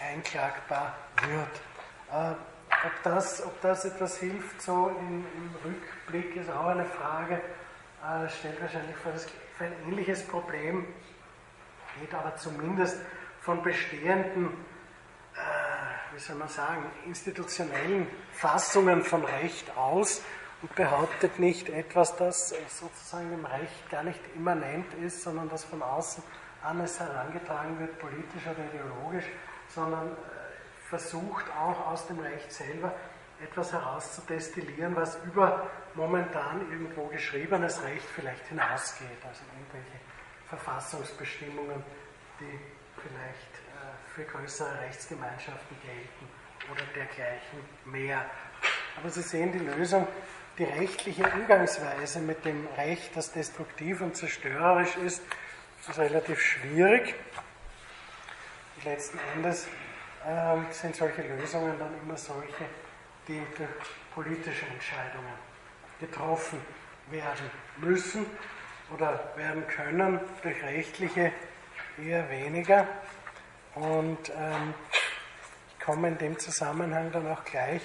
einklagbar 0.00 0.94
wird. 1.26 1.60
Äh, 2.12 2.34
ob, 2.86 3.02
das, 3.02 3.44
ob 3.44 3.60
das 3.62 3.84
etwas 3.84 4.18
hilft, 4.18 4.62
so 4.62 4.92
im, 4.98 5.26
im 5.36 5.54
Rückblick, 5.64 6.36
ist 6.36 6.50
auch 6.50 6.66
eine 6.66 6.86
Frage, 6.86 7.34
äh, 7.34 8.28
stellt 8.28 8.60
wahrscheinlich 8.62 8.96
vor 8.96 9.12
das 9.12 9.26
ein 9.60 9.72
ähnliches 9.86 10.26
Problem, 10.26 10.86
geht 12.00 12.14
aber 12.14 12.36
zumindest 12.36 12.98
von 13.40 13.62
bestehenden, 13.62 14.48
äh, 15.34 16.14
wie 16.14 16.18
soll 16.18 16.36
man 16.36 16.48
sagen, 16.48 16.84
institutionellen 17.06 18.06
Fassungen 18.32 19.02
von 19.02 19.24
Recht 19.24 19.76
aus 19.76 20.22
und 20.62 20.74
behauptet 20.74 21.38
nicht 21.38 21.68
etwas, 21.68 22.16
das 22.16 22.54
sozusagen 22.68 23.32
im 23.32 23.44
Recht 23.44 23.90
gar 23.90 24.02
nicht 24.02 24.20
immanent 24.34 24.92
ist, 24.94 25.22
sondern 25.22 25.48
das 25.48 25.64
von 25.64 25.82
außen 25.82 26.22
an 26.62 26.80
es 26.80 27.00
herangetragen 27.00 27.78
wird, 27.78 27.98
politisch 27.98 28.46
oder 28.46 28.64
ideologisch, 28.72 29.24
sondern 29.68 30.08
äh, 30.08 30.16
versucht 30.88 31.46
auch 31.58 31.86
aus 31.86 32.06
dem 32.06 32.18
Recht 32.20 32.52
selber 32.52 32.92
etwas 33.42 33.72
herauszudestillieren, 33.72 34.94
was 34.96 35.18
über 35.24 35.68
momentan 35.94 36.70
irgendwo 36.70 37.06
geschriebenes 37.06 37.82
Recht 37.82 38.06
vielleicht 38.14 38.46
hinausgeht, 38.48 39.08
also 39.26 39.42
irgendwelche 39.52 39.98
Verfassungsbestimmungen, 40.48 41.82
die 42.40 42.58
vielleicht 43.00 43.54
äh, 43.70 44.14
für 44.14 44.24
größere 44.24 44.80
Rechtsgemeinschaften 44.80 45.76
gelten 45.82 46.28
oder 46.70 46.82
dergleichen 46.94 47.60
mehr. 47.84 48.24
Aber 48.98 49.10
Sie 49.10 49.22
sehen 49.22 49.52
die 49.52 49.58
Lösung, 49.58 50.06
die 50.58 50.64
rechtliche 50.64 51.24
Umgangsweise 51.24 52.20
mit 52.20 52.44
dem 52.44 52.66
Recht, 52.76 53.16
das 53.16 53.32
destruktiv 53.32 54.00
und 54.00 54.16
zerstörerisch 54.16 54.96
ist, 54.96 55.22
ist 55.88 55.98
relativ 55.98 56.40
schwierig. 56.40 57.14
Und 58.76 58.84
letzten 58.84 59.18
Endes 59.34 59.66
äh, 60.26 60.72
sind 60.72 60.96
solche 60.96 61.22
Lösungen 61.22 61.78
dann 61.78 61.94
immer 62.02 62.16
solche, 62.16 62.66
die 63.28 63.42
durch 63.56 63.68
politische 64.14 64.66
Entscheidungen 64.66 65.34
getroffen 65.98 66.60
werden 67.10 67.50
müssen 67.78 68.26
oder 68.94 69.32
werden 69.36 69.66
können, 69.68 70.20
durch 70.42 70.62
rechtliche 70.62 71.32
eher 71.98 72.28
weniger. 72.30 72.86
Und 73.74 74.30
ähm, 74.30 74.74
komme 75.84 76.08
in 76.08 76.18
dem 76.18 76.38
Zusammenhang 76.38 77.10
dann 77.12 77.30
auch 77.30 77.44
gleich 77.44 77.82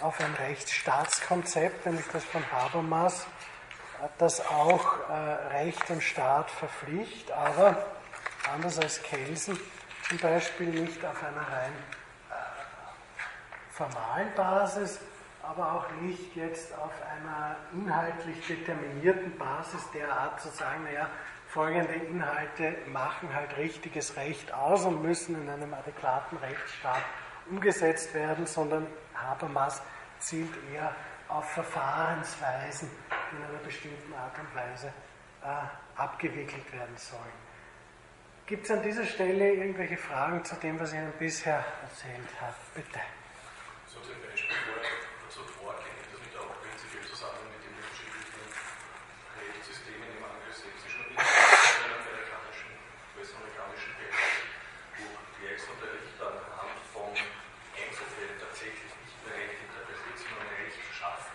auf 0.00 0.20
ein 0.20 0.34
Rechtsstaatskonzept, 0.34 1.86
nämlich 1.86 2.06
das 2.12 2.24
von 2.24 2.42
Habermas, 2.52 3.26
das 4.18 4.46
auch 4.46 5.08
äh, 5.08 5.12
Recht 5.56 5.90
und 5.90 6.02
Staat 6.02 6.50
verpflichtet, 6.50 7.32
aber 7.32 7.84
anders 8.52 8.78
als 8.78 9.02
Kelsen 9.02 9.58
zum 10.08 10.18
Beispiel 10.18 10.68
nicht 10.68 11.04
auf 11.04 11.22
einer 11.22 11.40
rein 11.40 11.72
formalen 13.78 14.34
Basis, 14.34 15.00
aber 15.40 15.72
auch 15.72 15.90
nicht 16.00 16.34
jetzt 16.34 16.76
auf 16.76 16.90
einer 17.16 17.56
inhaltlich 17.72 18.44
determinierten 18.46 19.38
Basis 19.38 19.88
derart 19.92 20.40
zu 20.40 20.48
sagen, 20.48 20.82
naja, 20.82 21.08
folgende 21.46 21.94
Inhalte 21.94 22.74
machen 22.88 23.32
halt 23.32 23.56
richtiges 23.56 24.16
Recht 24.16 24.52
aus 24.52 24.84
und 24.84 25.00
müssen 25.02 25.40
in 25.40 25.48
einem 25.48 25.72
adäquaten 25.72 26.38
Rechtsstaat 26.38 27.02
umgesetzt 27.48 28.12
werden, 28.14 28.46
sondern 28.46 28.86
Habermas 29.14 29.80
zielt 30.18 30.52
eher 30.74 30.92
auf 31.28 31.48
Verfahrensweisen, 31.52 32.90
die 33.30 33.36
in 33.36 33.44
einer 33.44 33.64
bestimmten 33.64 34.12
Art 34.12 34.36
und 34.38 34.54
Weise 34.56 34.88
äh, 35.44 36.00
abgewickelt 36.00 36.72
werden 36.72 36.96
sollen. 36.96 37.48
Gibt 38.46 38.64
es 38.64 38.70
an 38.72 38.82
dieser 38.82 39.04
Stelle 39.04 39.52
irgendwelche 39.52 39.96
Fragen 39.96 40.44
zu 40.44 40.56
dem, 40.56 40.80
was 40.80 40.92
ich 40.92 40.98
Ihnen 40.98 41.12
bisher 41.18 41.64
erzählt 41.84 42.40
habe? 42.40 42.54
Bitte. 42.74 42.98
So 43.98 44.14
zum 44.14 44.22
Beispiel 44.22 44.54
so 45.26 45.42
vorgehen, 45.58 45.98
das 46.06 46.22
nicht 46.22 46.36
auch 46.38 46.54
prinzipiell 46.62 47.02
zusammen 47.02 47.50
mit 47.50 47.66
den 47.66 47.74
unterschiedlichen 47.82 48.46
Rechtssystemen 49.34 50.06
im 50.06 50.22
angelsächsischen 50.22 51.02
und 51.02 51.18
internationalen 51.18 52.78
US-amerikanischen 53.18 53.90
Bereich, 53.98 54.38
wo 55.02 55.06
Gleichsonderrecht 55.42 56.14
anhand 56.14 56.78
von 56.94 57.10
Einzelfällen 57.10 58.38
tatsächlich 58.38 58.86
nicht 58.86 59.18
mehr 59.26 59.34
Recht 59.34 59.58
interpretiert, 59.66 60.14
sondern 60.14 60.46
Recht 60.46 60.78
schafft? 60.94 61.34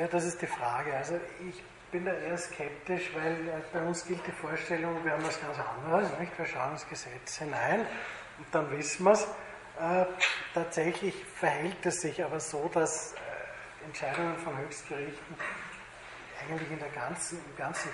Ja, 0.00 0.08
das 0.08 0.24
ist 0.24 0.40
die 0.40 0.48
Frage. 0.48 0.96
Also 0.96 1.20
ich 1.44 1.60
bin 1.92 2.08
da 2.08 2.16
eher 2.16 2.40
skeptisch, 2.40 3.12
weil 3.12 3.44
äh, 3.44 3.60
bei 3.76 3.84
uns 3.84 4.08
gilt 4.08 4.24
die 4.24 4.32
Vorstellung, 4.32 5.04
wir 5.04 5.12
haben 5.12 5.26
was 5.26 5.36
ganz 5.36 5.60
anderes, 5.60 6.08
nicht? 6.16 6.32
wir 6.32 6.48
schauen 6.48 6.80
ins 6.80 6.88
Gesetz 6.88 7.44
hinein 7.44 7.84
und 8.40 8.48
dann 8.56 8.72
wissen 8.72 9.04
wir 9.04 9.12
es. 9.12 9.28
Äh, 9.76 10.08
tatsächlich 10.54 11.14
verhält 11.36 11.84
es 11.84 12.00
sich 12.00 12.22
aber 12.24 12.40
so, 12.40 12.70
dass 12.72 13.14
äh, 13.14 13.86
Entscheidungen 13.86 14.36
von 14.38 14.56
Höchstgerichten 14.58 15.36
eigentlich 16.42 16.70
in 16.70 16.78
der 16.78 16.88
ganzen, 16.88 17.38
im 17.38 17.56
ganzen 17.56 17.90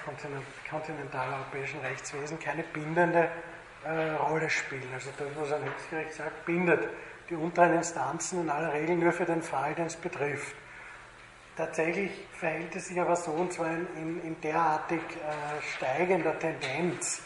kontinentaleuropäischen 0.71 1.81
Rechtswesen 1.81 2.39
keine 2.39 2.63
bindende 2.63 3.29
äh, 3.85 4.11
Rolle 4.13 4.49
spielen. 4.51 4.89
Also 4.95 5.11
das, 5.19 5.29
was 5.37 5.53
ein 5.53 5.65
Höchstgericht 5.65 6.15
sagt, 6.15 6.45
bindet 6.45 6.89
die 7.29 7.35
unteren 7.35 7.75
Instanzen 7.75 8.43
in 8.43 8.51
aller 8.51 8.73
Regel 8.73 8.97
nur 8.97 9.13
für 9.13 9.25
den 9.25 9.43
Fall, 9.43 9.75
den 9.75 9.87
es 9.87 9.97
betrifft. 9.97 10.55
Tatsächlich 11.57 12.11
verhält 12.39 12.77
es 12.77 12.87
sich 12.87 13.01
aber 13.01 13.17
so, 13.17 13.31
und 13.33 13.53
zwar 13.53 13.71
in, 13.71 14.23
in, 14.23 14.41
derartig 14.43 15.01
äh, 15.01 15.63
steigender 15.77 16.39
Tendenz, 16.39 17.23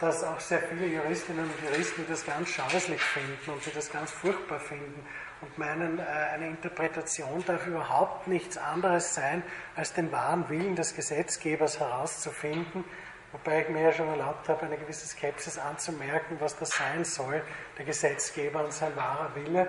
dass 0.00 0.24
auch 0.24 0.40
sehr 0.40 0.60
viele 0.60 0.86
Juristinnen 0.86 1.44
und 1.44 1.70
Juristen 1.70 2.06
das 2.08 2.24
ganz 2.24 2.48
scheußlich 2.48 3.00
finden 3.00 3.50
und 3.50 3.62
sie 3.62 3.70
das 3.70 3.92
ganz 3.92 4.10
furchtbar 4.10 4.58
finden 4.58 5.04
und 5.42 5.58
meinen, 5.58 5.98
äh, 5.98 6.02
eine 6.02 6.48
Interpretation 6.48 7.44
darf 7.46 7.66
überhaupt 7.66 8.26
nichts 8.26 8.56
anderes 8.56 9.14
sein, 9.14 9.42
als 9.76 9.92
den 9.92 10.10
wahren 10.10 10.48
Willen 10.48 10.74
des 10.74 10.94
Gesetzgebers 10.94 11.80
herauszufinden, 11.80 12.84
wobei 13.32 13.62
ich 13.62 13.68
mir 13.68 13.82
ja 13.82 13.92
schon 13.92 14.08
erlaubt 14.08 14.48
habe, 14.48 14.66
eine 14.66 14.78
gewisse 14.78 15.06
Skepsis 15.06 15.58
anzumerken, 15.58 16.36
was 16.40 16.56
das 16.56 16.70
sein 16.70 17.04
soll, 17.04 17.42
der 17.78 17.84
Gesetzgeber 17.84 18.64
und 18.64 18.72
sein 18.72 18.96
wahrer 18.96 19.34
Wille. 19.34 19.68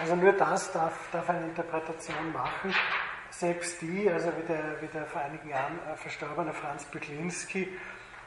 Also 0.00 0.16
nur 0.16 0.32
das 0.32 0.72
darf, 0.72 0.94
darf 1.12 1.28
eine 1.28 1.46
Interpretation 1.46 2.32
machen 2.32 2.74
selbst 3.30 3.80
die, 3.82 4.10
also 4.10 4.32
wie 4.36 4.46
der, 4.46 4.80
wie 4.80 4.86
der 4.86 5.06
vor 5.06 5.20
einigen 5.20 5.48
Jahren 5.48 5.78
äh, 5.88 5.96
verstorbene 5.96 6.52
Franz 6.52 6.84
Bücklinski, 6.86 7.68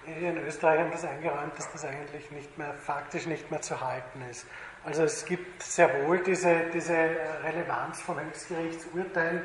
in 0.05 0.37
Österreich 0.45 0.79
haben 0.79 0.91
das 0.91 1.05
eingeräumt, 1.05 1.57
dass 1.57 1.71
das 1.71 1.85
eigentlich 1.85 2.29
nicht 2.31 2.57
mehr, 2.57 2.73
faktisch 2.73 3.25
nicht 3.25 3.51
mehr 3.51 3.61
zu 3.61 3.79
halten 3.79 4.23
ist. 4.29 4.45
Also 4.83 5.03
es 5.03 5.25
gibt 5.25 5.61
sehr 5.61 6.05
wohl 6.05 6.19
diese, 6.23 6.69
diese 6.73 6.93
Relevanz 7.43 8.01
von 8.01 8.19
Höchstgerichtsurteilen, 8.19 9.43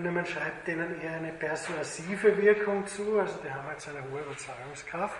nur 0.00 0.12
man 0.12 0.26
schreibt 0.26 0.66
denen 0.66 1.00
eher 1.00 1.14
eine 1.14 1.32
persuasive 1.32 2.36
Wirkung 2.36 2.86
zu, 2.86 3.18
also 3.20 3.38
die 3.44 3.50
haben 3.50 3.68
jetzt 3.70 3.88
eine 3.88 4.02
hohe 4.10 4.20
Überzeugungskraft, 4.20 5.16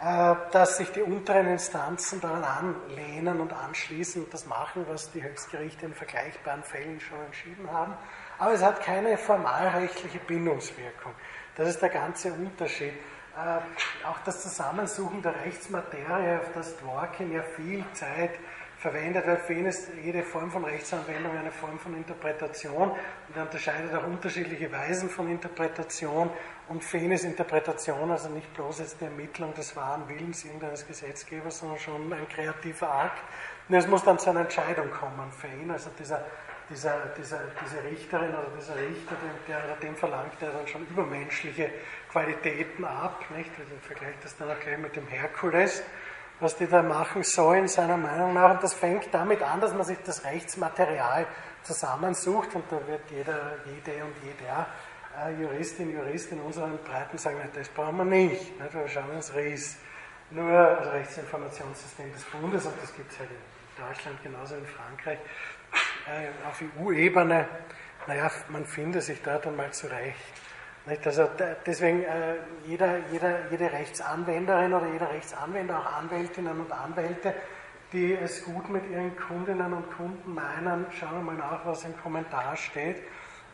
äh, 0.00 0.34
dass 0.52 0.76
sich 0.76 0.90
die 0.92 1.02
unteren 1.02 1.48
Instanzen 1.48 2.20
daran 2.20 2.44
anlehnen 2.44 3.40
und 3.40 3.52
anschließen 3.52 4.24
und 4.24 4.32
das 4.32 4.46
machen, 4.46 4.86
was 4.88 5.10
die 5.10 5.22
Höchstgerichte 5.22 5.86
in 5.86 5.94
vergleichbaren 5.94 6.62
Fällen 6.62 7.00
schon 7.00 7.20
entschieden 7.26 7.70
haben 7.72 7.94
aber 8.38 8.52
es 8.52 8.62
hat 8.62 8.80
keine 8.82 9.18
formalrechtliche 9.18 10.20
Bindungswirkung. 10.20 11.12
Das 11.56 11.68
ist 11.68 11.82
der 11.82 11.88
ganze 11.88 12.32
Unterschied. 12.32 12.92
Äh, 13.38 14.06
auch 14.06 14.18
das 14.24 14.42
Zusammensuchen 14.42 15.22
der 15.22 15.34
Rechtsmaterie, 15.44 16.38
auf 16.38 16.52
das 16.54 16.76
Dworkin 16.78 17.32
ja 17.32 17.42
viel 17.42 17.84
Zeit 17.92 18.32
verwendet, 18.78 19.26
weil 19.28 19.36
für 19.36 19.52
ihn 19.52 19.66
ist 19.66 19.90
jede 20.02 20.24
Form 20.24 20.50
von 20.50 20.64
Rechtsanwendung 20.64 21.36
eine 21.36 21.52
Form 21.52 21.78
von 21.78 21.96
Interpretation 21.96 22.90
und 22.90 23.36
er 23.36 23.42
unterscheidet 23.42 23.94
auch 23.94 24.04
unterschiedliche 24.04 24.72
Weisen 24.72 25.08
von 25.08 25.30
Interpretation 25.30 26.30
und 26.68 26.82
für 26.82 26.98
ihn 26.98 27.12
ist 27.12 27.24
Interpretation 27.24 28.10
also 28.10 28.28
nicht 28.28 28.52
bloß 28.54 28.80
jetzt 28.80 29.00
die 29.00 29.04
Ermittlung 29.04 29.54
des 29.54 29.76
wahren 29.76 30.08
Willens 30.08 30.44
irgendeines 30.44 30.86
Gesetzgebers, 30.86 31.60
sondern 31.60 31.78
schon 31.78 32.12
ein 32.12 32.28
kreativer 32.28 32.92
Akt. 32.92 33.22
Und 33.68 33.74
es 33.76 33.86
muss 33.86 34.02
dann 34.02 34.18
zu 34.18 34.30
einer 34.30 34.40
Entscheidung 34.40 34.90
kommen 34.90 35.30
für 35.30 35.48
ihn, 35.48 35.70
also 35.70 35.90
dieser 35.98 36.24
dieser, 36.70 37.06
dieser, 37.16 37.40
diese 37.64 37.82
Richterin 37.82 38.30
oder 38.30 38.50
dieser 38.58 38.76
Richter, 38.76 39.16
der, 39.46 39.60
der, 39.60 39.76
dem 39.76 39.96
verlangt 39.96 40.34
er 40.40 40.50
dann 40.50 40.66
schon 40.66 40.86
übermenschliche 40.86 41.70
Qualitäten 42.10 42.84
ab. 42.84 43.24
Nicht? 43.36 43.50
Also 43.58 43.72
vergleicht 43.82 44.24
das 44.24 44.36
dann 44.36 44.50
auch 44.50 44.60
gleich 44.60 44.78
mit 44.78 44.96
dem 44.96 45.06
Herkules, 45.06 45.82
was 46.40 46.56
die 46.56 46.66
da 46.66 46.82
machen 46.82 47.22
sollen, 47.22 47.68
seiner 47.68 47.96
Meinung 47.96 48.34
nach. 48.34 48.50
Und 48.50 48.62
das 48.62 48.74
fängt 48.74 49.12
damit 49.12 49.42
an, 49.42 49.60
dass 49.60 49.74
man 49.74 49.84
sich 49.84 49.98
das 50.04 50.24
Rechtsmaterial 50.24 51.26
zusammensucht 51.62 52.54
und 52.54 52.64
da 52.70 52.76
wird 52.86 53.10
jeder, 53.10 53.58
jede 53.66 54.04
und 54.04 54.14
jeder 54.22 54.66
äh, 55.26 55.40
Juristin, 55.40 55.92
Jurist 55.92 56.32
in 56.32 56.40
unseren 56.40 56.78
Breiten 56.78 57.18
sagen, 57.18 57.38
nein, 57.38 57.50
das 57.54 57.68
brauchen 57.68 57.96
wir 57.98 58.04
nicht. 58.04 58.58
nicht? 58.60 58.74
Wir 58.74 58.88
schauen 58.88 59.10
uns 59.10 59.34
RIS. 59.34 59.76
Nur 60.30 60.52
das 60.52 60.92
Rechtsinformationssystem 60.92 62.12
des 62.12 62.22
Bundes, 62.24 62.66
und 62.66 62.74
das 62.82 62.94
gibt 62.94 63.10
es 63.12 63.18
halt 63.18 63.30
in 63.30 63.84
Deutschland 63.84 64.22
genauso 64.22 64.56
in 64.56 64.66
Frankreich, 64.66 65.18
äh, 66.06 66.46
auf 66.46 66.62
EU-Ebene, 66.78 67.48
naja, 68.06 68.30
man 68.48 68.66
findet 68.66 69.02
sich 69.02 69.22
dort 69.22 69.46
einmal 69.46 69.72
zurecht. 69.72 70.47
Nicht? 70.88 71.06
Also 71.06 71.28
deswegen 71.66 72.02
äh, 72.02 72.36
jeder, 72.66 72.98
jeder, 73.12 73.50
jede 73.50 73.70
Rechtsanwenderin 73.70 74.72
oder 74.72 74.86
jeder 74.86 75.10
Rechtsanwender, 75.10 75.78
auch 75.78 75.98
Anwältinnen 75.98 76.58
und 76.60 76.72
Anwälte, 76.72 77.34
die 77.92 78.14
es 78.14 78.44
gut 78.44 78.70
mit 78.70 78.88
ihren 78.90 79.14
Kundinnen 79.16 79.72
und 79.72 79.90
Kunden 79.96 80.34
meinen, 80.34 80.86
schauen 80.98 81.24
wir 81.24 81.32
mal 81.32 81.34
nach, 81.34 81.66
was 81.66 81.84
im 81.84 81.94
Kommentar 81.98 82.56
steht, 82.56 82.96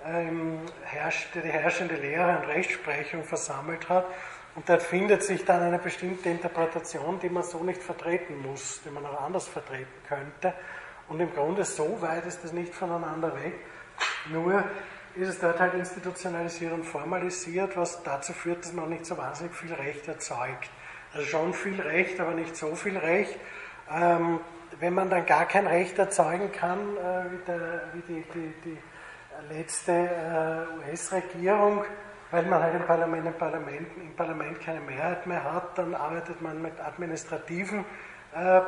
ähm, 0.05 0.61
herrscht, 0.85 1.35
die 1.35 1.41
herrschende 1.41 1.97
Lehre 1.97 2.39
und 2.39 2.47
Rechtsprechung 2.47 3.25
versammelt 3.25 3.89
hat. 3.89 4.07
Und 4.55 4.69
dort 4.69 4.83
findet 4.83 5.25
sich 5.25 5.45
dann 5.45 5.63
eine 5.63 5.81
bestimmte 5.81 6.29
Interpretation, 6.29 7.19
die 7.19 7.29
man 7.29 7.43
so 7.43 7.65
nicht 7.65 7.83
vertreten 7.83 8.43
muss, 8.43 8.81
die 8.85 8.91
man 8.91 9.05
auch 9.07 9.23
anders 9.23 9.49
vertreten 9.49 9.87
könnte. 10.07 10.55
Und 11.09 11.19
im 11.19 11.33
Grunde 11.35 11.65
so 11.65 12.01
weit 12.01 12.27
ist 12.27 12.45
das 12.45 12.53
nicht 12.53 12.73
voneinander 12.73 13.35
weg. 13.35 13.55
Nur 14.31 14.63
ist 15.17 15.29
es 15.29 15.39
dort 15.39 15.61
halt 15.61 15.75
institutionalisiert 15.75 16.73
und 16.73 16.85
formalisiert, 16.85 17.77
was 17.77 18.03
dazu 18.03 18.33
führt, 18.33 18.65
dass 18.65 18.73
man 18.73 18.89
nicht 18.89 19.07
so 19.07 19.17
wahnsinnig 19.17 19.55
viel 19.55 19.73
Recht 19.73 20.09
erzeugt. 20.09 20.71
Also 21.13 21.27
schon 21.27 21.55
viel 21.55 21.81
Recht, 21.81 22.19
aber 22.21 22.33
nicht 22.33 22.57
so 22.57 22.75
viel 22.75 22.99
Recht. 22.99 23.39
Ähm, 23.93 24.41
wenn 24.81 24.95
man 24.95 25.11
dann 25.11 25.25
gar 25.27 25.47
kein 25.47 25.67
Recht 25.67 25.99
erzeugen 25.99 26.51
kann, 26.51 26.81
äh, 26.97 27.31
wie, 27.31 27.45
der, 27.47 27.83
wie 27.93 28.01
die, 28.03 28.25
die, 28.35 28.55
die, 28.65 28.79
letzte 29.51 29.93
äh, 29.93 30.91
US-Regierung, 30.91 31.85
weil 32.31 32.45
man 32.45 32.63
halt 32.63 32.75
im 32.75 32.87
Parlament, 32.87 33.27
im, 33.27 33.35
Parlament, 33.35 33.89
im 33.97 34.17
Parlament 34.17 34.61
keine 34.61 34.81
Mehrheit 34.81 35.27
mehr 35.27 35.45
hat, 35.45 35.77
dann 35.77 35.95
arbeitet 35.95 36.41
man 36.41 36.63
mit 36.63 36.73
administrativen 36.81 37.85
äh, 38.35 38.59
äh 38.59 38.63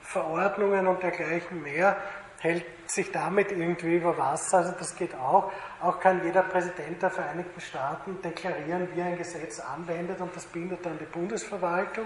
Verordnungen 0.00 0.86
und 0.86 1.02
dergleichen 1.02 1.62
mehr, 1.62 1.96
hält 2.44 2.64
sich 2.86 3.10
damit 3.10 3.50
irgendwie 3.50 3.96
über 3.96 4.16
Wasser. 4.18 4.58
Also 4.58 4.72
das 4.78 4.94
geht 4.94 5.14
auch. 5.14 5.50
Auch 5.80 5.98
kann 5.98 6.22
jeder 6.22 6.42
Präsident 6.42 7.02
der 7.02 7.10
Vereinigten 7.10 7.60
Staaten 7.60 8.20
deklarieren, 8.22 8.86
wie 8.94 9.00
er 9.00 9.06
ein 9.06 9.18
Gesetz 9.18 9.58
anwendet 9.60 10.20
und 10.20 10.36
das 10.36 10.44
bindet 10.44 10.84
dann 10.84 10.98
die 10.98 11.06
Bundesverwaltung. 11.06 12.04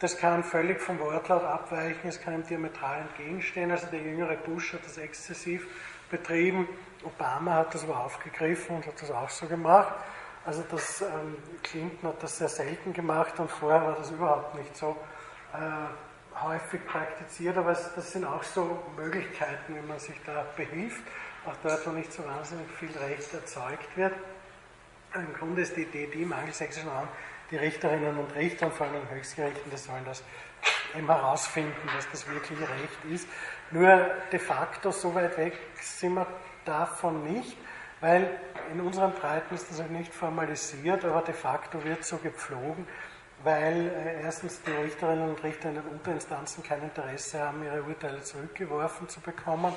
Das 0.00 0.16
kann 0.16 0.42
völlig 0.42 0.80
vom 0.80 0.98
Wortlaut 0.98 1.44
abweichen, 1.44 2.08
es 2.08 2.20
kann 2.20 2.34
ihm 2.34 2.46
diametral 2.46 3.02
entgegenstehen. 3.02 3.70
Also 3.70 3.86
der 3.86 4.00
jüngere 4.00 4.36
Bush 4.36 4.72
hat 4.72 4.84
das 4.84 4.98
exzessiv 4.98 5.66
betrieben, 6.10 6.68
Obama 7.04 7.54
hat 7.54 7.74
das 7.74 7.84
aber 7.84 8.00
aufgegriffen 8.00 8.76
und 8.76 8.86
hat 8.86 9.00
das 9.00 9.10
auch 9.10 9.30
so 9.30 9.46
gemacht. 9.46 9.94
Also 10.44 10.64
das, 10.70 11.02
ähm, 11.02 11.36
Clinton 11.62 12.08
hat 12.08 12.22
das 12.22 12.38
sehr 12.38 12.48
selten 12.48 12.92
gemacht 12.92 13.38
und 13.40 13.50
vorher 13.50 13.82
war 13.82 13.96
das 13.96 14.10
überhaupt 14.10 14.54
nicht 14.54 14.76
so 14.76 14.96
äh, 15.52 15.56
häufig 16.42 16.84
praktiziert, 16.86 17.56
aber 17.56 17.72
das 17.72 18.12
sind 18.12 18.24
auch 18.24 18.42
so 18.42 18.82
Möglichkeiten, 18.96 19.74
wie 19.74 19.86
man 19.86 19.98
sich 19.98 20.16
da 20.24 20.44
behilft, 20.56 21.02
auch 21.46 21.54
dort, 21.62 21.86
wo 21.86 21.90
nicht 21.90 22.12
so 22.12 22.24
wahnsinnig 22.26 22.68
viel 22.78 22.90
Recht 22.98 23.32
erzeugt 23.32 23.96
wird. 23.96 24.12
Im 25.14 25.32
Grunde 25.34 25.62
ist 25.62 25.76
die 25.76 25.82
Idee, 25.82 26.08
die 26.12 26.22
im 26.22 26.32
angelsächsischen 26.32 26.88
Raum, 26.88 27.08
die 27.50 27.56
Richterinnen 27.56 28.18
und 28.18 28.34
Richter 28.34 28.66
und 28.66 28.74
vor 28.74 28.86
allem 28.86 29.08
Höchstgerichten, 29.08 29.70
die 29.70 29.76
sollen 29.76 30.04
das 30.04 30.22
eben 30.96 31.06
herausfinden, 31.06 31.88
dass 31.94 32.08
das 32.10 32.28
wirklich 32.28 32.58
Recht 32.60 33.04
ist. 33.10 33.28
Nur 33.70 34.10
de 34.32 34.38
facto 34.38 34.90
so 34.90 35.14
weit 35.14 35.36
weg 35.38 35.58
sind 35.80 36.14
wir 36.14 36.26
davon 36.64 37.24
nicht, 37.32 37.56
weil 38.00 38.38
in 38.72 38.80
unseren 38.80 39.12
Breiten 39.12 39.54
ist 39.54 39.70
das 39.70 39.80
halt 39.80 39.90
nicht 39.90 40.12
formalisiert, 40.12 41.04
aber 41.04 41.22
de 41.22 41.34
facto 41.34 41.82
wird 41.84 42.04
so 42.04 42.18
gepflogen, 42.18 42.86
weil 43.44 43.88
äh, 43.88 44.22
erstens 44.22 44.62
die 44.62 44.70
Richterinnen 44.70 45.30
und 45.30 45.42
Richter 45.42 45.68
in 45.68 45.76
den 45.76 45.84
Unterinstanzen 45.84 46.62
kein 46.62 46.82
Interesse 46.82 47.40
haben, 47.40 47.62
ihre 47.64 47.82
Urteile 47.82 48.22
zurückgeworfen 48.22 49.08
zu 49.08 49.20
bekommen 49.20 49.72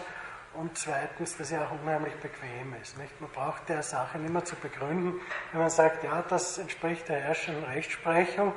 und 0.54 0.78
zweitens, 0.78 1.38
dass 1.38 1.52
ja 1.52 1.66
auch 1.66 1.72
unheimlich 1.72 2.16
bequem 2.16 2.74
ist. 2.82 2.98
Nicht? 2.98 3.20
Man 3.22 3.30
braucht 3.32 3.70
der 3.70 3.84
Sache 3.84 4.18
nicht 4.18 4.34
mehr 4.34 4.44
zu 4.46 4.56
begründen, 4.56 5.20
wenn 5.52 5.62
man 5.62 5.70
sagt, 5.70 6.04
ja, 6.04 6.24
das 6.28 6.58
entspricht 6.58 7.08
der 7.10 7.20
herrschenden 7.20 7.64
Rechtsprechung 7.66 8.54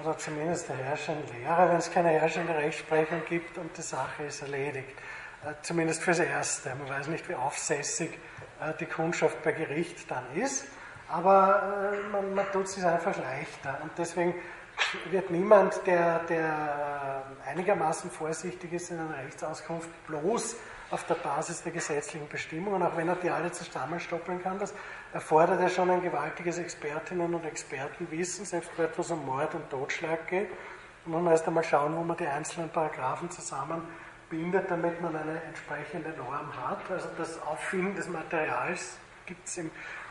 oder 0.00 0.16
zumindest 0.18 0.68
der 0.68 0.76
herrschenden 0.76 1.24
Lehre, 1.38 1.68
wenn 1.68 1.76
es 1.76 1.90
keine 1.90 2.10
herrschende 2.10 2.54
Rechtsprechung 2.54 3.22
gibt 3.28 3.58
und 3.58 3.76
die 3.76 3.82
Sache 3.82 4.24
ist 4.24 4.42
erledigt. 4.42 4.96
Äh, 5.44 5.54
zumindest 5.62 6.02
fürs 6.02 6.18
Erste. 6.18 6.74
Man 6.74 6.88
weiß 6.88 7.08
nicht, 7.08 7.28
wie 7.28 7.34
aufsässig 7.34 8.10
äh, 8.60 8.74
die 8.78 8.86
Kundschaft 8.86 9.42
bei 9.42 9.52
Gericht 9.52 10.10
dann 10.10 10.24
ist, 10.34 10.66
aber 11.10 11.92
äh, 11.92 12.08
man, 12.10 12.34
man 12.34 12.46
tut 12.52 12.64
es 12.64 12.74
sich 12.74 12.84
einfach 12.84 13.16
leichter. 13.16 13.78
Und 13.82 13.90
deswegen 13.98 14.34
wird 15.10 15.30
niemand, 15.30 15.86
der, 15.86 16.20
der 16.20 17.22
einigermaßen 17.46 18.10
vorsichtig 18.10 18.72
ist 18.72 18.90
in 18.90 18.98
einer 18.98 19.18
Rechtsauskunft, 19.18 19.88
bloß 20.06 20.56
auf 20.90 21.04
der 21.04 21.14
Basis 21.14 21.62
der 21.62 21.72
gesetzlichen 21.72 22.28
Bestimmungen, 22.28 22.82
auch 22.82 22.96
wenn 22.96 23.08
er 23.08 23.14
die 23.14 23.30
alle 23.30 23.52
zusammenstoppeln 23.52 24.42
kann, 24.42 24.58
das 24.58 24.74
erfordert 25.12 25.60
ja 25.60 25.68
schon 25.68 25.88
ein 25.90 26.02
gewaltiges 26.02 26.58
Expertinnen- 26.58 27.32
und 27.32 27.44
Expertenwissen, 27.44 28.44
selbst 28.44 28.70
wenn 28.76 28.86
etwas 28.86 29.10
um 29.10 29.24
Mord 29.24 29.54
und 29.54 29.70
Totschlag 29.70 30.26
geht. 30.26 30.48
Und 31.06 31.12
man 31.12 31.26
erst 31.28 31.46
einmal 31.46 31.64
schauen, 31.64 31.96
wo 31.96 32.02
man 32.02 32.16
die 32.16 32.26
einzelnen 32.26 32.70
Paragraphen 32.70 33.30
zusammenbindet, 33.30 34.70
damit 34.70 35.00
man 35.00 35.14
eine 35.14 35.40
entsprechende 35.42 36.10
Norm 36.10 36.52
hat. 36.56 36.90
Also 36.90 37.08
das 37.16 37.40
Auffinden 37.42 37.94
des 37.96 38.08
Materials 38.08 38.98
gibt 39.26 39.46
es 39.46 39.58
im 39.58 39.70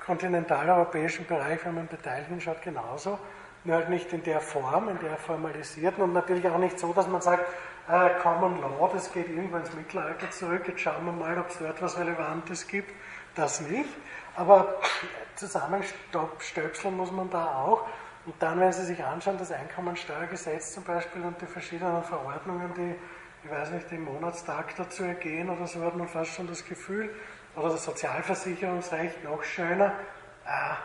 kontinentaleuropäischen 0.09 1.27
Bereich, 1.27 1.63
wenn 1.65 1.75
man 1.75 1.87
Detail 1.87 2.23
hinschaut, 2.23 2.63
genauso. 2.63 3.19
Nur 3.63 3.75
halt 3.75 3.89
nicht 3.89 4.11
in 4.11 4.23
der 4.23 4.41
Form, 4.41 4.89
in 4.89 4.97
der 4.97 5.17
formalisierten 5.17 6.03
und 6.03 6.13
natürlich 6.13 6.47
auch 6.49 6.57
nicht 6.57 6.79
so, 6.79 6.91
dass 6.93 7.07
man 7.07 7.21
sagt, 7.21 7.45
äh, 7.87 8.09
Common 8.19 8.59
Law, 8.59 8.89
das 8.91 9.11
geht 9.11 9.29
irgendwann 9.29 9.61
ins 9.61 9.73
Mittelalter 9.75 10.31
zurück, 10.31 10.63
jetzt 10.67 10.81
schauen 10.81 11.05
wir 11.05 11.11
mal, 11.11 11.37
ob 11.37 11.49
es 11.49 11.59
dort 11.59 11.79
was 11.83 11.99
Relevantes 11.99 12.67
gibt. 12.67 12.91
Das 13.35 13.61
nicht. 13.61 13.89
Aber 14.35 14.79
zusammenstöpseln 15.35 16.97
muss 16.97 17.11
man 17.11 17.29
da 17.29 17.45
auch. 17.45 17.85
Und 18.25 18.33
dann, 18.39 18.59
wenn 18.59 18.73
Sie 18.73 18.85
sich 18.85 19.03
anschauen, 19.03 19.37
das 19.37 19.51
Einkommensteuergesetz 19.51 20.73
zum 20.73 20.83
Beispiel 20.85 21.21
und 21.21 21.39
die 21.39 21.45
verschiedenen 21.45 22.03
Verordnungen, 22.03 22.73
die, 22.75 22.95
ich 23.43 23.51
weiß 23.51 23.71
nicht, 23.71 23.91
im 23.91 24.05
Monatstag 24.05 24.75
dazu 24.75 25.03
ergehen 25.03 25.51
oder 25.51 25.67
so, 25.67 25.83
hat 25.83 25.95
man 25.95 26.07
fast 26.07 26.31
schon 26.31 26.47
das 26.47 26.65
Gefühl, 26.65 27.11
oder 27.59 27.69
das 27.71 27.83
Sozialversicherungsrecht 27.83 29.23
noch 29.23 29.43
schöner. 29.43 29.93
Äh, 30.45 30.75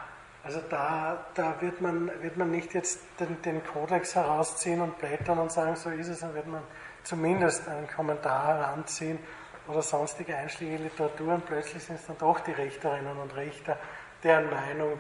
also 0.43 0.61
da, 0.69 1.25
da 1.35 1.55
wird, 1.61 1.81
man, 1.81 2.11
wird 2.21 2.37
man 2.37 2.51
nicht 2.51 2.75
jetzt 2.75 3.01
den, 3.19 3.41
den 3.43 3.65
Kodex 3.65 4.15
herausziehen 4.15 4.83
und 4.83 4.99
blättern 4.99 5.39
und 5.39 5.51
sagen, 5.51 5.75
so 5.77 5.89
ist 5.89 6.09
es, 6.09 6.21
dann 6.21 6.35
wird 6.35 6.47
man 6.47 6.63
zumindest 7.03 7.67
einen 7.67 7.89
Kommentar 7.89 8.59
heranziehen 8.59 9.19
oder 9.69 9.81
sonstige 9.81 10.37
einschlägige 10.37 10.83
Literatur 10.83 11.35
und 11.35 11.47
plötzlich 11.47 11.83
sind 11.83 11.97
es 11.97 12.07
dann 12.07 12.19
doch 12.19 12.41
die 12.41 12.53
Richterinnen 12.53 13.17
und 13.17 13.35
Richter, 13.35 13.79
deren 14.23 14.51
Meinung, 14.51 14.99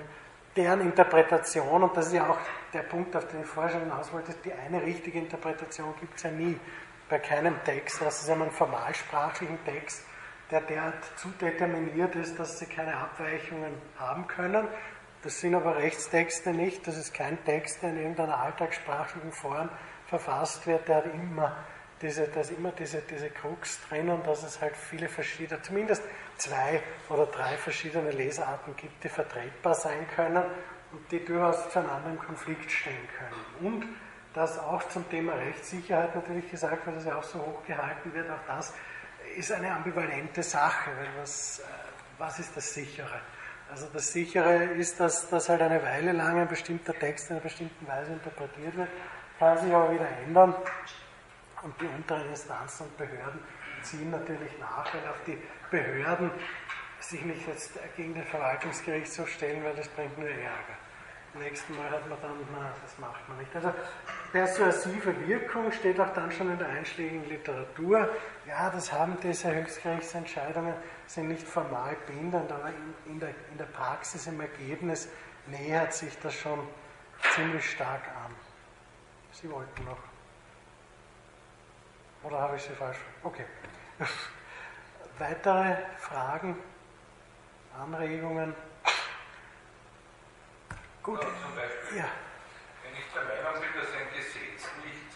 deren 0.56 0.80
Interpretation, 0.80 1.82
und 1.82 1.94
das 1.94 2.06
ist 2.06 2.14
ja 2.14 2.30
auch 2.30 2.38
der 2.72 2.82
Punkt, 2.82 3.14
auf 3.14 3.26
den 3.28 3.42
ich 3.42 3.46
vorher 3.46 3.72
schon 3.72 3.82
hinaus 3.82 4.10
wollte, 4.14 4.32
die 4.44 4.52
eine 4.52 4.82
richtige 4.82 5.18
Interpretation 5.18 5.92
gibt 6.00 6.16
es 6.16 6.22
ja 6.22 6.30
nie 6.30 6.58
bei 7.10 7.18
keinem 7.18 7.62
Text. 7.64 8.00
Das 8.00 8.22
ist 8.22 8.30
einmal 8.30 8.48
ein 8.48 8.54
formalsprachlichen 8.54 9.62
Text, 9.66 10.06
der 10.54 10.60
derart 10.60 11.04
zu 11.18 11.28
determiniert 11.40 12.14
ist, 12.14 12.38
dass 12.38 12.60
sie 12.60 12.66
keine 12.66 12.96
Abweichungen 12.96 13.74
haben 13.98 14.28
können. 14.28 14.68
Das 15.22 15.40
sind 15.40 15.52
aber 15.52 15.76
Rechtstexte 15.76 16.52
nicht. 16.52 16.86
Das 16.86 16.96
ist 16.96 17.12
kein 17.12 17.44
Text, 17.44 17.82
der 17.82 17.90
in 17.90 17.98
irgendeiner 17.98 18.38
alltagssprachlichen 18.38 19.32
Form 19.32 19.68
verfasst 20.06 20.64
wird. 20.68 20.86
Der 20.86 20.96
hat 20.96 21.06
immer 21.06 21.56
diese, 22.00 22.28
da 22.28 22.40
ist 22.40 22.52
immer 22.52 22.70
diese, 22.70 23.00
diese 23.00 23.30
Krux 23.30 23.80
drin 23.88 24.08
und 24.10 24.24
dass 24.28 24.44
es 24.44 24.60
halt 24.60 24.76
viele 24.76 25.08
verschiedene, 25.08 25.60
zumindest 25.60 26.04
zwei 26.36 26.80
oder 27.08 27.26
drei 27.26 27.56
verschiedene 27.56 28.12
Lesarten 28.12 28.76
gibt, 28.76 29.02
die 29.02 29.08
vertretbar 29.08 29.74
sein 29.74 30.06
können 30.14 30.44
und 30.92 31.10
die 31.10 31.24
durchaus 31.24 31.68
zueinander 31.70 32.10
im 32.10 32.18
Konflikt 32.20 32.70
stehen 32.70 33.08
können. 33.18 33.66
Und 33.72 33.88
dass 34.34 34.58
auch 34.58 34.86
zum 34.88 35.08
Thema 35.10 35.32
Rechtssicherheit 35.34 36.14
natürlich 36.14 36.48
gesagt 36.48 36.86
wird, 36.86 36.96
dass 36.96 37.06
ja 37.06 37.16
auch 37.16 37.24
so 37.24 37.40
hoch 37.40 37.64
gehalten 37.66 38.14
wird, 38.14 38.30
auch 38.30 38.46
das 38.46 38.72
ist 39.36 39.52
eine 39.52 39.72
ambivalente 39.72 40.42
Sache, 40.42 40.90
weil 40.96 41.08
was, 41.20 41.60
äh, 41.60 41.62
was 42.18 42.38
ist 42.38 42.56
das 42.56 42.72
Sichere? 42.72 43.20
Also 43.70 43.88
das 43.92 44.12
Sichere 44.12 44.64
ist, 44.64 45.00
dass, 45.00 45.28
dass 45.28 45.48
halt 45.48 45.62
eine 45.62 45.82
Weile 45.82 46.12
lang 46.12 46.38
ein 46.38 46.48
bestimmter 46.48 46.92
Text 46.94 47.30
in 47.30 47.36
einer 47.36 47.42
bestimmten 47.42 47.86
Weise 47.86 48.12
interpretiert 48.12 48.76
wird, 48.76 48.88
kann 49.38 49.58
sich 49.58 49.72
aber 49.72 49.92
wieder 49.92 50.08
ändern. 50.24 50.54
Und 51.62 51.80
die 51.80 51.86
unteren 51.86 52.28
Instanzen 52.28 52.84
und 52.84 52.96
Behörden 52.98 53.40
ziehen 53.82 54.10
natürlich 54.10 54.58
nach, 54.60 54.92
weil 54.92 55.08
auf 55.08 55.16
die 55.26 55.38
Behörden 55.70 56.30
sich 57.00 57.22
nicht 57.22 57.46
jetzt 57.48 57.72
gegen 57.96 58.14
den 58.14 58.24
Verwaltungsgerichtshof 58.24 59.28
stellen, 59.28 59.64
weil 59.64 59.74
das 59.74 59.88
bringt 59.88 60.16
nur 60.18 60.28
Ärger. 60.28 60.76
Nächsten 61.38 61.76
Mal 61.76 61.90
hat 61.90 62.08
man 62.08 62.20
dann, 62.22 62.36
na, 62.52 62.72
das 62.82 62.96
macht 62.98 63.28
man 63.28 63.38
nicht. 63.38 63.54
Also 63.56 63.72
persuasive 64.30 65.26
Wirkung 65.26 65.72
steht 65.72 65.98
auch 65.98 66.12
dann 66.14 66.30
schon 66.30 66.50
in 66.50 66.58
der 66.58 66.68
einschlägigen 66.68 67.28
Literatur. 67.28 68.08
Ja, 68.46 68.70
das 68.70 68.92
haben 68.92 69.16
diese 69.20 69.52
Höchstgerichtsentscheidungen, 69.52 70.74
sind 71.06 71.28
nicht 71.28 71.46
formal 71.46 71.96
bindend, 72.06 72.52
aber 72.52 72.68
in, 72.68 73.12
in, 73.12 73.20
der, 73.20 73.30
in 73.50 73.58
der 73.58 73.64
Praxis, 73.64 74.28
im 74.28 74.40
Ergebnis 74.40 75.08
nähert 75.46 75.92
sich 75.92 76.16
das 76.20 76.34
schon 76.34 76.60
ziemlich 77.34 77.68
stark 77.68 78.02
an. 78.24 78.32
Sie 79.32 79.50
wollten 79.50 79.84
noch. 79.84 79.98
Oder 82.22 82.40
habe 82.40 82.56
ich 82.56 82.62
sie 82.62 82.74
falsch? 82.74 82.98
Okay. 83.24 83.44
Weitere 85.18 85.76
Fragen, 85.98 86.56
Anregungen? 87.78 88.54
Gut. 91.04 91.20
Ja, 91.20 91.28
zum 91.28 91.54
Beispiel, 91.54 91.98
ja. 91.98 92.08
Wenn 92.82 92.94
ich 92.96 93.06
der 93.12 93.22
Meinung 93.28 93.60
bin, 93.60 93.72
dass 93.76 93.92
ein 93.92 94.08
Gesetz 94.16 94.64
nicht 94.82 95.12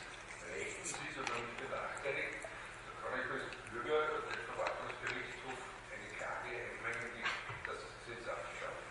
rechtens 0.53 0.93
ist 0.93 1.17
oder 1.17 1.35
nicht 1.41 1.57
benachteiligt, 1.59 2.39
dann 2.45 2.97
kann 3.01 3.13
ich 3.17 3.27
als 3.33 3.49
Bürger 3.73 3.97
oder 3.97 4.21
als 4.29 4.45
Verwaltungsgerichtshof 4.53 5.59
eine 5.89 6.09
Klage 6.13 6.49
einbringen, 6.55 7.09
die 7.17 7.25
das 7.65 7.81
Gesetz 8.05 8.29
abschafft. 8.29 8.85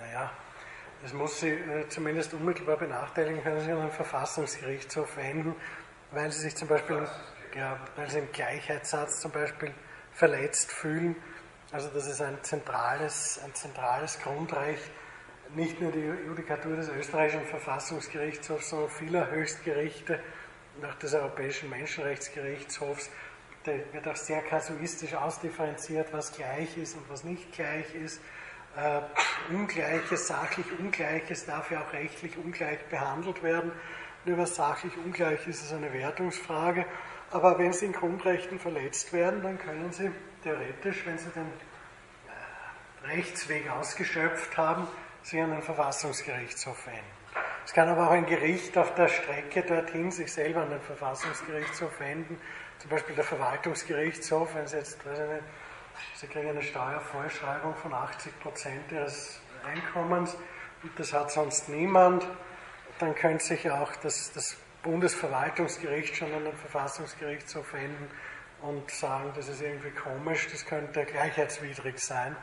Naja. 0.00 0.32
Es 1.04 1.12
muss 1.12 1.40
Sie 1.40 1.50
äh, 1.50 1.88
zumindest 1.88 2.34
unmittelbar 2.34 2.76
benachteiligen, 2.76 3.42
können 3.42 3.60
Sie 3.60 3.70
an 3.70 3.80
den 3.80 3.92
Verfassungsgerichtshof 3.92 5.16
wenden, 5.16 5.54
weil 6.10 6.32
Sie 6.32 6.40
sich 6.40 6.56
zum 6.56 6.68
Beispiel 6.68 7.06
ja, 7.54 7.78
weil 7.96 8.08
sie 8.08 8.18
im 8.18 8.32
Gleichheitssatz 8.32 9.20
zum 9.20 9.30
Beispiel 9.32 9.74
verletzt 10.12 10.72
fühlen. 10.72 11.16
Also 11.72 11.88
das 11.88 12.06
ist 12.06 12.20
ein 12.20 12.42
zentrales, 12.42 13.40
ein 13.44 13.54
zentrales 13.54 14.18
Grundrecht, 14.20 14.90
nicht 15.54 15.80
nur 15.80 15.90
die 15.90 16.04
Judikatur 16.26 16.76
des 16.76 16.88
österreichischen 16.88 17.46
Verfassungsgerichtshofs, 17.46 18.70
sondern 18.70 18.90
vieler 18.90 19.30
Höchstgerichte 19.30 20.20
und 20.76 20.88
auch 20.88 20.94
des 20.94 21.14
Europäischen 21.14 21.70
Menschenrechtsgerichtshofs. 21.70 23.10
Da 23.64 23.72
wird 23.92 24.08
auch 24.08 24.16
sehr 24.16 24.42
kasuistisch 24.42 25.14
ausdifferenziert, 25.14 26.12
was 26.12 26.32
gleich 26.32 26.78
ist 26.78 26.96
und 26.96 27.08
was 27.10 27.24
nicht 27.24 27.52
gleich 27.52 27.94
ist. 27.94 28.20
Äh, 28.76 29.00
Ungleiches, 29.52 30.28
sachlich 30.28 30.66
Ungleiches 30.78 31.44
darf 31.44 31.70
ja 31.70 31.82
auch 31.82 31.92
rechtlich 31.92 32.36
ungleich 32.38 32.78
behandelt 32.86 33.42
werden. 33.42 33.72
Nur 34.24 34.38
was 34.38 34.54
sachlich 34.54 34.96
ungleich 34.96 35.46
ist, 35.46 35.62
ist 35.62 35.72
eine 35.72 35.92
Wertungsfrage. 35.92 36.86
Aber 37.32 37.58
wenn 37.58 37.72
sie 37.72 37.86
in 37.86 37.92
Grundrechten 37.92 38.58
verletzt 38.58 39.12
werden, 39.12 39.42
dann 39.42 39.58
können 39.58 39.92
sie 39.92 40.10
theoretisch, 40.42 41.04
wenn 41.04 41.18
sie 41.18 41.30
den 41.30 41.46
äh, 41.46 43.08
Rechtsweg 43.08 43.70
ausgeschöpft 43.70 44.56
haben, 44.56 44.86
sich 45.22 45.40
an 45.40 45.50
den 45.50 45.62
Verfassungsgerichtshof 45.62 46.86
wenden. 46.86 47.20
Es 47.64 47.72
kann 47.72 47.88
aber 47.88 48.08
auch 48.08 48.12
ein 48.12 48.26
Gericht 48.26 48.76
auf 48.78 48.94
der 48.94 49.08
Strecke 49.08 49.62
dorthin 49.62 50.10
sich 50.10 50.32
selber 50.32 50.62
an 50.62 50.70
den 50.70 50.80
Verfassungsgerichtshof 50.80 52.00
wenden. 52.00 52.40
Zum 52.78 52.90
Beispiel 52.90 53.14
der 53.14 53.24
Verwaltungsgerichtshof, 53.24 54.54
wenn 54.54 54.66
Sie 54.66 54.76
jetzt, 54.76 55.04
weiß 55.06 55.18
ich 55.18 55.28
nicht, 55.28 55.44
Sie 56.16 56.26
kriegen 56.26 56.48
eine 56.48 56.62
Steuervorschreibung 56.62 57.74
von 57.76 57.92
80 57.92 58.40
Prozent 58.40 58.90
Ihres 58.90 59.40
Einkommens 59.66 60.36
und 60.82 60.98
das 60.98 61.12
hat 61.12 61.30
sonst 61.30 61.68
niemand, 61.68 62.26
dann 62.98 63.14
könnte 63.14 63.44
sich 63.44 63.70
auch 63.70 63.94
das, 63.96 64.32
das 64.32 64.56
Bundesverwaltungsgericht 64.82 66.16
schon 66.16 66.32
an 66.32 66.44
den 66.44 66.56
Verfassungsgerichtshof 66.56 67.74
wenden 67.74 68.10
und 68.62 68.90
sagen, 68.90 69.30
das 69.36 69.48
ist 69.48 69.60
irgendwie 69.60 69.90
komisch, 69.90 70.48
das 70.50 70.64
könnte 70.64 71.04
gleichheitswidrig 71.04 71.98
sein 71.98 72.34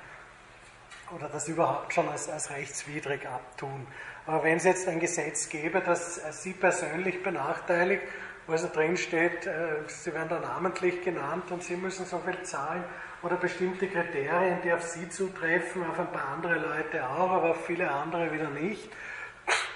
oder 1.15 1.29
das 1.29 1.47
überhaupt 1.47 1.93
schon 1.93 2.07
als, 2.09 2.29
als 2.29 2.49
rechtswidrig 2.49 3.27
abtun. 3.27 3.87
Aber 4.25 4.43
wenn 4.43 4.57
es 4.57 4.65
jetzt 4.65 4.87
ein 4.87 4.99
Gesetz 4.99 5.49
gäbe, 5.49 5.81
das 5.81 6.21
Sie 6.43 6.53
persönlich 6.53 7.23
benachteiligt, 7.23 8.03
wo 8.45 8.53
also 8.53 8.67
drin 8.67 8.97
steht, 8.97 9.45
äh, 9.45 9.83
Sie 9.87 10.13
werden 10.13 10.29
da 10.29 10.39
namentlich 10.39 11.03
genannt 11.03 11.51
und 11.51 11.63
Sie 11.63 11.75
müssen 11.75 12.05
so 12.05 12.19
viel 12.19 12.41
zahlen 12.43 12.83
oder 13.23 13.35
bestimmte 13.35 13.87
Kriterien, 13.87 14.59
die 14.63 14.71
auf 14.71 14.83
Sie 14.83 15.09
zutreffen, 15.09 15.85
auf 15.89 15.99
ein 15.99 16.11
paar 16.11 16.29
andere 16.29 16.55
Leute 16.55 17.07
auch, 17.07 17.31
aber 17.31 17.51
auf 17.51 17.65
viele 17.65 17.89
andere 17.89 18.31
wieder 18.31 18.49
nicht, 18.49 18.89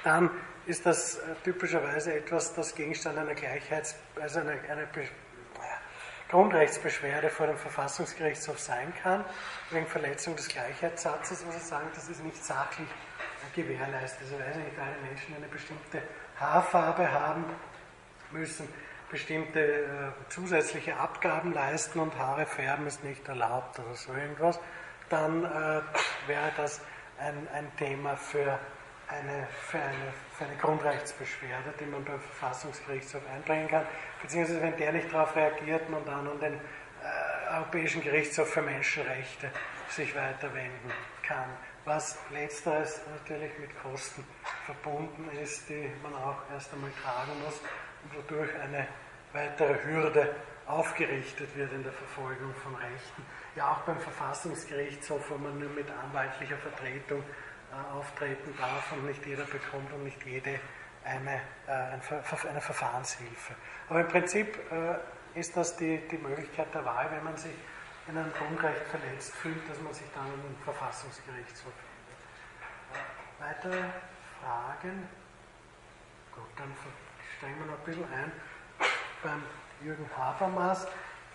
dann 0.03 0.29
ist 0.65 0.85
das 0.85 1.17
äh, 1.17 1.35
typischerweise 1.43 2.13
etwas, 2.13 2.53
das 2.53 2.75
Gegenstand 2.75 3.17
einer 3.17 3.33
Gleichheits-, 3.33 3.95
also 4.21 4.39
einer, 4.39 4.51
einer 4.69 4.85
Grundrechtsbeschwerde 6.31 7.29
vor 7.29 7.47
dem 7.47 7.57
Verfassungsgerichtshof 7.57 8.57
sein 8.57 8.93
kann, 9.03 9.23
wegen 9.69 9.85
Verletzung 9.85 10.35
des 10.35 10.47
Gleichheitssatzes, 10.47 11.45
wo 11.45 11.51
Sie 11.51 11.59
sagen, 11.59 11.87
das 11.93 12.09
ist 12.09 12.23
nicht 12.23 12.43
sachlich 12.43 12.87
gewährleistet. 13.53 14.21
Also 14.23 14.39
weiß 14.39 14.55
nicht, 14.55 14.79
alle 14.79 14.95
Menschen 15.07 15.35
eine 15.35 15.47
bestimmte 15.47 16.01
Haarfarbe 16.39 17.11
haben, 17.11 17.45
müssen 18.31 18.67
bestimmte 19.11 19.59
äh, 19.59 19.85
zusätzliche 20.29 20.95
Abgaben 20.95 21.53
leisten 21.53 21.99
und 21.99 22.17
Haare 22.17 22.45
färben 22.45 22.87
ist 22.87 23.03
nicht 23.03 23.27
erlaubt 23.27 23.77
oder 23.79 23.93
so 23.93 24.13
irgendwas, 24.13 24.57
dann 25.09 25.43
äh, 25.43 25.81
wäre 26.27 26.51
das 26.55 26.79
ein, 27.19 27.45
ein 27.53 27.75
Thema 27.75 28.15
für 28.15 28.57
eine, 29.09 29.47
für, 29.67 29.79
eine, 29.79 30.13
eine 30.41 30.55
Grundrechtsbeschwerde, 30.57 31.73
die 31.79 31.85
man 31.85 32.03
beim 32.03 32.19
Verfassungsgerichtshof 32.19 33.21
einbringen 33.33 33.67
kann, 33.67 33.85
beziehungsweise 34.21 34.61
wenn 34.61 34.77
der 34.77 34.93
nicht 34.93 35.13
darauf 35.13 35.35
reagiert, 35.35 35.89
man 35.89 36.03
dann 36.05 36.27
an 36.27 36.39
den 36.39 36.53
äh, 36.53 37.55
Europäischen 37.55 38.01
Gerichtshof 38.01 38.49
für 38.49 38.61
Menschenrechte 38.61 39.51
sich 39.89 40.15
weiter 40.15 40.53
wenden 40.53 40.91
kann. 41.23 41.49
Was 41.85 42.17
letzteres 42.31 43.01
natürlich 43.11 43.57
mit 43.59 43.69
Kosten 43.81 44.23
verbunden 44.65 45.29
ist, 45.41 45.67
die 45.69 45.89
man 46.03 46.13
auch 46.13 46.37
erst 46.53 46.71
einmal 46.73 46.91
tragen 47.03 47.31
muss 47.43 47.59
und 48.03 48.15
wodurch 48.17 48.51
eine 48.61 48.87
weitere 49.33 49.83
Hürde 49.83 50.35
aufgerichtet 50.67 51.55
wird 51.55 51.71
in 51.73 51.83
der 51.83 51.91
Verfolgung 51.91 52.53
von 52.55 52.75
Rechten. 52.75 53.25
Ja, 53.55 53.71
auch 53.71 53.79
beim 53.79 53.99
Verfassungsgerichtshof, 53.99 55.29
wo 55.29 55.37
man 55.37 55.59
nur 55.59 55.69
mit 55.71 55.87
anwaltlicher 55.89 56.57
Vertretung 56.57 57.23
auftreten 57.93 58.53
darf 58.57 58.91
und 58.91 59.05
nicht 59.05 59.25
jeder 59.25 59.45
bekommt 59.45 59.91
und 59.93 60.03
nicht 60.03 60.23
jede 60.25 60.59
eine, 61.03 61.41
äh, 61.67 62.47
eine 62.47 62.61
Verfahrenshilfe. 62.61 63.55
Aber 63.89 64.01
im 64.01 64.07
Prinzip 64.07 64.57
äh, 64.71 65.39
ist 65.39 65.55
das 65.55 65.75
die, 65.77 65.97
die 66.09 66.17
Möglichkeit 66.17 66.73
der 66.73 66.85
Wahl, 66.85 67.09
wenn 67.11 67.23
man 67.23 67.37
sich 67.37 67.53
in 68.07 68.17
einem 68.17 68.31
Grundrecht 68.33 68.83
verletzt 68.87 69.35
fühlt, 69.35 69.69
dass 69.69 69.79
man 69.81 69.93
sich 69.93 70.07
dann 70.13 70.25
an 70.25 70.41
den 70.41 70.55
Verfassungsgerichtshof 70.63 71.71
wendet. 73.39 73.63
Weitere 73.63 73.83
Fragen? 74.41 75.07
Gut, 76.35 76.49
dann 76.57 76.75
steigen 77.37 77.59
wir 77.59 77.65
noch 77.67 77.79
ein 77.79 77.85
bisschen 77.85 78.13
ein 78.13 78.31
beim 79.23 79.43
Jürgen 79.83 80.09
Habermas. 80.17 80.87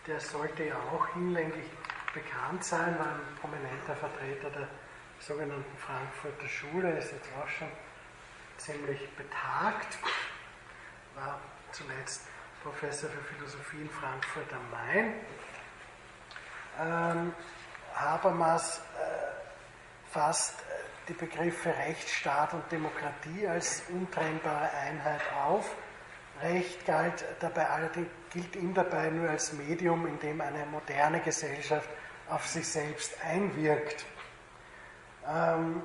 Der 0.07 0.21
sollte 0.21 0.65
ja 0.65 0.77
auch 0.93 1.07
hinlänglich 1.15 1.67
bekannt 2.13 2.65
sein, 2.65 2.99
war 2.99 3.07
ein 3.07 3.37
prominenter 3.41 3.97
Vertreter 3.97 4.51
der 4.51 4.69
sogenannten 5.27 5.77
Frankfurter 5.77 6.49
Schule, 6.49 6.99
ist 6.99 7.11
jetzt 7.11 7.29
auch 7.43 7.49
schon 7.49 7.69
ziemlich 8.59 9.11
betagt, 9.17 9.99
war 11.17 11.41
zuletzt 11.73 12.23
Professor 12.63 13.11
für 13.11 13.35
Philosophie 13.35 13.83
in 13.83 13.91
Frankfurt 13.91 14.47
am 14.53 14.71
Main. 14.71 15.15
Ähm, 16.79 17.35
Habermas 17.95 18.79
äh, 18.79 20.13
fasst 20.13 20.61
äh, 20.61 20.65
die 21.09 21.15
Begriffe 21.15 21.71
Rechtsstaat 21.71 22.55
und 22.55 22.71
Demokratie 22.71 23.49
als 23.49 23.83
untrennbare 23.89 24.71
Einheit 24.71 25.23
auf. 25.45 25.75
Recht 26.41 26.87
galt 26.87 27.25
dabei 27.41 27.69
allerdings, 27.69 28.09
gilt 28.33 28.55
ihm 28.55 28.75
dabei 28.75 29.11
nur 29.11 29.29
als 29.29 29.53
Medium, 29.55 30.07
in 30.07 30.19
dem 30.21 30.41
eine 30.41 30.67
moderne 30.67 31.21
Gesellschaft 31.21 31.89
auf 32.29 32.47
sich 32.47 32.69
selbst 32.69 33.17
einwirkt. 33.25 34.05
Ähm, 35.29 35.83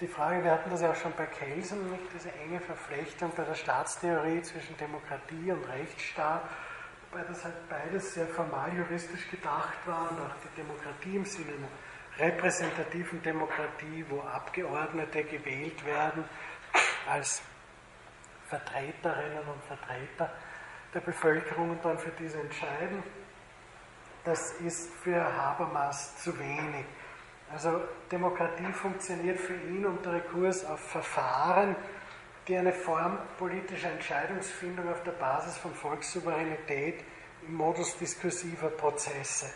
die 0.00 0.06
Frage, 0.06 0.44
wir 0.44 0.52
hatten 0.52 0.70
das 0.70 0.80
ja 0.80 0.90
auch 0.90 0.96
schon 0.96 1.12
bei 1.16 1.26
Kelsen, 1.26 1.90
nicht 1.90 2.04
diese 2.14 2.30
enge 2.32 2.60
Verflechtung 2.60 3.32
bei 3.36 3.44
der 3.44 3.54
Staatstheorie 3.54 4.42
zwischen 4.42 4.76
Demokratie 4.76 5.50
und 5.50 5.64
Rechtsstaat, 5.68 6.42
wobei 7.10 7.24
das 7.24 7.44
halt 7.44 7.68
beides 7.68 8.14
sehr 8.14 8.28
formal 8.28 8.72
juristisch 8.76 9.28
gedacht 9.28 9.78
war 9.86 10.10
und 10.10 10.20
auch 10.20 10.34
die 10.44 10.56
Demokratie 10.56 11.16
im 11.16 11.24
Sinne 11.24 11.52
einer 11.52 12.28
repräsentativen 12.28 13.22
Demokratie, 13.22 14.04
wo 14.08 14.20
Abgeordnete 14.20 15.24
gewählt 15.24 15.84
werden 15.84 16.24
als 17.08 17.42
Vertreterinnen 18.48 19.46
und 19.46 19.64
Vertreter 19.64 20.32
der 20.94 21.00
Bevölkerung 21.00 21.70
und 21.70 21.84
dann 21.84 21.98
für 21.98 22.12
diese 22.18 22.40
entscheiden, 22.40 23.02
das 24.24 24.52
ist 24.60 24.92
für 25.02 25.20
Habermas 25.20 26.18
zu 26.22 26.38
wenig. 26.38 26.86
Also 27.52 27.80
Demokratie 28.12 28.72
funktioniert 28.72 29.40
für 29.40 29.54
ihn 29.54 29.86
unter 29.86 30.12
Rekurs 30.12 30.64
auf 30.64 30.80
Verfahren, 30.80 31.76
die 32.46 32.56
eine 32.56 32.72
Form 32.72 33.18
politischer 33.38 33.90
Entscheidungsfindung 33.90 34.90
auf 34.90 35.02
der 35.02 35.12
Basis 35.12 35.56
von 35.56 35.74
Volkssouveränität 35.74 37.04
im 37.46 37.54
Modus 37.54 37.96
diskursiver 37.98 38.68
Prozesse 38.68 39.46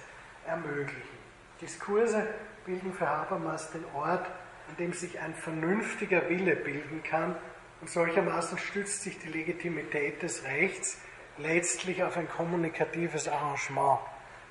ermöglichen. 0.46 1.18
Diskurse 1.60 2.26
bilden 2.64 2.92
für 2.92 3.08
Habermas 3.08 3.70
den 3.70 3.84
Ort, 3.94 4.26
an 4.68 4.76
dem 4.78 4.92
sich 4.92 5.18
ein 5.20 5.34
vernünftiger 5.34 6.28
Wille 6.28 6.56
bilden 6.56 7.02
kann 7.02 7.36
und 7.80 7.90
solchermaßen 7.90 8.58
stützt 8.58 9.02
sich 9.02 9.18
die 9.18 9.28
Legitimität 9.28 10.22
des 10.22 10.44
Rechts 10.44 10.98
letztlich 11.38 12.02
auf 12.04 12.16
ein 12.16 12.28
kommunikatives 12.28 13.28
Arrangement. 13.28 13.98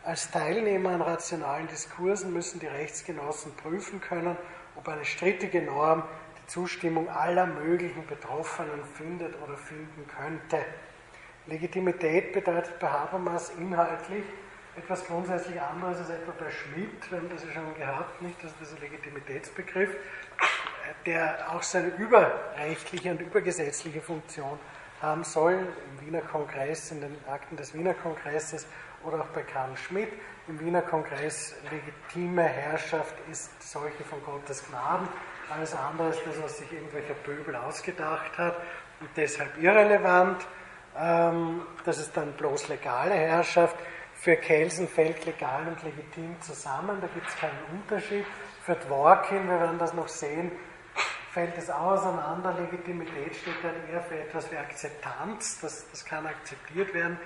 Als 0.04 0.32
Teilnehmer 0.32 0.90
an 0.90 1.02
rationalen 1.04 1.68
Diskursen 1.68 2.34
müssen 2.34 2.60
die 2.60 2.66
Rechtsgenossen 2.66 3.56
prüfen 3.56 4.02
können, 4.02 4.36
ob 4.76 4.88
eine 4.88 5.06
strittige 5.06 5.62
Norm 5.62 6.02
die 6.42 6.48
Zustimmung 6.48 7.08
aller 7.08 7.46
möglichen 7.46 8.08
Betroffenen 8.08 8.84
findet 8.98 9.36
oder 9.44 9.56
finden 9.56 10.08
könnte. 10.08 10.66
Legitimität 11.46 12.34
bedeutet 12.34 12.80
bei 12.80 12.88
Habermas 12.88 13.52
inhaltlich 13.60 14.24
etwas 14.76 15.06
grundsätzlich 15.06 15.62
anderes 15.62 16.00
als 16.00 16.10
etwa 16.10 16.32
bei 16.32 16.50
Schmidt, 16.50 17.12
wir 17.12 17.20
haben 17.20 17.30
das 17.30 17.44
ja 17.44 17.52
schon 17.52 17.76
gehabt, 17.76 18.22
nicht, 18.24 18.44
also 18.44 18.56
dieser 18.60 18.80
Legitimitätsbegriff, 18.80 19.96
der 21.06 21.52
auch 21.52 21.62
seine 21.62 21.90
überrechtliche 21.90 23.12
und 23.12 23.22
übergesetzliche 23.22 24.02
Funktion 24.02 24.58
haben 25.00 25.24
soll, 25.24 25.54
im 25.54 26.08
Wiener 26.08 26.22
Kongress, 26.22 26.92
in 26.92 27.02
den 27.02 27.16
Akten 27.28 27.56
des 27.56 27.74
Wiener 27.76 27.94
Kongresses 27.94 28.66
oder 29.04 29.22
auch 29.22 29.28
bei 29.28 29.44
Karl 29.44 29.76
Schmidt 29.78 30.12
im 30.48 30.60
Wiener 30.60 30.82
Kongress 30.82 31.56
legitime 31.70 32.44
Herrschaft 32.44 33.16
ist 33.30 33.52
solche 33.62 34.04
von 34.04 34.24
Gottes 34.24 34.66
Gnaden. 34.68 35.08
Alles 35.50 35.76
andere 35.76 36.10
ist 36.10 36.22
das, 36.26 36.42
was 36.42 36.58
sich 36.58 36.72
irgendwelcher 36.72 37.14
Pöbel 37.14 37.56
ausgedacht 37.56 38.38
hat 38.38 38.56
und 39.00 39.10
deshalb 39.16 39.58
irrelevant. 39.58 40.46
Ähm, 40.98 41.62
das 41.86 42.00
ist 42.00 42.16
dann 42.18 42.34
bloß 42.34 42.70
legale 42.70 43.14
Herrschaft. 43.14 43.76
Für 44.16 44.36
Kelsen 44.36 44.88
fällt 44.88 45.26
legal 45.26 45.68
und 45.68 45.82
legitim 45.84 46.40
zusammen, 46.42 47.00
da 47.02 47.08
gibt 47.08 47.28
es 47.28 47.36
keinen 47.38 47.58
Unterschied. 47.72 48.26
Für 48.64 48.76
Dworkin, 48.76 49.48
wir 49.48 49.60
werden 49.60 49.80
das 49.80 49.94
noch 49.94 50.08
sehen, 50.08 50.52
fällt 51.32 51.58
es 51.58 51.70
auseinander. 51.70 52.54
Legitimität 52.54 53.36
steht 53.36 53.64
dann 53.64 53.74
eher 53.92 54.04
für 54.04 54.20
etwas 54.20 54.52
wie 54.52 54.58
Akzeptanz, 54.58 55.60
das, 55.62 55.90
das 55.90 56.06
kann 56.06 56.28
akzeptiert 56.28 56.94
werden. 56.94 57.18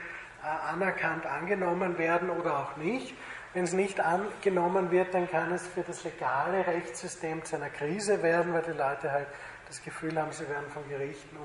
Äh, 0.45 0.71
anerkannt 0.71 1.25
angenommen 1.25 1.97
werden 1.97 2.29
oder 2.29 2.59
auch 2.59 2.77
nicht. 2.77 3.15
Wenn 3.53 3.63
es 3.63 3.73
nicht 3.73 3.99
angenommen 3.99 4.91
wird, 4.91 5.11
dann 5.13 5.27
kann 5.27 5.51
es 5.51 5.65
für 5.65 5.81
das 5.81 6.03
legale 6.03 6.67
Rechtssystem 6.67 7.43
zu 7.43 7.55
einer 7.55 7.69
Krise 7.69 8.21
werden, 8.21 8.53
weil 8.53 8.61
die 8.61 8.77
Leute 8.77 9.11
halt 9.11 9.27
das 9.67 9.81
Gefühl 9.81 10.21
haben, 10.21 10.31
sie 10.31 10.47
werden 10.47 10.69
von 10.69 10.87
Gerichten 10.87 11.35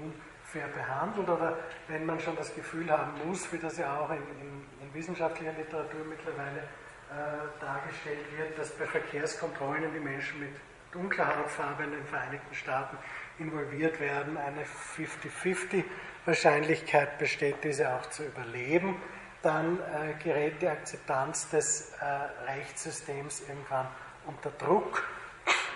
fair 0.45 0.67
behandelt 0.67 1.31
oder 1.31 1.57
wenn 1.89 2.05
man 2.05 2.21
schon 2.21 2.37
das 2.37 2.55
Gefühl 2.55 2.91
haben 2.91 3.13
muss, 3.25 3.51
wie 3.53 3.59
das 3.59 3.79
ja 3.79 4.01
auch 4.01 4.11
in, 4.11 4.17
in, 4.17 4.67
in 4.83 4.93
wissenschaftlicher 4.93 5.53
Literatur 5.53 6.05
mittlerweile 6.07 6.59
äh, 6.59 7.59
dargestellt 7.59 8.27
wird, 8.37 8.59
dass 8.59 8.71
bei 8.73 8.85
Verkehrskontrollen 8.85 9.95
die 9.95 10.01
Menschen 10.01 10.41
mit 10.41 10.53
dunkler 10.93 11.39
Hautfarbe 11.39 11.85
in 11.85 11.93
den 11.93 12.05
Vereinigten 12.05 12.55
Staaten 12.55 12.99
involviert 13.39 13.99
werden, 13.99 14.37
eine 14.37 14.65
50-50 14.65 15.85
Wahrscheinlichkeit 16.25 17.19
besteht, 17.19 17.65
diese 17.65 17.95
auch 17.95 18.07
zu 18.11 18.25
überleben, 18.25 19.01
dann 19.43 19.79
äh, 19.79 20.23
gerät 20.23 20.61
die 20.61 20.69
Akzeptanz 20.69 21.49
des 21.51 21.93
äh, 21.93 22.05
Rechtssystems 22.51 23.41
irgendwann 23.49 23.89
unter 24.27 24.51
Druck 24.51 25.03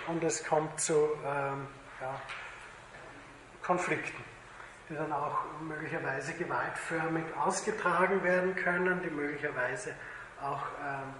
und 0.07 0.23
es 0.23 0.43
kommt 0.43 0.79
zu 0.79 0.93
ähm, 1.25 1.67
ja, 1.99 2.21
Konflikten, 3.63 4.23
die 4.89 4.93
dann 4.93 5.11
auch 5.11 5.39
möglicherweise 5.61 6.33
gewaltförmig 6.33 7.25
ausgetragen 7.43 8.23
werden 8.23 8.55
können, 8.55 9.01
die 9.01 9.09
möglicherweise 9.09 9.93
auch 10.41 10.61
ähm, 10.83 11.13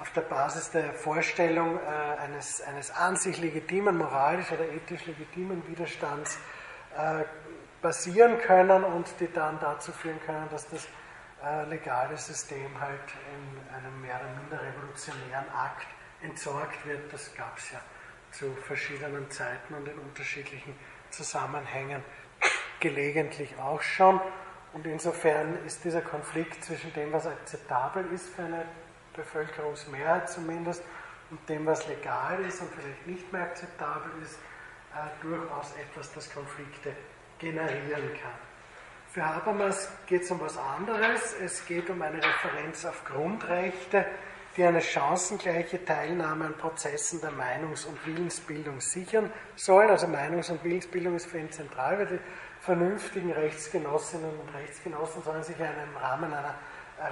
auf 0.00 0.10
der 0.12 0.22
Basis 0.22 0.70
der 0.70 0.94
Vorstellung 0.94 1.78
äh, 1.78 2.20
eines, 2.20 2.62
eines 2.62 2.90
an 2.90 3.16
sich 3.16 3.38
legitimen, 3.38 3.98
moralisch 3.98 4.50
oder 4.50 4.66
ethisch 4.66 5.04
legitimen 5.06 5.66
Widerstands 5.68 6.38
äh, 6.96 7.24
basieren 7.82 8.38
können 8.38 8.84
und 8.84 9.08
die 9.20 9.32
dann 9.32 9.58
dazu 9.60 9.92
führen 9.92 10.20
können, 10.26 10.48
dass 10.50 10.68
das 10.68 10.86
äh, 11.44 11.64
legale 11.64 12.16
System 12.16 12.80
halt 12.80 13.00
in 13.32 13.74
einem 13.74 14.00
mehr 14.00 14.16
oder 14.16 14.40
minder 14.40 14.62
revolutionären 14.62 15.48
Akt 15.54 15.86
entsorgt 16.22 16.86
wird. 16.86 17.12
Das 17.12 17.34
gab 17.34 17.56
es 17.56 17.72
ja 17.72 17.80
zu 18.30 18.52
verschiedenen 18.66 19.30
Zeiten 19.30 19.74
und 19.74 19.88
in 19.88 19.98
unterschiedlichen 19.98 20.74
Zusammenhängen 21.10 22.02
gelegentlich 22.80 23.56
auch 23.58 23.82
schon. 23.82 24.20
Und 24.72 24.86
insofern 24.86 25.64
ist 25.66 25.84
dieser 25.84 26.00
Konflikt 26.00 26.64
zwischen 26.64 26.92
dem, 26.92 27.12
was 27.12 27.26
akzeptabel 27.26 28.04
ist 28.12 28.28
für 28.34 28.42
eine 28.42 28.64
Bevölkerungsmehrheit 29.14 30.30
zumindest, 30.30 30.82
und 31.30 31.48
dem, 31.48 31.64
was 31.64 31.86
legal 31.86 32.40
ist 32.44 32.60
und 32.60 32.70
vielleicht 32.74 33.06
nicht 33.06 33.32
mehr 33.32 33.42
akzeptabel 33.42 34.10
ist, 34.22 34.34
äh, 34.94 35.22
durchaus 35.22 35.72
etwas, 35.76 36.12
das 36.12 36.32
Konflikte 36.32 36.92
generieren 37.40 38.10
kann. 38.22 38.50
Für 39.08 39.26
Habermas 39.26 39.88
geht 40.06 40.22
es 40.22 40.30
um 40.30 40.40
was 40.40 40.56
anderes. 40.56 41.34
Es 41.42 41.66
geht 41.66 41.90
um 41.90 42.00
eine 42.00 42.18
Referenz 42.18 42.84
auf 42.84 43.04
Grundrechte, 43.04 44.06
die 44.56 44.64
eine 44.64 44.80
chancengleiche 44.80 45.84
Teilnahme 45.84 46.46
an 46.46 46.54
Prozessen 46.54 47.20
der 47.20 47.32
Meinungs- 47.32 47.86
und 47.86 48.06
Willensbildung 48.06 48.80
sichern 48.80 49.32
sollen. 49.56 49.90
Also 49.90 50.06
Meinungs- 50.06 50.50
und 50.50 50.62
Willensbildung 50.62 51.16
ist 51.16 51.26
für 51.26 51.38
ihn 51.38 51.50
zentral, 51.50 51.98
weil 51.98 52.06
die 52.06 52.20
vernünftigen 52.60 53.32
Rechtsgenossinnen 53.32 54.30
und 54.38 54.54
Rechtsgenossen 54.54 55.22
sollen 55.24 55.42
sich 55.42 55.58
ja 55.58 55.66
im 55.66 55.96
Rahmen 55.96 56.32
einer 56.32 56.54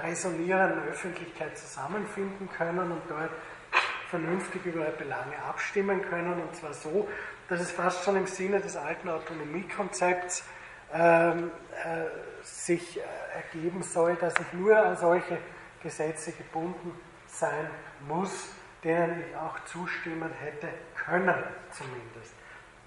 resonierenden 0.03 0.83
Öffentlichkeit 0.87 1.57
zusammenfinden 1.57 2.49
können 2.55 2.91
und 2.91 3.01
dort 3.09 3.31
vernünftig 4.09 4.65
über 4.65 4.81
ihre 4.81 4.91
Belange 4.91 5.37
abstimmen 5.47 6.01
können. 6.01 6.41
Und 6.41 6.55
zwar 6.55 6.73
so, 6.73 7.07
dass 7.47 7.61
es 7.61 7.71
fast 7.71 8.03
schon 8.03 8.15
im 8.15 8.27
Sinne 8.27 8.59
des 8.59 8.75
alten 8.75 9.09
Autonomiekonzepts 9.09 10.43
ähm, 10.93 11.51
äh, 11.83 12.43
sich 12.43 12.97
äh, 12.97 13.01
ergeben 13.35 13.83
soll, 13.83 14.15
dass 14.15 14.33
ich 14.39 14.53
nur 14.53 14.77
an 14.77 14.97
solche 14.97 15.37
Gesetze 15.81 16.31
gebunden 16.31 16.91
sein 17.27 17.69
muss, 18.07 18.49
denen 18.83 19.23
ich 19.27 19.35
auch 19.35 19.63
zustimmen 19.65 20.31
hätte 20.41 20.69
können, 20.95 21.35
zumindest. 21.71 22.33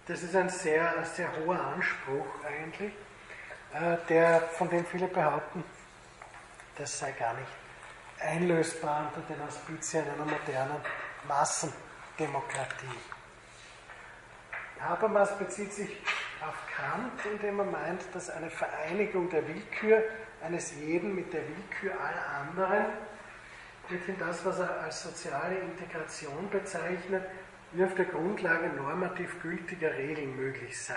Das 0.07 0.23
ist 0.23 0.35
ein 0.35 0.49
sehr, 0.49 0.93
sehr 1.05 1.29
hoher 1.39 1.61
Anspruch 1.61 2.27
eigentlich, 2.45 2.93
äh, 3.73 3.97
der, 4.09 4.41
von 4.41 4.69
dem 4.69 4.85
viele 4.85 5.07
behaupten, 5.07 5.63
das 6.77 6.99
sei 6.99 7.13
gar 7.13 7.35
nicht 7.35 7.53
einlösbar 8.19 9.13
unter 9.15 9.33
den 9.33 9.43
Auspizien 9.47 10.05
einer 10.05 10.25
modernen 10.25 10.81
Massendemokratie. 11.29 12.99
Habermas 14.81 15.39
bezieht 15.39 15.73
sich 15.73 15.97
auf 16.47 16.57
Kant, 16.77 17.13
indem 17.33 17.61
er 17.61 17.65
meint, 17.67 18.03
dass 18.13 18.31
eine 18.31 18.51
Vereinigung 18.51 19.31
der 19.31 19.47
Willkür 19.47 20.03
eines 20.43 20.75
jeden 20.75 21.15
mit 21.15 21.33
der 21.33 21.43
Willkür 21.43 21.93
aller 22.01 22.51
anderen 22.51 22.87
in 24.09 24.19
das, 24.19 24.45
was 24.45 24.59
er 24.59 24.81
als 24.81 25.03
soziale 25.03 25.57
Integration 25.57 26.49
bezeichnet, 26.51 27.25
wie 27.73 27.85
auf 27.85 27.95
der 27.95 28.07
Grundlage 28.07 28.69
normativ 28.69 29.41
gültiger 29.43 29.93
Regeln 29.93 30.35
möglich 30.37 30.81
sei. 30.81 30.97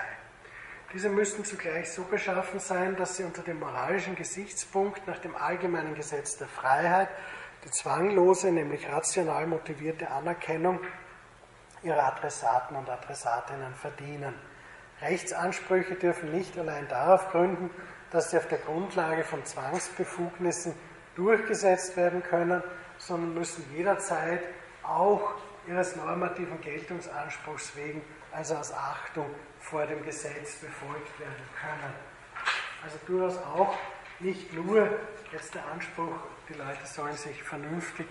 Diese 0.93 1.09
müssten 1.09 1.43
zugleich 1.43 1.91
so 1.91 2.03
beschaffen 2.03 2.59
sein, 2.59 2.95
dass 2.95 3.17
sie 3.17 3.23
unter 3.23 3.41
dem 3.41 3.59
moralischen 3.59 4.15
Gesichtspunkt 4.15 5.05
nach 5.07 5.19
dem 5.19 5.35
allgemeinen 5.35 5.95
Gesetz 5.95 6.37
der 6.37 6.47
Freiheit 6.47 7.09
die 7.65 7.71
zwanglose, 7.71 8.51
nämlich 8.51 8.87
rational 8.87 9.47
motivierte 9.47 10.09
Anerkennung 10.09 10.79
ihrer 11.83 12.15
Adressaten 12.15 12.75
und 12.77 12.89
Adressatinnen 12.89 13.73
verdienen. 13.75 14.33
Rechtsansprüche 15.01 15.95
dürfen 15.95 16.31
nicht 16.31 16.57
allein 16.57 16.87
darauf 16.87 17.29
gründen, 17.31 17.69
dass 18.11 18.31
sie 18.31 18.37
auf 18.37 18.47
der 18.47 18.59
Grundlage 18.59 19.23
von 19.23 19.43
Zwangsbefugnissen 19.43 20.73
durchgesetzt 21.15 21.97
werden 21.97 22.23
können, 22.23 22.63
sondern 22.97 23.33
müssen 23.33 23.65
jederzeit 23.75 24.41
auch 24.83 25.33
ihres 25.67 25.95
normativen 25.95 26.61
Geltungsanspruchs 26.61 27.75
wegen, 27.75 28.01
also 28.31 28.55
aus 28.55 28.73
Achtung 28.73 29.29
vor 29.59 29.85
dem 29.85 30.03
Gesetz 30.05 30.55
befolgt 30.55 31.19
werden 31.19 31.49
können. 31.59 31.93
Also 32.83 32.97
durchaus 33.07 33.37
auch 33.43 33.75
nicht 34.19 34.53
nur 34.53 34.87
jetzt 35.31 35.55
der 35.55 35.65
Anspruch, 35.73 36.19
die 36.49 36.53
Leute 36.53 36.85
sollen 36.85 37.15
sich 37.15 37.41
vernünftig 37.43 38.07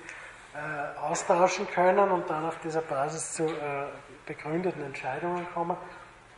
äh, 0.55 0.99
austauschen 0.99 1.69
können 1.69 2.11
und 2.11 2.29
dann 2.31 2.45
auf 2.45 2.59
dieser 2.61 2.83
Basis 2.83 3.33
zu 3.33 3.47
äh, 3.47 3.87
begründeten 4.27 4.85
Entscheidungen 4.85 5.47
kommen, 5.53 5.77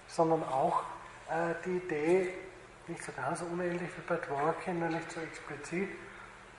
sondern 0.07 0.43
auch 0.45 0.83
äh, 1.29 1.55
die 1.65 1.77
Idee, 1.77 2.35
nicht 2.89 3.03
so 3.03 3.13
ganz 3.13 3.43
unähnlich 3.43 3.91
wie 3.97 4.03
bei 4.07 4.17
Dworkin, 4.17 4.81
wenn 4.81 4.93
nicht 4.93 5.11
so 5.11 5.21
explizit, 5.21 5.89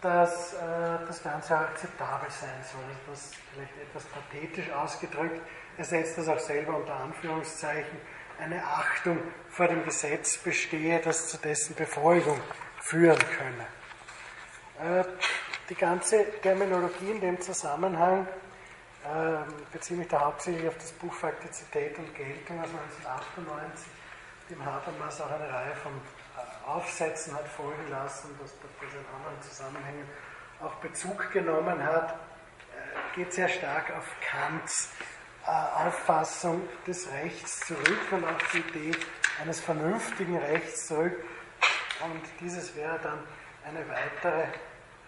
dass 0.01 0.53
äh, 0.53 0.57
das 1.07 1.23
Ganze 1.23 1.57
akzeptabel 1.57 2.29
sein 2.29 2.63
soll. 2.63 2.83
Also 2.83 3.11
das 3.11 3.31
vielleicht 3.53 3.77
etwas 3.77 4.03
pathetisch 4.05 4.71
ausgedrückt, 4.71 5.41
er 5.77 5.85
setzt 5.85 6.17
das 6.17 6.27
auch 6.27 6.39
selber 6.39 6.75
unter 6.75 6.95
Anführungszeichen, 6.95 7.97
eine 8.39 8.63
Achtung 8.63 9.17
vor 9.49 9.67
dem 9.67 9.83
Gesetz 9.83 10.37
bestehe, 10.37 10.99
das 10.99 11.29
zu 11.29 11.37
dessen 11.37 11.75
Befolgung 11.75 12.39
führen 12.81 13.17
könne. 13.17 13.76
Äh, 14.79 15.03
die 15.69 15.75
ganze 15.75 16.39
Terminologie 16.41 17.11
in 17.11 17.19
dem 17.19 17.41
Zusammenhang 17.41 18.27
äh, 19.03 19.37
beziehe 19.71 19.99
mich 19.99 20.07
da 20.07 20.21
hauptsächlich 20.21 20.67
auf 20.67 20.77
das 20.77 20.91
Buch 20.93 21.13
Faktizität 21.13 21.97
und 21.97 22.13
Geltung 22.13 22.59
aus 22.59 22.69
1998, 22.69 23.87
dem 24.49 24.63
Habermas 24.63 25.21
auch 25.21 25.31
eine 25.31 25.51
Reihe 25.51 25.75
von 25.75 25.91
äh, 25.93 26.69
Aufsätzen 26.69 27.33
hat 27.33 27.47
folgen 27.47 27.89
lassen, 27.89 28.29
das, 28.39 28.53
das 28.59 28.93
in 28.93 28.99
anderen 29.15 29.41
Zusammenhängen 29.41 30.07
auch 30.61 30.75
Bezug 30.75 31.31
genommen 31.31 31.83
hat, 31.83 32.11
äh, 32.13 33.15
geht 33.15 33.33
sehr 33.33 33.49
stark 33.49 33.91
auf 33.97 34.05
Kants 34.29 34.89
Auffassung 35.47 36.67
des 36.85 37.09
Rechts 37.09 37.61
zurück 37.61 38.11
und 38.11 38.25
auf 38.25 38.51
die 38.51 38.57
Idee 38.57 38.91
eines 39.41 39.61
vernünftigen 39.61 40.37
Rechts 40.37 40.87
zurück. 40.87 41.23
Und 42.03 42.21
dieses 42.41 42.75
wäre 42.75 42.99
dann 42.99 43.19
eine 43.65 43.87
weitere 43.87 44.43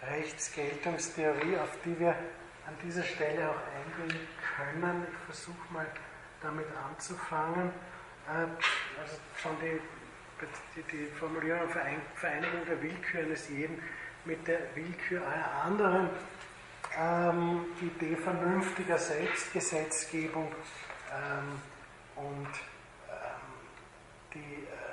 Rechtsgeltungstheorie, 0.02 1.56
auf 1.58 1.70
die 1.84 1.98
wir 1.98 2.10
an 2.66 2.74
dieser 2.84 3.02
Stelle 3.02 3.50
auch 3.50 4.02
eingehen 4.02 4.20
können. 4.56 5.06
Ich 5.10 5.18
versuche 5.26 5.72
mal 5.72 5.86
damit 6.42 6.66
anzufangen. 6.88 7.70
Also 8.28 9.16
schon 9.36 9.56
die, 9.60 9.80
die, 10.76 10.82
die 10.92 11.06
Formulierung 11.18 11.68
Vereinigung 11.68 12.64
der 12.66 12.80
Willkür 12.80 13.20
eines 13.20 13.48
jeden 13.48 13.82
mit 14.24 14.46
der 14.46 14.60
Willkür 14.74 15.26
aller 15.26 15.64
anderen 15.64 16.10
ähm, 16.98 17.66
die 17.80 17.86
Idee 17.86 18.16
vernünftiger 18.16 18.98
Selbstgesetzgebung 18.98 20.52
ähm, 21.12 21.60
und 22.16 22.48
ähm, 23.08 23.50
die, 24.34 24.38
äh, 24.38 24.89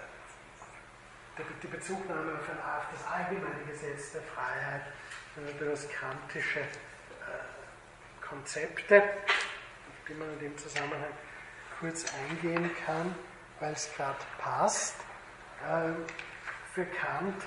die, 1.61 1.67
Bezugnahme 1.67 2.33
auf, 2.33 2.49
ein, 2.49 2.57
auf, 2.57 2.85
das 2.91 3.05
allgemeine 3.11 3.63
Gesetz 3.69 4.13
der 4.13 4.21
Freiheit, 4.21 4.81
äh, 5.37 5.65
das 5.65 5.87
kantische 5.89 6.59
äh, 6.59 8.25
Konzepte, 8.27 9.01
auf 9.01 10.07
die 10.07 10.13
man 10.13 10.31
in 10.33 10.39
dem 10.39 10.57
Zusammenhang 10.57 11.13
kurz 11.79 12.05
eingehen 12.13 12.69
kann, 12.85 13.15
weil 13.59 13.73
es 13.73 13.91
gerade 13.95 14.17
passt. 14.39 14.95
Ähm, 15.67 16.05
für 16.73 16.85
Kant 16.85 17.43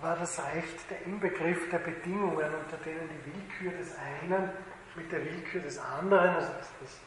war 0.00 0.16
das 0.16 0.38
Recht 0.38 0.90
der 0.90 1.02
Inbegriff 1.02 1.70
der 1.70 1.78
Bedingungen, 1.78 2.54
unter 2.54 2.76
denen 2.84 3.08
die 3.08 3.32
Willkür 3.32 3.78
des 3.78 3.94
einen 3.96 4.50
mit 4.96 5.10
der 5.10 5.24
Willkür 5.24 5.60
des 5.60 5.78
anderen, 5.78 6.36
also 6.36 6.52
das, 6.52 6.68
das 6.80 7.00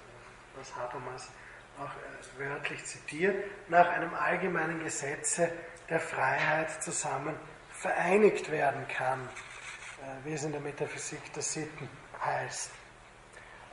was 0.58 0.76
Habermas 0.76 1.32
auch 1.80 2.40
äh, 2.40 2.50
wörtlich 2.50 2.84
zitiert, 2.86 3.36
nach 3.70 3.88
einem 3.90 4.14
allgemeinen 4.14 4.84
Gesetze 4.84 5.52
der 5.90 6.00
Freiheit 6.00 6.84
zusammen 6.84 7.36
vereinigt 7.72 8.52
werden 8.52 8.88
kann, 8.88 9.20
äh, 9.22 10.26
wie 10.26 10.34
es 10.34 10.44
in 10.44 10.52
der 10.52 10.62
Metaphysik 10.62 11.32
der 11.34 11.44
Sitten 11.44 11.90
heißt. 12.24 12.72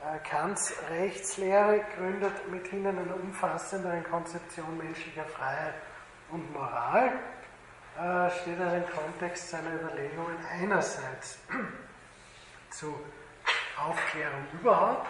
Äh, 0.03 0.29
Kants 0.29 0.73
Rechtslehre 0.89 1.83
gründet 1.97 2.49
mithin 2.49 2.87
eine 2.87 3.01
umfassendere 3.15 4.01
Konzeption 4.01 4.77
menschlicher 4.77 5.25
Freiheit 5.25 5.75
und 6.31 6.51
Moral, 6.53 7.11
steht 8.41 8.59
also 8.59 8.75
im 8.75 8.89
Kontext 8.89 9.51
seiner 9.51 9.73
Überlegungen 9.75 10.37
einerseits 10.51 11.39
zu 12.71 12.93
Aufklärung 13.77 14.45
überhaupt 14.59 15.07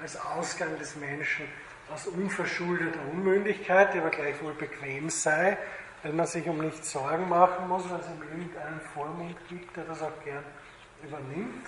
als 0.00 0.20
Ausgang 0.20 0.78
des 0.78 0.96
Menschen 0.96 1.46
aus 1.92 2.06
unverschuldeter 2.06 3.00
Unmündigkeit, 3.10 3.94
die 3.94 3.98
aber 3.98 4.10
gleichwohl 4.10 4.52
bequem 4.54 5.08
sei, 5.08 5.56
weil 6.02 6.12
man 6.12 6.26
sich 6.26 6.46
um 6.48 6.58
nichts 6.58 6.92
Sorgen 6.92 7.28
machen 7.28 7.68
muss, 7.68 7.88
weil 7.90 8.00
es 8.00 8.06
ihm 8.06 8.22
irgendeinen 8.22 8.80
Vormund 8.94 9.36
gibt, 9.48 9.76
der 9.76 9.84
das 9.84 10.02
auch 10.02 10.24
gern 10.24 10.44
übernimmt. 11.02 11.66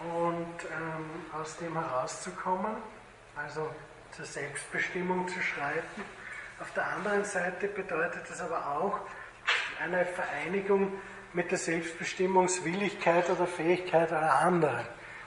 Und 0.00 0.64
ähm, 0.64 1.40
aus 1.40 1.56
dem 1.56 1.74
herauszukommen, 1.74 2.76
also 3.36 3.68
zur 4.12 4.24
Selbstbestimmung 4.24 5.26
zu 5.28 5.40
schreiten. 5.40 6.02
Auf 6.60 6.72
der 6.72 6.86
anderen 6.86 7.24
Seite 7.24 7.68
bedeutet 7.68 8.22
das 8.28 8.40
aber 8.40 8.78
auch 8.78 9.00
eine 9.82 10.04
Vereinigung 10.04 10.92
mit 11.32 11.50
der 11.50 11.58
Selbstbestimmungswilligkeit 11.58 13.28
oder 13.30 13.46
Fähigkeit 13.46 14.12
aller 14.12 14.40
anderen. 14.40 14.86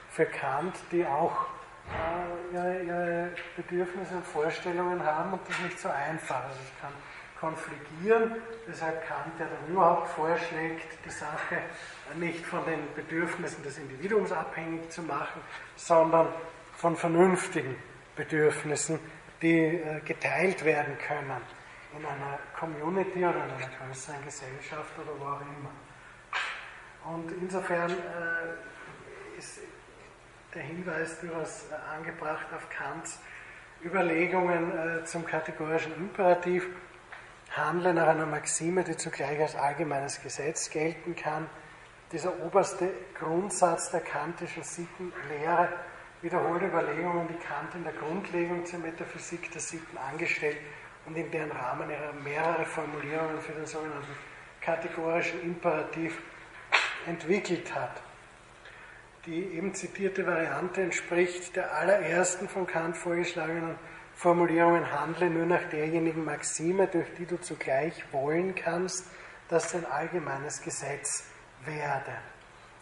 Für 0.09 0.25
Kant, 0.25 0.75
die 0.91 1.05
auch 1.05 1.45
äh, 1.87 2.55
ihre, 2.55 2.83
ihre, 2.83 3.29
Bedürfnisse 3.55 4.15
und 4.15 4.25
Vorstellungen 4.25 5.05
haben 5.05 5.33
und 5.33 5.41
das 5.47 5.59
nicht 5.59 5.79
so 5.79 5.89
einfach. 5.89 6.43
Also 6.43 6.59
konfligieren, 7.41 8.35
deshalb 8.67 9.05
Kant 9.07 9.33
ja 9.39 9.47
dann 9.47 9.73
überhaupt 9.73 10.09
vorschlägt, 10.09 10.85
die 11.03 11.09
Sache 11.09 11.57
nicht 12.15 12.45
von 12.45 12.63
den 12.65 12.79
Bedürfnissen 12.95 13.63
des 13.63 13.79
Individuums 13.79 14.31
abhängig 14.31 14.89
zu 14.91 15.01
machen, 15.01 15.41
sondern 15.75 16.27
von 16.75 16.95
vernünftigen 16.95 17.75
Bedürfnissen, 18.15 18.99
die 19.41 19.57
äh, 19.57 20.01
geteilt 20.05 20.63
werden 20.63 20.97
können 20.99 21.41
in 21.97 22.05
einer 22.05 22.39
Community 22.57 23.19
oder 23.19 23.43
in 23.43 23.51
einer 23.51 23.69
größeren 23.87 24.23
Gesellschaft 24.23 24.91
oder 24.99 25.19
wo 25.19 25.25
auch 25.25 25.41
immer. 25.41 27.15
Und 27.15 27.31
insofern 27.41 27.89
äh, 27.89 29.37
ist 29.37 29.61
der 30.53 30.61
Hinweis 30.61 31.19
durchaus 31.19 31.65
äh, 31.71 31.95
angebracht 31.97 32.45
auf 32.55 32.69
Kants 32.69 33.19
Überlegungen 33.83 34.71
zum 35.05 35.25
kategorischen 35.25 35.95
Imperativ. 35.95 36.67
Handle 37.51 37.93
nach 37.93 38.07
einer 38.07 38.25
Maxime, 38.25 38.83
die 38.83 38.95
zugleich 38.95 39.39
als 39.39 39.55
allgemeines 39.55 40.21
Gesetz 40.21 40.69
gelten 40.69 41.15
kann. 41.15 41.49
Dieser 42.11 42.39
oberste 42.41 42.89
Grundsatz 43.13 43.91
der 43.91 44.01
kantischen 44.01 44.63
Sittenlehre 44.63 45.69
wiederholt 46.21 46.61
Überlegungen, 46.61 47.27
die 47.27 47.45
Kant 47.45 47.75
in 47.75 47.83
der 47.83 47.93
Grundlegung 47.93 48.65
zur 48.65 48.79
Metaphysik 48.79 49.51
der 49.51 49.61
Sitten 49.61 49.97
angestellt 49.97 50.57
und 51.05 51.17
in 51.17 51.29
deren 51.31 51.51
Rahmen 51.51 51.89
er 51.89 52.13
mehrere 52.23 52.65
Formulierungen 52.65 53.41
für 53.41 53.53
den 53.53 53.65
sogenannten 53.65 54.15
kategorischen 54.61 55.41
Imperativ 55.41 56.17
entwickelt 57.05 57.73
hat. 57.73 58.01
Die 59.25 59.55
eben 59.55 59.73
zitierte 59.73 60.25
Variante 60.25 60.81
entspricht 60.81 61.55
der 61.55 61.73
allerersten 61.73 62.47
von 62.47 62.65
Kant 62.65 62.95
vorgeschlagenen 62.95 63.75
Formulierungen, 64.21 64.91
handle 64.91 65.31
nur 65.31 65.47
nach 65.47 65.63
derjenigen 65.71 66.23
Maxime, 66.23 66.85
durch 66.85 67.07
die 67.17 67.25
du 67.25 67.41
zugleich 67.41 68.03
wollen 68.11 68.53
kannst, 68.53 69.07
dass 69.49 69.73
ein 69.73 69.83
allgemeines 69.87 70.61
Gesetz 70.61 71.23
werde. 71.65 72.11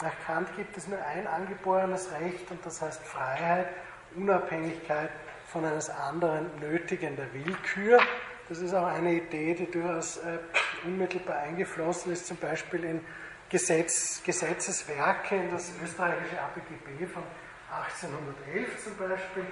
Nach 0.01 0.11
Kant 0.25 0.49
gibt 0.57 0.75
es 0.75 0.89
nur 0.89 1.01
ein 1.01 1.25
angeborenes 1.27 2.11
Recht 2.19 2.51
und 2.51 2.65
das 2.65 2.81
heißt 2.81 3.01
Freiheit, 3.03 3.69
Unabhängigkeit 4.17 5.11
von 5.47 5.63
eines 5.63 5.89
anderen 5.89 6.47
nötigender 6.59 7.23
Willkür. 7.31 8.01
Das 8.49 8.57
ist 8.57 8.73
auch 8.73 8.87
eine 8.87 9.13
Idee, 9.13 9.53
die 9.53 9.71
durchaus 9.71 10.17
äh, 10.17 10.39
unmittelbar 10.83 11.37
eingeflossen 11.37 12.11
ist, 12.11 12.27
zum 12.27 12.35
Beispiel 12.35 12.83
in 12.83 13.01
Gesetz, 13.47 14.21
Gesetzeswerke 14.25 15.37
in 15.37 15.51
das 15.51 15.71
österreichische 15.81 16.37
APGB 16.41 17.07
von 17.07 17.23
1811 17.71 18.83
zum 18.83 18.97
Beispiel, 18.97 19.43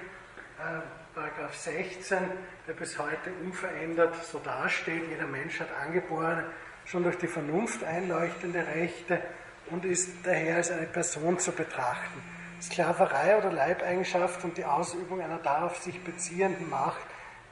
äh, 0.60 1.07
Paragraph 1.18 1.56
16, 1.56 2.20
der 2.68 2.74
bis 2.74 3.00
heute 3.00 3.32
unverändert 3.44 4.24
so 4.24 4.38
dasteht, 4.38 5.10
jeder 5.10 5.26
Mensch 5.26 5.60
hat 5.60 5.70
angeborene, 5.84 6.46
schon 6.86 7.02
durch 7.02 7.18
die 7.18 7.26
Vernunft 7.26 7.84
einleuchtende 7.84 8.64
Rechte 8.68 9.20
und 9.72 9.84
ist 9.84 10.10
daher 10.24 10.58
als 10.58 10.70
eine 10.70 10.86
Person 10.86 11.40
zu 11.40 11.54
betrachten. 11.54 12.22
Sklaverei 12.62 13.36
oder 13.36 13.52
Leibeigenschaft 13.52 14.44
und 14.44 14.60
die 14.60 14.66
Ausübung 14.66 15.20
einer 15.20 15.40
darauf 15.40 15.78
sich 15.78 16.00
beziehenden 16.04 16.70
Macht 16.70 17.02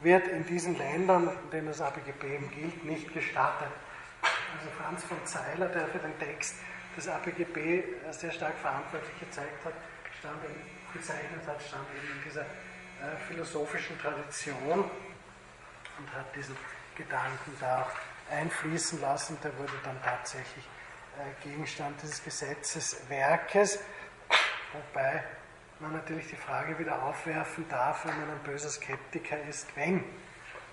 wird 0.02 0.28
in 0.28 0.46
diesen 0.46 0.78
Ländern, 0.78 1.32
in 1.46 1.50
denen 1.50 1.68
das 1.68 1.82
APGB 1.82 2.36
eben 2.36 2.52
gilt, 2.52 2.86
nicht 2.86 3.12
gestattet 3.16 3.72
also 4.22 4.70
Franz 4.78 5.04
von 5.04 5.18
Zeiler, 5.26 5.68
der 5.70 5.88
für 5.88 6.00
den 6.00 6.18
Text 6.20 6.56
des 6.96 7.08
APGB 7.08 7.84
sehr 8.12 8.32
stark 8.32 8.54
verantwortlich 8.62 9.20
gezeigt 9.20 9.66
hat, 9.66 9.74
stand 10.20 10.44
eben, 10.46 10.62
gezeichnet 10.94 11.42
hat, 11.48 11.62
stand 11.62 11.86
eben 11.98 12.18
in 12.18 12.24
dieser 12.30 12.46
philosophischen 13.28 14.00
Tradition 14.00 14.80
und 15.98 16.14
hat 16.14 16.36
diesen 16.36 16.56
Gedanken 16.96 17.56
da 17.60 17.82
auch 17.82 18.32
einfließen 18.32 19.02
lassen. 19.02 19.38
Der 19.44 19.58
wurde 19.58 19.74
dann 19.84 20.02
tatsächlich 20.04 20.66
äh, 21.18 21.44
Gegenstand 21.48 22.02
dieses 22.02 22.24
Gesetzeswerkes, 22.24 23.80
wobei 24.74 25.24
man 25.80 25.94
natürlich 25.94 26.30
die 26.30 26.36
Frage 26.36 26.78
wieder 26.80 27.04
aufwerfen 27.04 27.68
darf, 27.70 28.06
wenn 28.06 28.20
man 28.20 28.32
ein 28.32 28.44
böser 28.44 28.70
Skeptiker 28.70 29.42
ist, 29.44 29.68
wenn 29.76 30.04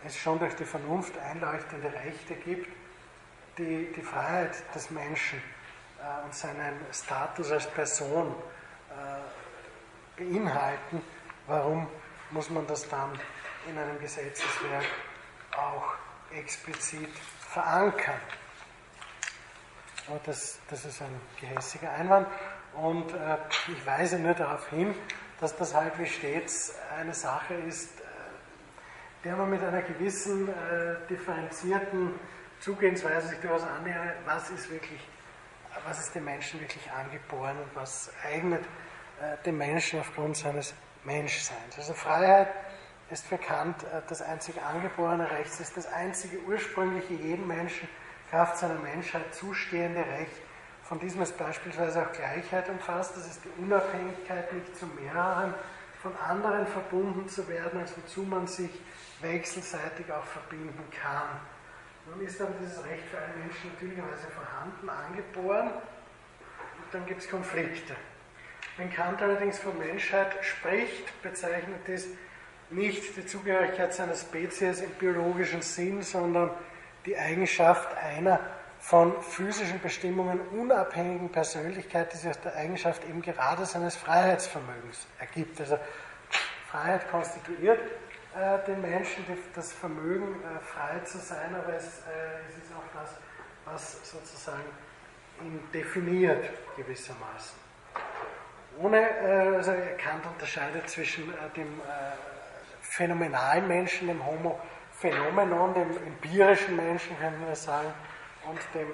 es 0.04 0.16
schon 0.16 0.38
durch 0.38 0.54
die 0.54 0.64
Vernunft 0.64 1.16
einleuchtende 1.18 1.92
Rechte 1.92 2.34
gibt, 2.34 2.68
die, 3.58 3.92
die 3.92 4.02
Freiheit 4.02 4.62
des 4.74 4.90
Menschen 4.90 5.42
äh, 5.98 6.24
und 6.24 6.34
seinen 6.34 6.80
Status 6.92 7.50
als 7.50 7.68
Person 7.70 8.34
äh, 8.90 10.22
beinhalten, 10.22 11.02
warum 11.46 11.88
muss 12.32 12.48
man 12.50 12.66
das 12.66 12.88
dann 12.88 13.10
in 13.68 13.78
einem 13.78 13.98
Gesetzeswerk 14.00 14.84
auch 15.56 15.94
explizit 16.34 17.10
verankern? 17.50 18.20
Aber 20.08 20.20
das, 20.24 20.58
das 20.68 20.84
ist 20.84 21.00
ein 21.02 21.20
gehässiger 21.40 21.92
Einwand 21.92 22.26
und 22.74 23.12
äh, 23.12 23.36
ich 23.68 23.86
weise 23.86 24.18
nur 24.18 24.34
darauf 24.34 24.68
hin, 24.70 24.94
dass 25.40 25.54
das 25.56 25.74
halt 25.74 25.98
wie 25.98 26.06
stets 26.06 26.74
eine 26.98 27.14
Sache 27.14 27.54
ist, 27.54 28.00
äh, 28.00 28.04
der 29.24 29.36
man 29.36 29.50
mit 29.50 29.62
einer 29.62 29.82
gewissen 29.82 30.48
äh, 30.48 30.96
differenzierten 31.08 32.14
Zugehensweise 32.60 33.28
sich 33.28 33.38
durchaus 33.40 33.62
annähere, 33.64 34.14
was 34.24 34.50
ist 34.50 34.70
wirklich, 34.70 35.00
was 35.84 36.00
ist 36.00 36.14
dem 36.14 36.24
Menschen 36.24 36.60
wirklich 36.60 36.90
angeboren 36.90 37.56
und 37.58 37.76
was 37.76 38.10
eignet 38.24 38.64
äh, 39.20 39.36
dem 39.44 39.58
Menschen 39.58 40.00
aufgrund 40.00 40.36
seines 40.36 40.74
Menschseins. 41.04 41.76
Also 41.76 41.94
Freiheit 41.94 42.48
ist 43.10 43.26
für 43.26 43.38
Kant 43.38 43.82
äh, 43.84 44.02
das 44.08 44.22
einzige 44.22 44.62
angeborene 44.62 45.30
Recht, 45.30 45.60
ist 45.60 45.76
das 45.76 45.92
einzige 45.92 46.38
ursprüngliche 46.42 47.14
jedem 47.14 47.46
Menschen 47.46 47.88
Kraft 48.30 48.58
seiner 48.58 48.78
Menschheit 48.78 49.34
zustehende 49.34 50.00
Recht. 50.00 50.32
Von 50.84 50.98
diesem 50.98 51.22
ist 51.22 51.36
beispielsweise 51.36 52.02
auch 52.02 52.12
Gleichheit 52.12 52.68
umfasst, 52.68 53.16
das 53.16 53.26
ist 53.26 53.40
die 53.44 53.62
Unabhängigkeit, 53.62 54.52
nicht 54.52 54.76
zu 54.76 54.86
mehreren 54.86 55.54
von 56.02 56.16
anderen 56.16 56.66
verbunden 56.66 57.28
zu 57.28 57.46
werden, 57.46 57.80
als 57.80 57.96
wozu 57.96 58.22
man 58.22 58.46
sich 58.46 58.70
wechselseitig 59.20 60.10
auch 60.10 60.24
verbinden 60.24 60.82
kann. 60.90 61.40
Nun 62.06 62.26
ist 62.26 62.40
aber 62.40 62.54
dieses 62.60 62.84
Recht 62.84 63.04
für 63.08 63.18
einen 63.18 63.38
Menschen 63.38 63.70
natürlicherweise 63.70 64.26
vorhanden, 64.28 64.90
angeboren 64.90 65.68
und 65.68 66.92
dann 66.92 67.06
gibt 67.06 67.20
es 67.20 67.30
Konflikte. 67.30 67.94
Wenn 68.76 68.90
Kant 68.90 69.20
allerdings 69.20 69.58
von 69.58 69.78
Menschheit 69.78 70.32
spricht, 70.42 71.22
bezeichnet 71.22 71.88
es 71.88 72.08
nicht 72.70 73.16
die 73.16 73.26
Zugehörigkeit 73.26 73.92
seiner 73.92 74.14
Spezies 74.14 74.80
im 74.80 74.90
biologischen 74.92 75.60
Sinn, 75.60 76.02
sondern 76.02 76.50
die 77.04 77.16
Eigenschaft 77.16 77.94
einer 77.98 78.40
von 78.80 79.20
physischen 79.22 79.80
Bestimmungen 79.80 80.40
unabhängigen 80.40 81.30
Persönlichkeit, 81.30 82.12
die 82.12 82.16
sich 82.16 82.30
aus 82.30 82.40
der 82.40 82.56
Eigenschaft 82.56 83.04
eben 83.08 83.22
gerade 83.22 83.64
seines 83.66 83.94
Freiheitsvermögens 83.94 85.06
ergibt. 85.20 85.60
Also 85.60 85.78
Freiheit 86.68 87.08
konstituiert 87.10 87.78
äh, 88.34 88.64
den 88.66 88.80
Menschen 88.80 89.24
das 89.54 89.72
Vermögen, 89.72 90.34
äh, 90.42 90.58
frei 90.60 90.98
zu 91.04 91.18
sein, 91.18 91.54
aber 91.54 91.74
es, 91.74 91.84
äh, 91.84 92.48
es 92.48 92.64
ist 92.64 92.72
auch 92.74 93.00
das, 93.00 93.10
was 93.66 94.10
sozusagen 94.10 94.64
ihn 95.42 95.60
definiert 95.72 96.50
gewissermaßen. 96.76 97.61
Ohne, 98.78 98.98
äh, 98.98 99.56
also 99.56 99.72
Kant 99.98 100.24
unterscheidet 100.26 100.88
zwischen 100.88 101.30
äh, 101.30 101.36
dem 101.56 101.80
äh, 101.80 102.12
phänomenalen 102.80 103.68
Menschen, 103.68 104.08
dem 104.08 104.24
Homo 104.24 104.60
Phänomenon, 104.92 105.74
dem 105.74 105.90
empirischen 106.06 106.76
Menschen, 106.76 107.18
können 107.18 107.44
wir 107.46 107.56
sagen, 107.56 107.92
und 108.48 108.58
dem 108.74 108.88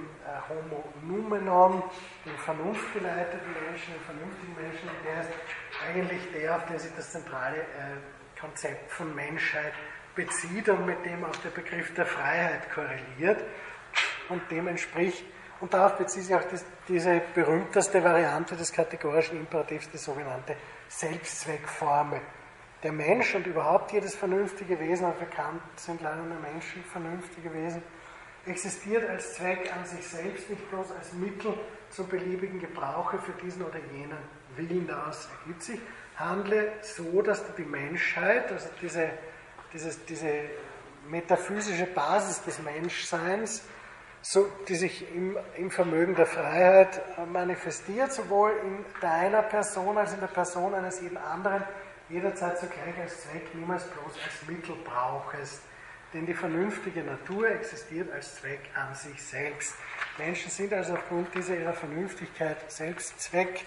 Homo 0.49 0.85
Numenon, 1.03 1.83
dem 2.25 2.37
vernunftgeleiteten 2.39 3.53
Menschen, 3.53 3.95
dem 3.95 4.05
vernünftigen 4.05 4.55
Menschen, 4.55 4.89
der 5.05 5.21
ist 5.23 5.31
eigentlich 5.87 6.33
der, 6.33 6.57
auf 6.57 6.67
den 6.67 6.79
sich 6.79 6.93
das 6.97 7.13
zentrale 7.13 7.65
Konzept 8.39 8.91
von 8.91 9.15
Menschheit 9.15 9.73
bezieht 10.15 10.69
und 10.69 10.87
mit 10.87 11.05
dem 11.05 11.25
auch 11.25 11.37
der 11.37 11.51
Begriff 11.51 11.93
der 11.95 12.07
Freiheit 12.07 12.71
korreliert 12.73 13.43
und 14.29 14.51
dem 14.51 14.69
entspricht. 14.69 15.25
Und 15.61 15.75
darauf 15.75 15.97
bezieht 15.97 16.25
sich 16.25 16.35
auch 16.35 16.45
das, 16.45 16.65
diese 16.87 17.21
berühmteste 17.35 18.03
Variante 18.03 18.57
des 18.57 18.73
kategorischen 18.73 19.39
Imperativs, 19.39 19.91
die 19.91 19.99
sogenannte 19.99 20.57
Selbstzweckformel. 20.89 22.21
Der 22.83 22.93
Mensch 22.93 23.35
und 23.35 23.47
überhaupt 23.47 23.93
jedes 23.93 24.15
vernünftige 24.15 24.79
Wesen, 24.79 25.07
und 25.07 25.19
bekannt 25.19 25.61
sind 25.77 26.01
leider 26.01 26.23
nur 26.23 26.39
Menschen 26.39 26.85
vernünftige 26.85 27.53
Wesen, 27.53 27.83
existiert 28.47 29.09
als 29.09 29.35
Zweck 29.35 29.71
an 29.77 29.85
sich 29.85 30.07
selbst, 30.07 30.49
nicht 30.49 30.71
bloß 30.71 30.93
als 30.93 31.13
Mittel 31.13 31.55
zum 31.91 32.09
beliebigen 32.09 32.61
Gebrauche 32.61 33.19
für 33.19 33.33
diesen 33.33 33.63
oder 33.63 33.79
jenen 33.93 34.19
Willen. 34.57 34.87
Daraus 34.87 35.29
ergibt 35.41 35.63
sich, 35.63 35.81
handle 36.17 36.73
so, 36.83 37.21
dass 37.21 37.45
du 37.45 37.53
die 37.53 37.69
Menschheit, 37.69 38.51
also 38.53 38.69
diese, 38.81 39.11
dieses, 39.73 40.05
diese 40.05 40.31
metaphysische 41.09 41.87
Basis 41.87 42.43
des 42.45 42.61
Menschseins, 42.63 43.65
so, 44.31 44.47
die 44.69 44.75
sich 44.75 45.11
im, 45.15 45.39
im, 45.57 45.71
Vermögen 45.71 46.15
der 46.15 46.27
Freiheit 46.27 47.01
manifestiert, 47.33 48.13
sowohl 48.13 48.53
in 48.63 48.85
deiner 49.01 49.41
Person 49.41 49.97
als 49.97 50.13
in 50.13 50.21
der 50.21 50.27
Person 50.27 50.75
eines 50.75 51.01
jeden 51.01 51.17
anderen, 51.17 51.65
jederzeit 52.11 52.59
zugleich 52.59 52.95
als 53.01 53.23
Zweck, 53.23 53.55
niemals 53.55 53.85
bloß 53.85 54.13
als 54.23 54.47
Mittel 54.47 54.75
brauchest. 54.85 55.63
Denn 56.13 56.27
die 56.27 56.35
vernünftige 56.35 57.05
Natur 57.05 57.49
existiert 57.49 58.13
als 58.13 58.35
Zweck 58.35 58.61
an 58.75 58.95
sich 58.95 59.23
selbst. 59.23 59.75
Menschen 60.19 60.51
sind 60.51 60.75
also 60.75 60.93
aufgrund 60.93 61.35
dieser 61.35 61.57
ihrer 61.57 61.73
Vernünftigkeit 61.73 62.71
selbst 62.71 63.19
Zweck 63.19 63.65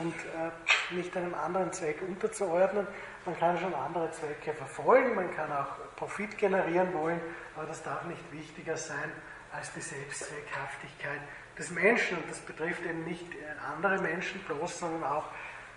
und 0.00 0.14
äh, 0.14 0.96
nicht 0.96 1.16
einem 1.16 1.34
anderen 1.34 1.72
Zweck 1.72 2.02
unterzuordnen. 2.02 2.88
Man 3.24 3.38
kann 3.38 3.56
schon 3.56 3.72
andere 3.72 4.10
Zwecke 4.10 4.52
verfolgen, 4.52 5.14
man 5.14 5.32
kann 5.32 5.52
auch 5.52 5.94
Profit 5.94 6.36
generieren 6.38 6.92
wollen, 6.92 7.20
aber 7.54 7.66
das 7.66 7.84
darf 7.84 8.04
nicht 8.06 8.32
wichtiger 8.32 8.76
sein 8.76 9.12
als 9.52 9.72
die 9.72 9.80
Selbstzweckhaftigkeit 9.80 11.20
des 11.58 11.70
Menschen. 11.70 12.18
Und 12.18 12.30
das 12.30 12.40
betrifft 12.40 12.82
eben 12.84 13.04
nicht 13.04 13.34
äh, 13.34 13.38
andere 13.72 13.98
Menschen 14.00 14.40
bloß, 14.44 14.78
sondern 14.78 15.04
auch 15.04 15.26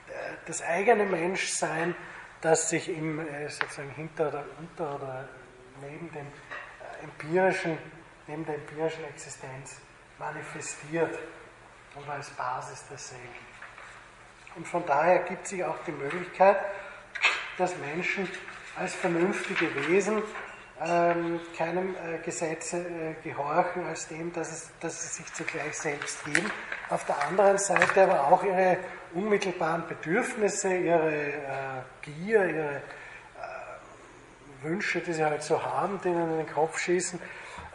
äh, 0.07 0.11
das 0.45 0.61
eigene 0.61 1.05
Menschsein, 1.05 1.95
das 2.41 2.69
sich 2.69 2.89
im, 2.89 3.19
äh, 3.19 3.49
sozusagen 3.49 3.91
hinter 3.91 4.29
oder 4.29 4.45
unter 4.59 4.95
oder 4.95 5.29
neben 5.81 6.11
dem 6.11 6.27
empirischen, 7.03 7.77
neben 8.27 8.45
der 8.45 8.55
empirischen 8.55 9.03
Existenz 9.05 9.81
manifestiert 10.17 11.17
und 11.95 12.09
als 12.09 12.29
Basis 12.31 12.87
derselben. 12.87 13.45
Und 14.55 14.67
von 14.67 14.85
daher 14.85 15.19
gibt 15.19 15.47
sich 15.47 15.63
auch 15.63 15.77
die 15.85 15.91
Möglichkeit, 15.91 16.57
dass 17.57 17.75
Menschen 17.77 18.29
als 18.77 18.95
vernünftige 18.95 19.87
Wesen 19.87 20.21
ähm, 20.83 21.39
keinem 21.57 21.95
äh, 21.95 22.17
Gesetz 22.23 22.73
äh, 22.73 23.15
gehorchen, 23.23 23.85
als 23.85 24.07
dem, 24.07 24.33
dass, 24.33 24.51
es, 24.51 24.71
dass 24.81 25.01
sie 25.01 25.23
sich 25.23 25.33
zugleich 25.33 25.77
selbst 25.77 26.25
geben. 26.25 26.51
Auf 26.89 27.05
der 27.05 27.27
anderen 27.27 27.57
Seite 27.57 28.03
aber 28.03 28.27
auch 28.27 28.43
ihre 28.43 28.77
unmittelbaren 29.13 29.87
Bedürfnisse, 29.87 30.75
ihre 30.75 31.13
äh, 31.13 31.41
Gier, 32.01 32.45
ihre 32.45 32.75
äh, 32.75 34.63
Wünsche, 34.63 34.99
die 34.99 35.13
sie 35.13 35.23
halt 35.23 35.43
so 35.43 35.63
haben, 35.63 35.99
die 36.03 36.09
ihnen 36.09 36.31
in 36.31 36.37
den 36.45 36.53
Kopf 36.53 36.77
schießen, 36.77 37.19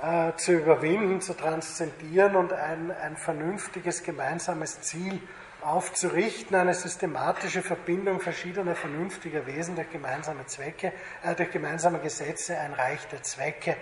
äh, 0.03 0.33
zu 0.37 0.53
überwinden, 0.53 1.23
zu 1.23 1.35
transzendieren 1.35 2.37
und 2.37 2.53
ein, 2.53 2.91
ein 2.91 3.17
vernünftiges 3.17 4.03
gemeinsames 4.03 4.83
Ziel 4.83 5.21
aufzurichten, 5.63 6.57
eine 6.57 6.75
systematische 6.75 7.63
Verbindung 7.63 8.21
verschiedener 8.21 8.75
vernünftiger 8.75 9.47
Wesen 9.47 9.77
durch 9.77 9.91
gemeinsame 9.91 10.47
Zwecke, 10.47 10.93
äh, 11.23 11.35
durch 11.35 11.51
gemeinsame 11.51 11.99
Gesetze, 12.01 12.59
ein 12.59 12.73
Reich 12.73 13.07
der 13.09 13.23
Zwecke. 13.23 13.77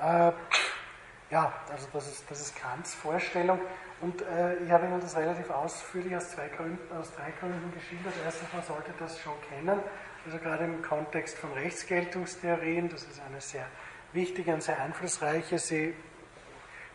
Äh, 0.00 0.32
ja, 1.30 1.52
also 1.70 1.88
das 1.92 2.08
ist, 2.08 2.30
das 2.30 2.40
ist 2.40 2.56
Kants 2.56 2.94
Vorstellung. 2.94 3.60
Und 4.00 4.22
äh, 4.22 4.56
ich 4.56 4.70
habe 4.70 4.86
Ihnen 4.86 5.00
das 5.00 5.16
relativ 5.16 5.50
ausführlich 5.50 6.14
aus, 6.14 6.30
zwei 6.30 6.48
Gründen, 6.48 6.96
aus 6.96 7.12
drei 7.14 7.32
Gründen 7.40 7.72
geschildert. 7.72 8.12
Erstens, 8.24 8.52
man 8.52 8.62
sollte 8.62 8.92
das 8.98 9.18
schon 9.20 9.32
kennen, 9.48 9.80
also 10.24 10.38
gerade 10.38 10.64
im 10.64 10.82
Kontext 10.82 11.38
von 11.38 11.52
Rechtsgeltungstheorien, 11.52 12.88
das 12.88 13.04
ist 13.04 13.20
eine 13.26 13.40
sehr 13.40 13.66
wichtige 14.12 14.52
und 14.52 14.62
sehr 14.62 14.80
einflussreiche. 14.80 15.58
Sie 15.58 15.94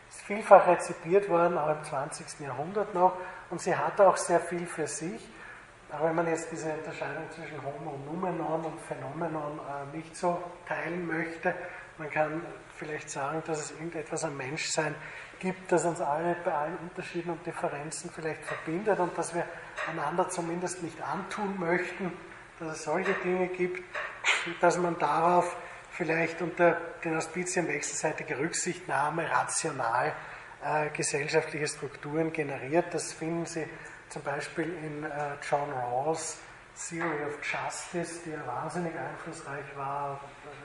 ist 0.09 0.21
vielfach 0.21 0.67
rezipiert 0.67 1.27
worden, 1.29 1.57
auch 1.57 1.75
im 1.75 1.83
20. 1.83 2.41
Jahrhundert 2.41 2.93
noch, 2.93 3.17
und 3.51 3.61
sie 3.61 3.75
hat 3.75 3.99
auch 4.01 4.17
sehr 4.17 4.39
viel 4.39 4.65
für 4.65 4.87
sich. 4.87 5.29
Aber 5.91 6.07
wenn 6.07 6.15
man 6.15 6.27
jetzt 6.27 6.49
diese 6.51 6.71
Unterscheidung 6.71 7.29
zwischen 7.31 7.61
Homo 7.63 7.97
Numenon 8.05 8.63
und 8.63 8.79
Phänomenon 8.81 9.59
äh, 9.59 9.97
nicht 9.97 10.15
so 10.15 10.41
teilen 10.65 11.05
möchte, 11.05 11.53
man 11.97 12.09
kann 12.09 12.41
vielleicht 12.77 13.09
sagen, 13.09 13.43
dass 13.45 13.59
es 13.59 13.71
irgendetwas 13.71 14.23
am 14.23 14.37
Menschsein 14.37 14.95
gibt, 15.39 15.71
das 15.71 15.85
uns 15.85 15.99
alle 15.99 16.35
bei 16.45 16.53
allen 16.53 16.77
Unterschieden 16.77 17.31
und 17.31 17.45
Differenzen 17.45 18.09
vielleicht 18.09 18.43
verbindet 18.45 18.99
und 18.99 19.17
dass 19.17 19.35
wir 19.35 19.45
einander 19.89 20.29
zumindest 20.29 20.81
nicht 20.81 21.01
antun 21.01 21.59
möchten, 21.59 22.13
dass 22.59 22.77
es 22.77 22.83
solche 22.85 23.13
Dinge 23.15 23.47
gibt, 23.47 23.83
dass 24.61 24.77
man 24.77 24.97
darauf 24.97 25.57
vielleicht 25.91 26.41
unter 26.41 26.77
den 27.03 27.17
Auspizien 27.17 27.67
wechselseitiger 27.67 28.39
Rücksichtnahme 28.39 29.29
rational 29.29 30.13
äh, 30.63 30.89
gesellschaftliche 30.89 31.67
Strukturen 31.67 32.31
generiert. 32.31 32.93
Das 32.93 33.13
finden 33.13 33.45
Sie 33.45 33.65
zum 34.09 34.21
Beispiel 34.23 34.65
in 34.83 35.03
äh, 35.03 35.09
John 35.49 35.71
Rawls 35.71 36.39
Theory 36.89 37.25
of 37.25 37.37
Justice, 37.43 38.21
die 38.25 38.31
ja 38.31 38.45
wahnsinnig 38.45 38.93
einflussreich 38.97 39.65
war, 39.75 40.19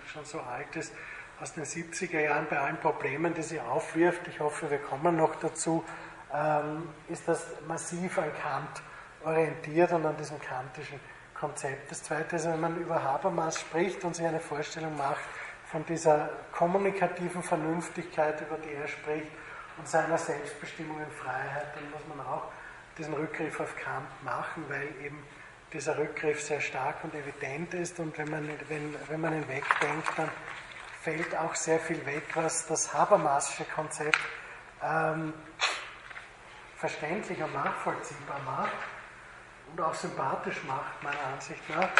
schon 0.06 0.24
so 0.24 0.40
alt 0.40 0.74
ist, 0.76 0.92
aus 1.40 1.52
den 1.52 1.64
70er 1.64 2.20
Jahren 2.20 2.46
bei 2.48 2.58
allen 2.58 2.78
Problemen, 2.78 3.34
die 3.34 3.42
sie 3.42 3.60
aufwirft. 3.60 4.26
Ich 4.28 4.40
hoffe, 4.40 4.70
wir 4.70 4.78
kommen 4.78 5.16
noch 5.16 5.36
dazu. 5.36 5.84
Ähm, 6.32 6.88
ist 7.08 7.28
das 7.28 7.46
massiv 7.68 8.18
an 8.18 8.32
Kant 8.42 8.82
orientiert 9.24 9.92
und 9.92 10.06
an 10.06 10.16
diesem 10.16 10.40
kantischen 10.40 11.00
Konzept. 11.34 11.90
Das 11.90 12.02
Zweite 12.02 12.36
ist, 12.36 12.46
wenn 12.46 12.60
man 12.60 12.76
über 12.76 13.02
Habermas 13.02 13.60
spricht 13.60 14.02
und 14.04 14.16
sich 14.16 14.24
eine 14.24 14.40
Vorstellung 14.40 14.96
macht 14.96 15.20
von 15.70 15.84
dieser 15.84 16.30
kommunikativen 16.52 17.42
Vernünftigkeit, 17.42 18.40
über 18.40 18.56
die 18.56 18.72
er 18.72 18.88
spricht, 18.88 19.30
und 19.78 19.88
seiner 19.88 20.18
Selbstbestimmung 20.18 20.96
und 20.96 21.12
Freiheit, 21.12 21.74
dann 21.74 21.90
muss 21.90 22.00
man 22.08 22.26
auch 22.26 22.44
diesen 22.98 23.14
Rückgriff 23.14 23.60
auf 23.60 23.76
Kant 23.76 24.08
machen, 24.24 24.64
weil 24.68 24.88
eben 25.04 25.22
dieser 25.72 25.98
Rückgriff 25.98 26.40
sehr 26.40 26.60
stark 26.60 26.96
und 27.02 27.14
evident 27.14 27.74
ist 27.74 27.98
und 27.98 28.16
wenn 28.18 28.30
man, 28.30 28.48
wenn, 28.68 28.94
wenn 29.08 29.20
man 29.20 29.34
ihn 29.34 29.48
wegdenkt, 29.48 30.08
dann 30.16 30.30
fällt 31.02 31.36
auch 31.36 31.54
sehr 31.54 31.78
viel 31.78 32.04
weg, 32.06 32.24
was 32.34 32.66
das 32.66 32.92
Habermasische 32.94 33.64
Konzept 33.64 34.18
ähm, 34.82 35.34
verständlich 36.76 37.42
und 37.42 37.52
nachvollziehbar 37.52 38.40
macht 38.44 38.72
und 39.72 39.80
auch 39.80 39.94
sympathisch 39.94 40.62
macht, 40.64 41.02
meiner 41.02 41.24
Ansicht 41.34 41.62
nach. 41.70 41.90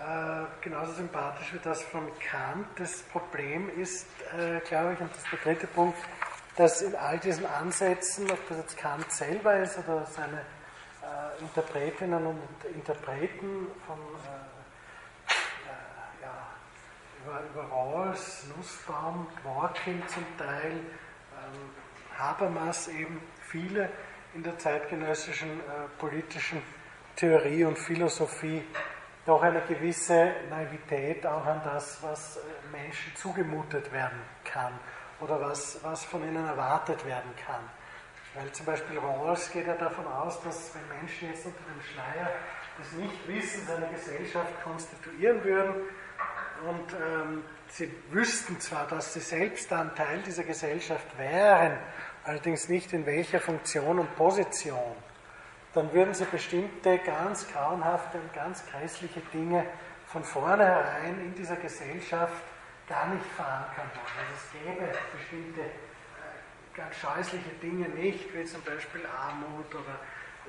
Äh, 0.00 0.46
genauso 0.60 0.92
sympathisch 0.92 1.52
wie 1.52 1.58
das 1.58 1.82
von 1.82 2.08
Kant. 2.20 2.66
Das 2.76 3.02
Problem 3.02 3.68
ist, 3.76 4.06
äh, 4.38 4.60
glaube 4.60 4.94
ich, 4.94 5.00
und 5.00 5.10
das 5.10 5.18
ist 5.18 5.32
der 5.32 5.38
dritte 5.40 5.66
Punkt, 5.66 5.98
dass 6.58 6.82
in 6.82 6.96
all 6.96 7.20
diesen 7.20 7.46
Ansätzen, 7.46 8.28
ob 8.32 8.48
das 8.48 8.58
jetzt 8.58 8.76
Kant 8.76 9.10
selber 9.12 9.60
ist 9.60 9.78
oder 9.78 10.04
seine 10.04 10.38
äh, 10.38 11.40
Interpretinnen 11.40 12.26
und 12.26 12.40
Interpreten 12.74 13.68
von 13.86 13.96
äh, 13.96 15.30
äh, 15.30 16.24
ja, 16.24 16.34
über, 17.24 17.42
über 17.48 17.72
Rawls, 17.72 18.46
Nussbaum, 18.56 19.28
Dworkin 19.40 20.02
zum 20.08 20.24
Teil, 20.36 20.72
ähm, 20.72 22.18
Habermas 22.18 22.88
eben, 22.88 23.22
viele 23.42 23.88
in 24.34 24.42
der 24.42 24.58
zeitgenössischen 24.58 25.60
äh, 25.60 25.62
politischen 25.96 26.60
Theorie 27.14 27.62
und 27.62 27.78
Philosophie 27.78 28.64
doch 29.24 29.42
eine 29.42 29.60
gewisse 29.60 30.32
Naivität 30.50 31.24
auch 31.24 31.46
an 31.46 31.60
das, 31.64 32.02
was 32.02 32.38
äh, 32.38 32.40
Menschen 32.72 33.14
zugemutet 33.14 33.92
werden 33.92 34.18
kann 34.42 34.72
oder 35.20 35.40
was, 35.40 35.78
was 35.82 36.04
von 36.04 36.22
ihnen 36.22 36.46
erwartet 36.46 37.04
werden 37.04 37.30
kann. 37.44 37.60
Weil 38.34 38.50
zum 38.52 38.66
Beispiel 38.66 38.98
Rawls 38.98 39.50
geht 39.50 39.66
ja 39.66 39.74
davon 39.74 40.06
aus, 40.06 40.40
dass 40.42 40.72
wenn 40.74 40.98
Menschen 40.98 41.28
jetzt 41.28 41.46
unter 41.46 41.58
dem 41.64 41.82
Schleier 41.82 42.30
des 42.78 42.92
Nichtwissens 42.92 43.70
eine 43.70 43.88
Gesellschaft 43.88 44.62
konstituieren 44.62 45.42
würden 45.42 45.74
und 46.68 46.92
ähm, 46.92 47.44
sie 47.68 47.90
wüssten 48.10 48.60
zwar, 48.60 48.86
dass 48.86 49.14
sie 49.14 49.20
selbst 49.20 49.70
dann 49.70 49.94
Teil 49.94 50.20
dieser 50.22 50.44
Gesellschaft 50.44 51.06
wären, 51.18 51.78
allerdings 52.24 52.68
nicht 52.68 52.92
in 52.92 53.06
welcher 53.06 53.40
Funktion 53.40 53.98
und 53.98 54.14
Position, 54.16 54.96
dann 55.74 55.92
würden 55.92 56.14
sie 56.14 56.24
bestimmte 56.24 56.98
ganz 56.98 57.46
grauenhafte 57.48 58.18
und 58.18 58.32
ganz 58.34 58.64
grässliche 58.66 59.20
Dinge 59.32 59.64
von 60.06 60.24
vornherein 60.24 61.20
in 61.20 61.34
dieser 61.34 61.56
Gesellschaft 61.56 62.42
gar 62.88 63.06
nicht 63.08 63.26
verankern 63.36 63.90
wollen. 63.94 64.16
Also 64.18 64.34
es 64.36 64.52
gäbe 64.52 64.92
bestimmte 65.12 65.70
ganz 66.78 66.94
scheußliche 66.96 67.50
Dinge 67.60 67.88
nicht, 67.88 68.32
wie 68.34 68.44
zum 68.44 68.62
Beispiel 68.62 69.00
Armut 69.06 69.74
oder 69.74 69.98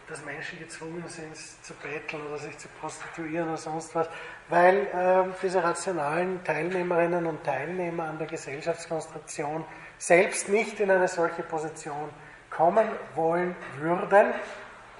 dass 0.08 0.24
Menschen 0.24 0.60
gezwungen 0.60 1.04
sind 1.08 1.36
zu 1.36 1.74
betteln 1.74 2.26
oder 2.28 2.38
sich 2.38 2.58
zu 2.58 2.68
prostituieren 2.80 3.50
oder 3.50 3.58
sonst 3.58 3.94
was, 3.96 4.08
weil 4.48 4.78
äh, 4.88 5.34
diese 5.42 5.64
rationalen 5.64 6.44
Teilnehmerinnen 6.44 7.26
und 7.26 7.44
Teilnehmer 7.44 8.06
an 8.06 8.18
der 8.18 8.28
Gesellschaftskonstruktion 8.28 9.66
selbst 9.98 10.50
nicht 10.50 10.80
in 10.80 10.90
eine 10.90 11.08
solche 11.08 11.44
Position 11.44 12.10
kommen 12.50 12.88
wollen 13.16 13.56
würden 13.78 14.34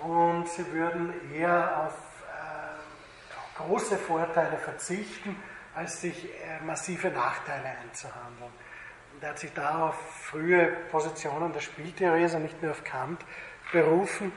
und 0.02 0.48
sie 0.48 0.72
würden 0.74 1.14
eher 1.34 1.86
auf 1.86 1.94
äh, 2.28 3.64
große 3.64 3.98
Vorteile 3.98 4.58
verzichten, 4.58 5.36
als 5.80 6.02
sich 6.02 6.26
äh, 6.26 6.60
massive 6.66 7.10
Nachteile 7.10 7.70
einzuhandeln. 7.82 8.52
Und 9.14 9.24
er 9.24 9.30
hat 9.30 9.40
sich 9.40 9.54
da 9.54 9.88
auf 9.88 9.96
frühe 10.26 10.68
Positionen 10.92 11.54
der 11.54 11.62
Spieltheorie, 11.62 12.24
also 12.24 12.40
nicht 12.40 12.62
mehr 12.62 12.72
auf 12.72 12.84
Kant, 12.84 13.26
berufen. 13.72 14.34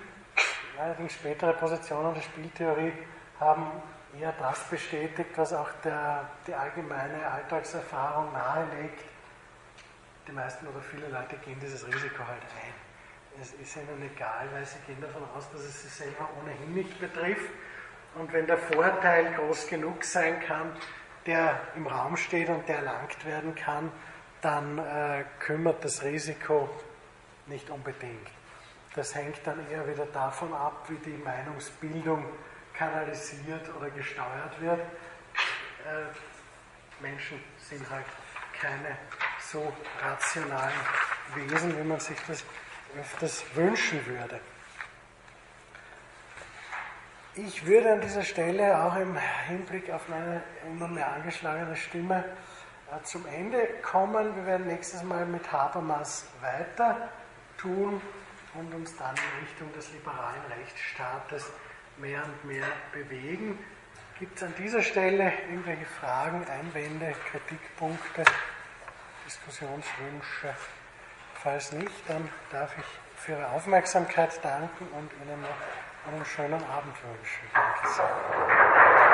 Allerdings 0.78 1.14
spätere 1.14 1.52
Positionen 1.54 2.14
der 2.14 2.22
Spieltheorie 2.22 2.92
haben 3.40 3.66
eher 4.18 4.32
das 4.38 4.62
bestätigt, 4.70 5.30
was 5.34 5.52
auch 5.52 5.70
der, 5.84 6.30
die 6.46 6.54
allgemeine 6.54 7.26
Alltagserfahrung 7.26 8.32
nahelegt. 8.32 9.04
Die 10.28 10.32
meisten 10.32 10.66
oder 10.68 10.80
viele 10.80 11.08
Leute 11.08 11.36
gehen 11.38 11.58
dieses 11.60 11.84
Risiko 11.86 12.20
halt 12.20 12.42
ein 12.62 12.82
es 13.40 13.54
ist 13.54 13.76
ihnen 13.76 14.10
egal, 14.14 14.46
weil 14.52 14.64
sie 14.64 14.78
gehen 14.86 15.00
davon 15.00 15.22
aus, 15.34 15.50
dass 15.50 15.62
es 15.62 15.82
sie 15.82 15.88
selber 15.88 16.28
ohnehin 16.40 16.74
nicht 16.74 17.00
betrifft. 17.00 17.50
Und 18.14 18.30
wenn 18.32 18.46
der 18.46 18.58
Vorteil 18.58 19.32
groß 19.34 19.68
genug 19.68 20.04
sein 20.04 20.38
kann, 20.40 20.76
der 21.26 21.60
im 21.76 21.86
Raum 21.86 22.16
steht 22.16 22.48
und 22.48 22.68
der 22.68 22.78
erlangt 22.78 23.24
werden 23.24 23.54
kann, 23.54 23.92
dann 24.40 24.78
äh, 24.78 25.24
kümmert 25.38 25.84
das 25.84 26.02
Risiko 26.02 26.68
nicht 27.46 27.70
unbedingt. 27.70 28.28
Das 28.94 29.14
hängt 29.14 29.40
dann 29.44 29.70
eher 29.70 29.86
wieder 29.88 30.06
davon 30.06 30.52
ab, 30.52 30.86
wie 30.88 30.96
die 30.96 31.16
Meinungsbildung 31.16 32.26
kanalisiert 32.74 33.70
oder 33.76 33.90
gesteuert 33.90 34.60
wird. 34.60 34.80
Äh, 34.80 36.04
Menschen 37.00 37.42
sind 37.58 37.88
halt 37.88 38.06
keine 38.60 38.96
so 39.40 39.72
rationalen 40.00 40.72
Wesen, 41.34 41.78
wie 41.78 41.82
man 41.82 42.00
sich 42.00 42.18
das 42.26 42.44
öfters 42.98 43.44
wünschen 43.54 44.04
würde. 44.06 44.40
Ich 47.34 47.64
würde 47.64 47.92
an 47.92 48.02
dieser 48.02 48.24
Stelle 48.24 48.78
auch 48.84 48.94
im 48.96 49.16
Hinblick 49.48 49.90
auf 49.90 50.06
meine 50.10 50.42
immer 50.66 50.86
mehr 50.86 51.10
angeschlagene 51.14 51.74
Stimme 51.76 52.24
äh, 52.90 53.02
zum 53.04 53.24
Ende 53.26 53.66
kommen. 53.80 54.36
Wir 54.36 54.44
werden 54.44 54.66
nächstes 54.66 55.02
Mal 55.02 55.24
mit 55.24 55.50
Habermas 55.50 56.26
weiter 56.42 57.08
tun 57.56 58.02
und 58.52 58.74
uns 58.74 58.94
dann 58.98 59.14
in 59.14 59.46
Richtung 59.46 59.72
des 59.72 59.90
liberalen 59.94 60.42
Rechtsstaates 60.58 61.50
mehr 61.96 62.22
und 62.22 62.44
mehr 62.44 62.66
bewegen. 62.92 63.58
Gibt 64.18 64.36
es 64.36 64.42
an 64.42 64.54
dieser 64.58 64.82
Stelle 64.82 65.32
irgendwelche 65.48 65.86
Fragen, 65.86 66.44
Einwände, 66.46 67.14
Kritikpunkte, 67.30 68.24
Diskussionswünsche? 69.24 70.54
Falls 71.42 71.72
nicht, 71.72 71.94
dann 72.08 72.28
darf 72.50 72.76
ich 72.76 72.84
für 73.22 73.32
Ihre 73.32 73.48
Aufmerksamkeit 73.52 74.38
danken 74.44 74.86
und 74.88 75.10
Ihnen 75.22 75.40
noch 75.40 75.81
einen 76.06 76.24
schönen 76.24 76.54
Abend. 76.54 76.96
Danke 77.54 77.88
sehr. 77.88 79.11